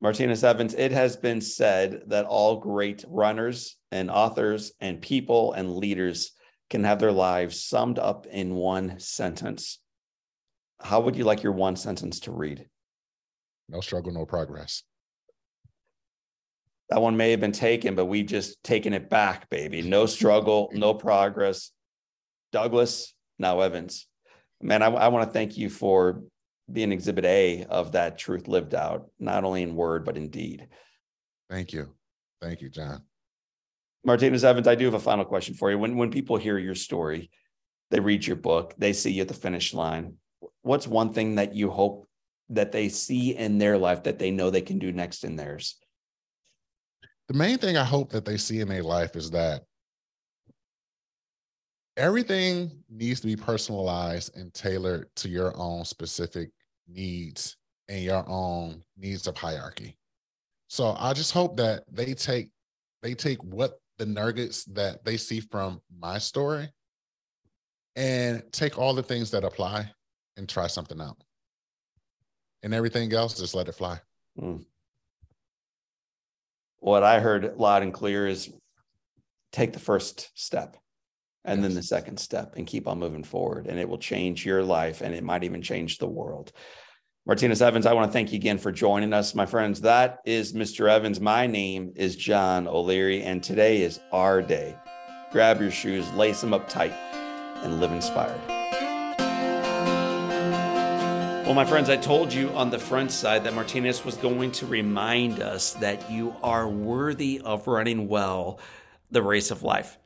Martinus 0.02 0.44
Evans, 0.44 0.74
it 0.74 0.92
has 0.92 1.16
been 1.16 1.40
said 1.40 2.02
that 2.08 2.26
all 2.26 2.60
great 2.60 3.06
runners 3.08 3.78
and 3.92 4.12
authors 4.12 4.74
and 4.82 5.02
people 5.02 5.54
and 5.54 5.78
leaders 5.78 6.32
can 6.70 6.84
have 6.84 7.00
their 7.00 7.12
lives 7.12 7.64
summed 7.64 8.00
up 8.00 8.26
in 8.26 8.56
one 8.56 9.00
sentence. 9.00 9.80
How 10.82 11.00
would 11.02 11.16
you 11.16 11.24
like 11.24 11.44
your 11.44 11.54
one 11.54 11.76
sentence 11.76 12.22
to 12.22 12.32
read? 12.32 12.68
No 13.70 13.82
struggle, 13.82 14.12
no 14.12 14.26
progress 14.26 14.84
that 16.94 17.02
one 17.02 17.18
may 17.18 17.32
have 17.32 17.40
been 17.40 17.52
taken, 17.52 17.96
but 17.96 18.06
we've 18.06 18.28
just 18.28 18.64
taken 18.64 18.94
it 18.94 19.10
back, 19.10 19.50
baby. 19.50 19.82
No 19.82 20.06
struggle, 20.06 20.70
no 20.74 20.94
progress. 20.94 21.72
Douglass, 22.52 23.16
now 23.40 23.62
Evans. 23.62 24.08
Man, 24.62 24.84
I, 24.84 24.88
I 24.88 25.08
want 25.08 25.28
to 25.28 25.34
thank 25.34 25.58
you 25.58 25.70
for 25.70 26.22
being 26.72 26.92
exhibit 26.92 27.26
A 27.26 27.66
of 27.66 27.94
that 27.94 28.20
truth 28.20 28.48
lived 28.48 28.76
out, 28.76 29.08
not 29.20 29.44
only 29.44 29.64
in 29.64 29.76
word, 29.76 30.06
but 30.06 30.18
in 30.18 30.30
deed. 30.30 30.68
Thank 31.50 31.74
you. 31.74 31.90
Thank 32.42 32.62
you, 32.62 32.70
John. 32.70 33.02
Martinus 34.06 34.44
Evans, 34.44 34.68
I 34.68 34.76
do 34.76 34.86
have 34.86 34.94
a 34.94 35.00
final 35.00 35.26
question 35.26 35.56
for 35.56 35.72
you. 35.72 35.80
When 35.80 35.98
when 35.98 36.12
people 36.12 36.38
hear 36.38 36.58
your 36.58 36.76
story, 36.76 37.32
they 37.90 38.02
read 38.02 38.26
your 38.26 38.36
book, 38.36 38.76
they 38.78 38.94
see 38.94 39.12
you 39.12 39.22
at 39.22 39.28
the 39.28 39.34
finish 39.34 39.74
line. 39.74 40.18
What's 40.62 40.88
one 40.88 41.14
thing 41.14 41.36
that 41.36 41.56
you 41.56 41.70
hope 41.70 42.08
that 42.50 42.72
they 42.72 42.90
see 42.90 43.36
in 43.36 43.58
their 43.58 43.78
life 43.78 44.04
that 44.04 44.20
they 44.20 44.32
know 44.32 44.50
they 44.50 44.62
can 44.62 44.80
do 44.80 44.92
next 44.92 45.24
in 45.24 45.36
theirs? 45.36 45.76
the 47.28 47.34
main 47.34 47.58
thing 47.58 47.78
I 47.78 47.84
hope 47.84 48.12
that 48.12 48.26
they 48.26 48.38
see 48.38 48.60
in 48.60 48.68
their 48.68 48.84
life 48.84 49.16
is 49.16 49.32
that 49.32 49.64
everything 51.96 52.84
needs 52.90 53.22
to 53.22 53.28
be 53.28 53.36
personalized 53.36 54.36
and 54.38 54.54
tailored 54.54 55.10
to 55.18 55.30
your 55.30 55.56
own 55.56 55.86
specific 55.86 56.50
needs 56.88 57.56
and 57.88 58.04
your 58.04 58.24
own 58.28 58.84
needs 58.98 59.28
of 59.28 59.38
hierarchy. 59.38 59.98
So 60.68 60.96
I 60.98 61.14
just 61.14 61.32
hope 61.32 61.58
that 61.58 61.84
they 61.92 62.14
take 62.14 62.50
they 63.02 63.14
take 63.14 63.44
what 63.44 63.80
the 63.98 64.06
nuggets 64.06 64.64
that 64.66 65.04
they 65.04 65.18
see 65.18 65.40
from 65.40 65.82
my 66.00 66.18
story 66.18 66.70
and 67.96 68.44
take 68.52 68.78
all 68.78 68.94
the 68.94 69.04
things 69.04 69.30
that 69.32 69.44
apply 69.44 69.92
and 70.38 70.48
try 70.48 70.68
something 70.68 71.00
out. 71.00 71.18
And 72.62 72.74
everything 72.74 73.12
else, 73.14 73.38
just 73.38 73.56
let 73.56 73.68
it 73.68 73.74
fly. 73.74 74.00
Mm 74.40 74.64
what 76.84 77.04
I 77.04 77.22
heard 77.22 77.56
loud 77.58 77.82
and 77.82 77.94
clear 77.94 78.28
is 78.28 78.52
take 79.54 79.72
the 79.72 79.80
first 79.80 80.30
step 80.36 80.76
and 81.46 81.62
yes. 81.62 81.68
then 81.68 81.76
the 81.76 81.84
second 81.84 82.18
step 82.20 82.56
and 82.58 82.68
keep 82.68 82.90
on 82.90 83.00
moving 83.00 83.24
forward. 83.24 83.68
And 83.68 83.80
it 83.80 83.88
will 83.88 83.98
change 83.98 84.46
your 84.46 84.64
life 84.64 85.00
and 85.00 85.16
it 85.16 85.24
might 85.24 85.46
even 85.46 85.62
change 85.62 85.98
the 85.98 86.08
world. 86.08 86.52
Martinus 87.26 87.62
Evans, 87.62 87.86
I 87.86 87.94
want 87.94 88.10
to 88.10 88.14
thank 88.14 88.34
you 88.34 88.36
again 88.36 88.58
for 88.58 88.70
joining 88.70 89.14
us, 89.14 89.34
my 89.34 89.46
friends. 89.46 89.80
That 89.80 90.20
is 90.26 90.52
Mr. 90.52 90.90
Evans. 90.90 91.22
My 91.22 91.48
name 91.48 91.94
is 91.96 92.18
John 92.18 92.68
O'Leary, 92.68 93.24
and 93.24 93.42
today 93.42 93.82
is 93.82 94.02
our 94.12 94.42
day. 94.42 94.76
Grab 95.32 95.62
your 95.62 95.72
shoes, 95.72 96.12
lace 96.16 96.42
them 96.42 96.54
up 96.54 96.68
tight, 96.68 96.92
and 97.64 97.80
live 97.80 97.94
inspired. 97.94 98.53
Well, 101.44 101.54
my 101.54 101.66
friends, 101.66 101.90
I 101.90 101.98
told 101.98 102.34
you 102.34 102.50
on 102.52 102.70
the 102.70 102.80
front 102.80 103.12
side 103.12 103.44
that 103.44 103.54
Martinus 103.54 104.06
was 104.06 104.16
going 104.16 104.54
to 104.54 104.66
remind 104.66 105.42
us 105.42 105.74
that 105.74 106.10
you 106.10 106.34
are 106.42 106.70
worthy 106.70 107.42
of 107.44 107.68
running 107.68 108.08
well 108.08 108.62
the 109.12 109.22
race 109.22 109.52
of 109.52 109.62
life. 109.62 109.98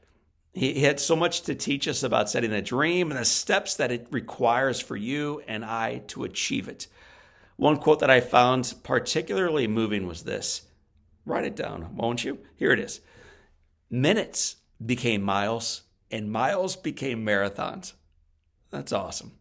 He 0.55 0.81
had 0.81 0.99
so 0.99 1.15
much 1.15 1.43
to 1.43 1.53
teach 1.53 1.87
us 1.87 2.01
about 2.01 2.31
setting 2.31 2.51
a 2.51 2.61
dream 2.63 3.11
and 3.11 3.19
the 3.19 3.23
steps 3.23 3.75
that 3.75 3.91
it 3.91 4.07
requires 4.09 4.81
for 4.81 4.95
you 4.95 5.43
and 5.47 5.63
I 5.63 5.99
to 6.07 6.23
achieve 6.23 6.67
it. 6.67 6.87
One 7.55 7.77
quote 7.77 7.99
that 7.99 8.09
I 8.09 8.19
found 8.19 8.73
particularly 8.81 9.67
moving 9.67 10.07
was 10.07 10.23
this 10.23 10.63
Write 11.23 11.45
it 11.45 11.55
down, 11.55 11.95
won't 11.95 12.23
you? 12.23 12.39
Here 12.55 12.71
it 12.71 12.79
is 12.79 12.99
Minutes 13.91 14.55
became 14.83 15.21
miles, 15.21 15.83
and 16.09 16.31
miles 16.31 16.75
became 16.75 17.23
marathons. 17.23 17.93
That's 18.71 18.91
awesome. 18.91 19.33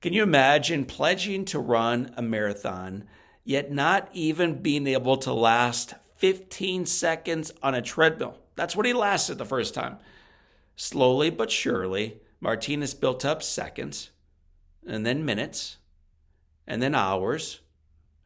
Can 0.00 0.12
you 0.12 0.22
imagine 0.22 0.84
pledging 0.84 1.44
to 1.46 1.58
run 1.58 2.14
a 2.16 2.22
marathon, 2.22 3.04
yet 3.42 3.72
not 3.72 4.08
even 4.12 4.62
being 4.62 4.86
able 4.86 5.16
to 5.18 5.32
last 5.32 5.94
15 6.18 6.86
seconds 6.86 7.52
on 7.64 7.74
a 7.74 7.82
treadmill? 7.82 8.38
That's 8.54 8.76
what 8.76 8.86
he 8.86 8.92
lasted 8.92 9.38
the 9.38 9.44
first 9.44 9.74
time. 9.74 9.98
Slowly 10.76 11.30
but 11.30 11.50
surely, 11.50 12.20
Martinus 12.40 12.94
built 12.94 13.24
up 13.24 13.42
seconds, 13.42 14.10
and 14.86 15.04
then 15.04 15.24
minutes, 15.24 15.78
and 16.64 16.80
then 16.80 16.94
hours, 16.94 17.60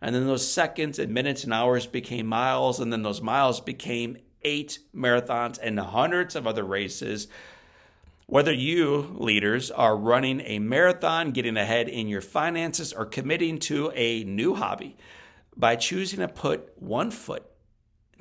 and 0.02 0.14
then 0.14 0.26
those 0.26 0.46
seconds 0.46 0.98
and 0.98 1.14
minutes 1.14 1.44
and 1.44 1.54
hours 1.54 1.86
became 1.86 2.26
miles, 2.26 2.80
and 2.80 2.92
then 2.92 3.02
those 3.02 3.22
miles 3.22 3.62
became 3.62 4.18
eight 4.42 4.78
marathons 4.94 5.58
and 5.62 5.80
hundreds 5.80 6.36
of 6.36 6.46
other 6.46 6.64
races. 6.64 7.28
Whether 8.32 8.54
you, 8.54 9.14
leaders, 9.18 9.70
are 9.70 9.94
running 9.94 10.40
a 10.46 10.58
marathon, 10.58 11.32
getting 11.32 11.58
ahead 11.58 11.90
in 11.90 12.08
your 12.08 12.22
finances, 12.22 12.90
or 12.90 13.04
committing 13.04 13.58
to 13.58 13.92
a 13.94 14.24
new 14.24 14.54
hobby, 14.54 14.96
by 15.54 15.76
choosing 15.76 16.20
to 16.20 16.28
put 16.28 16.72
one 16.80 17.10
foot 17.10 17.44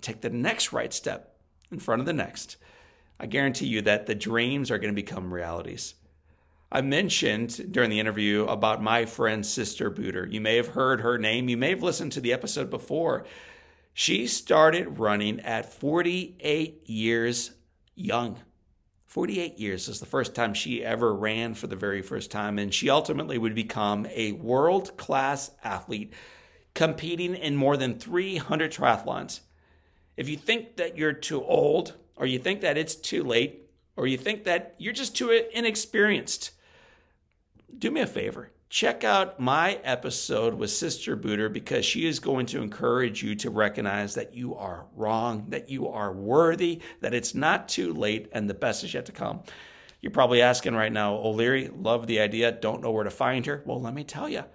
take 0.01 0.20
the 0.20 0.30
next 0.30 0.74
right 0.74 0.91
step 0.91 1.38
in 1.72 1.80
front 1.80 2.01
of 2.01 2.05
the 2.05 2.12
next, 2.12 2.57
I 3.22 3.26
guarantee 3.26 3.68
you 3.68 3.82
that 3.84 4.05
the 4.05 4.14
dreams 4.14 4.70
are 4.70 4.80
going 4.80 4.93
to 4.93 5.01
become 5.01 5.34
realities. 5.34 5.95
I 6.70 6.82
mentioned 6.82 7.72
during 7.72 7.89
the 7.89 8.01
interview 8.01 8.43
about 8.47 8.84
my 8.84 9.05
friend 9.05 9.45
Sister 9.45 9.89
Buder. 9.89 10.28
You 10.28 10.41
may 10.41 10.57
have 10.57 10.68
heard 10.68 10.99
her 10.99 11.18
name, 11.18 11.47
you 11.47 11.55
may 11.55 11.70
have 11.70 11.84
listened 11.84 12.12
to 12.12 12.20
the 12.20 12.34
episode 12.34 12.70
before. 12.70 13.26
She 13.93 14.28
started 14.28 14.99
running 14.99 15.39
at 15.39 15.72
48 15.74 16.89
years 16.89 17.51
young. 17.95 18.39
48 19.12 19.59
years 19.59 19.89
is 19.89 19.99
the 19.99 20.05
first 20.05 20.34
time 20.34 20.53
she 20.53 20.86
ever 20.86 21.14
ran 21.14 21.53
for 21.53 21.68
the 21.68 21.76
very 21.76 22.01
first 22.01 22.32
time, 22.32 22.57
and 22.57 22.74
she 22.74 22.89
ultimately 22.89 23.38
would 23.38 23.53
become 23.53 24.07
a 24.09 24.32
world 24.32 24.95
class 24.95 25.51
athlete, 25.66 26.14
competing 26.74 27.36
in 27.36 27.57
more 27.57 27.76
than 27.76 27.99
300 27.99 28.72
triathlons. 28.72 29.41
If 30.16 30.30
you 30.30 30.38
think 30.38 30.78
that 30.78 30.97
you're 30.97 31.12
too 31.12 31.43
old, 31.43 31.95
or 32.16 32.26
you 32.26 32.39
think 32.39 32.62
that 32.62 32.78
it's 32.78 32.95
too 32.95 33.22
late, 33.22 33.70
or 33.97 34.07
you 34.07 34.16
think 34.16 34.45
that 34.45 34.76
you're 34.78 34.93
just 34.93 35.14
too 35.14 35.43
inexperienced, 35.53 36.51
do 37.78 37.91
me 37.91 37.99
a 37.99 38.07
favor. 38.07 38.51
Check 38.72 39.04
out 39.04 39.38
my 39.38 39.76
episode 39.84 40.54
with 40.54 40.72
Sister 40.72 41.18
Buder 41.18 41.50
because 41.50 41.86
she 41.86 42.08
is 42.08 42.20
going 42.20 42.46
to 42.46 42.62
encourage 42.62 43.22
you 43.22 43.36
to 43.36 43.50
recognize 43.50 44.14
that 44.14 44.34
you 44.34 44.56
are 44.56 44.86
wrong, 44.96 45.48
that 45.50 45.70
you 45.70 45.90
are 45.90 46.14
worthy, 46.14 46.80
that 47.02 47.14
it's 47.14 47.36
not 47.36 47.68
too 47.68 47.94
late, 47.94 48.30
and 48.32 48.50
the 48.50 48.54
best 48.54 48.86
is 48.86 48.94
yet 48.94 49.08
to 49.08 49.12
come. 49.12 49.44
You're 50.00 50.14
probably 50.14 50.42
asking 50.42 50.74
right 50.74 50.94
now, 50.94 51.16
O'Leary, 51.16 51.68
love 51.68 52.08
the 52.08 52.22
idea, 52.22 52.54
don't 52.54 52.82
know 52.82 52.92
where 52.92 53.04
to 53.04 53.10
find 53.10 53.46
her. 53.46 53.62
Well, 53.66 53.82
let 53.82 53.94
me 53.94 54.06
tell 54.06 54.30
you. 54.30 54.46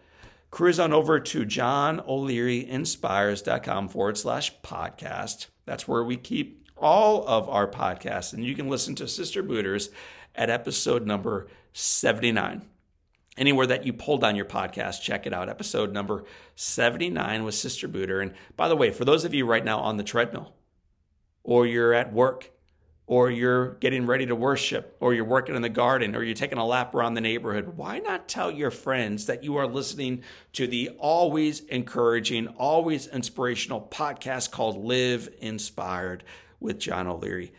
Cruise 0.51 0.81
on 0.81 0.95
over 0.95 1.21
to 1.21 1.45
johnolearyinspires.com 1.45 3.89
forward 3.91 4.17
slash 4.17 4.59
podcast. 4.63 5.49
That's 5.67 5.87
where 5.87 6.05
we 6.05 6.17
keep 6.17 6.71
all 6.79 7.23
of 7.29 7.51
our 7.51 7.69
podcasts, 7.69 8.33
and 8.33 8.43
you 8.43 8.55
can 8.55 8.71
listen 8.71 8.95
to 8.95 9.09
Sister 9.09 9.43
Buder's 9.43 9.91
at 10.35 10.49
episode 10.49 11.07
number 11.07 11.49
79. 11.75 12.63
Anywhere 13.37 13.67
that 13.67 13.85
you 13.85 13.93
pull 13.93 14.19
down 14.19 14.37
your 14.37 14.47
podcast, 14.47 15.03
check 15.03 15.27
it 15.27 15.33
out. 15.33 15.49
Episode 15.49 15.93
number 15.93 16.25
79 16.55 17.45
with 17.45 17.55
Sister 17.55 17.87
Buder. 17.87 18.21
And 18.21 18.33
by 18.57 18.69
the 18.69 18.77
way, 18.77 18.91
for 18.91 19.05
those 19.05 19.25
of 19.25 19.35
you 19.35 19.45
right 19.45 19.65
now 19.65 19.79
on 19.81 19.99
the 19.99 20.05
treadmill, 20.05 20.55
or 21.45 21.67
you're 21.67 21.93
at 21.93 22.13
work, 22.13 22.51
or 23.07 23.31
you're 23.31 23.75
getting 23.75 24.07
ready 24.07 24.27
to 24.27 24.35
worship, 24.35 24.97
or 24.99 25.15
you're 25.15 25.25
working 25.25 25.55
in 25.55 25.63
the 25.63 25.69
garden, 25.69 26.17
or 26.17 26.23
you're 26.23 26.35
taking 26.35 26.59
a 26.59 26.67
lap 26.67 26.95
around 26.95 27.15
the 27.15 27.21
neighborhood, 27.21 27.77
why 27.77 27.99
not 27.99 28.27
tell 28.27 28.51
your 28.51 28.71
friends 28.71 29.27
that 29.27 29.45
you 29.45 29.57
are 29.57 29.67
listening 29.67 30.23
to 30.53 30.67
the 30.67 30.89
always 30.99 31.61
encouraging, 31.61 32.49
always 32.49 33.07
inspirational 33.07 33.87
podcast 33.93 34.51
called 34.51 34.77
Live 34.83 35.29
Inspired? 35.41 36.25
with 36.61 36.79
John 36.79 37.07
O'Leary. 37.07 37.53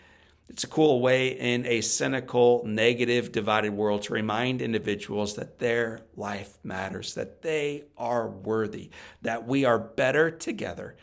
It's 0.50 0.64
a 0.64 0.68
cool 0.68 1.02
way 1.02 1.30
in 1.30 1.66
a 1.66 1.82
cynical, 1.82 2.64
negative, 2.66 3.32
divided 3.32 3.74
world 3.74 4.04
to 4.04 4.14
remind 4.14 4.62
individuals 4.62 5.36
that 5.36 5.60
their 5.60 6.02
life 6.16 6.58
matters, 6.64 7.16
that 7.16 7.42
they 7.42 7.84
are 7.98 8.30
worthy, 8.30 8.90
that 9.22 9.46
we 9.46 9.66
are 9.66 9.78
better 9.78 10.32
together, 10.32 10.96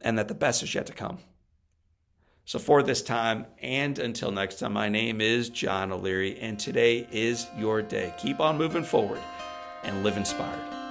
and 0.00 0.18
that 0.18 0.28
the 0.28 0.34
best 0.34 0.62
is 0.62 0.74
yet 0.74 0.86
to 0.86 0.92
come. 0.92 1.18
So, 2.44 2.58
for 2.58 2.82
this 2.82 3.02
time 3.02 3.46
and 3.60 3.98
until 3.98 4.32
next 4.32 4.58
time, 4.58 4.72
my 4.72 4.88
name 4.88 5.20
is 5.20 5.50
John 5.50 5.92
O'Leary, 5.92 6.38
and 6.40 6.58
today 6.58 7.06
is 7.12 7.46
your 7.58 7.82
day. 7.82 8.14
Keep 8.18 8.40
on 8.40 8.56
moving 8.56 8.84
forward 8.84 9.20
and 9.84 10.02
live 10.02 10.16
inspired. 10.16 10.87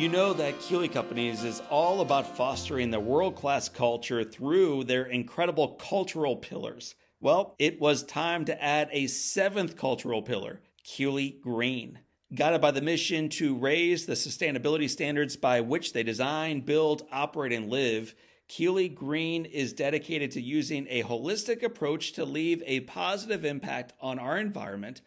You 0.00 0.08
know 0.08 0.32
that 0.32 0.58
Keeley 0.60 0.88
Companies 0.88 1.44
is 1.44 1.60
all 1.68 2.00
about 2.00 2.34
fostering 2.34 2.90
the 2.90 2.98
world 2.98 3.36
class 3.36 3.68
culture 3.68 4.24
through 4.24 4.84
their 4.84 5.04
incredible 5.04 5.72
cultural 5.74 6.36
pillars. 6.36 6.94
Well, 7.20 7.54
it 7.58 7.78
was 7.78 8.02
time 8.02 8.46
to 8.46 8.64
add 8.64 8.88
a 8.92 9.08
seventh 9.08 9.76
cultural 9.76 10.22
pillar, 10.22 10.62
Keeley 10.84 11.36
Green. 11.42 11.98
Guided 12.34 12.62
by 12.62 12.70
the 12.70 12.80
mission 12.80 13.28
to 13.28 13.54
raise 13.54 14.06
the 14.06 14.14
sustainability 14.14 14.88
standards 14.88 15.36
by 15.36 15.60
which 15.60 15.92
they 15.92 16.02
design, 16.02 16.60
build, 16.60 17.06
operate, 17.12 17.52
and 17.52 17.68
live, 17.68 18.14
Keeley 18.48 18.88
Green 18.88 19.44
is 19.44 19.74
dedicated 19.74 20.30
to 20.30 20.40
using 20.40 20.86
a 20.88 21.02
holistic 21.02 21.62
approach 21.62 22.12
to 22.12 22.24
leave 22.24 22.62
a 22.64 22.80
positive 22.80 23.44
impact 23.44 23.92
on 24.00 24.18
our 24.18 24.38
environment, 24.38 25.02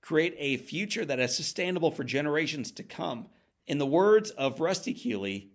create 0.00 0.36
a 0.38 0.56
future 0.56 1.04
that 1.04 1.18
is 1.18 1.34
sustainable 1.34 1.90
for 1.90 2.04
generations 2.04 2.70
to 2.70 2.84
come 2.84 3.26
in 3.66 3.78
the 3.78 3.86
words 3.86 4.30
of 4.30 4.60
Rusty 4.60 4.94
Keeley, 4.94 5.50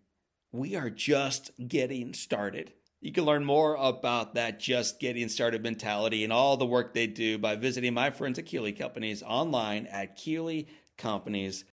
we 0.52 0.76
are 0.76 0.90
just 0.90 1.52
getting 1.68 2.14
started. 2.14 2.74
You 3.00 3.12
can 3.12 3.26
learn 3.26 3.46
more 3.46 3.76
about 3.76 4.36
that 4.36 4.60
just 4.60 5.00
getting 5.00 5.28
started 5.30 5.64
mentality 5.64 6.24
and 6.24 6.32
all 6.32 6.58
the 6.58 6.66
work 6.66 6.94
they 6.94 7.08
do 7.08 7.38
by 7.38 7.56
visiting 7.56 7.94
my 7.94 8.12
friends 8.12 8.38
at 8.38 8.46
Keeley 8.46 8.74
Companies 8.74 9.24
online 9.24 9.88
at 9.88 10.18
keeleycompanies.com. 10.18 11.64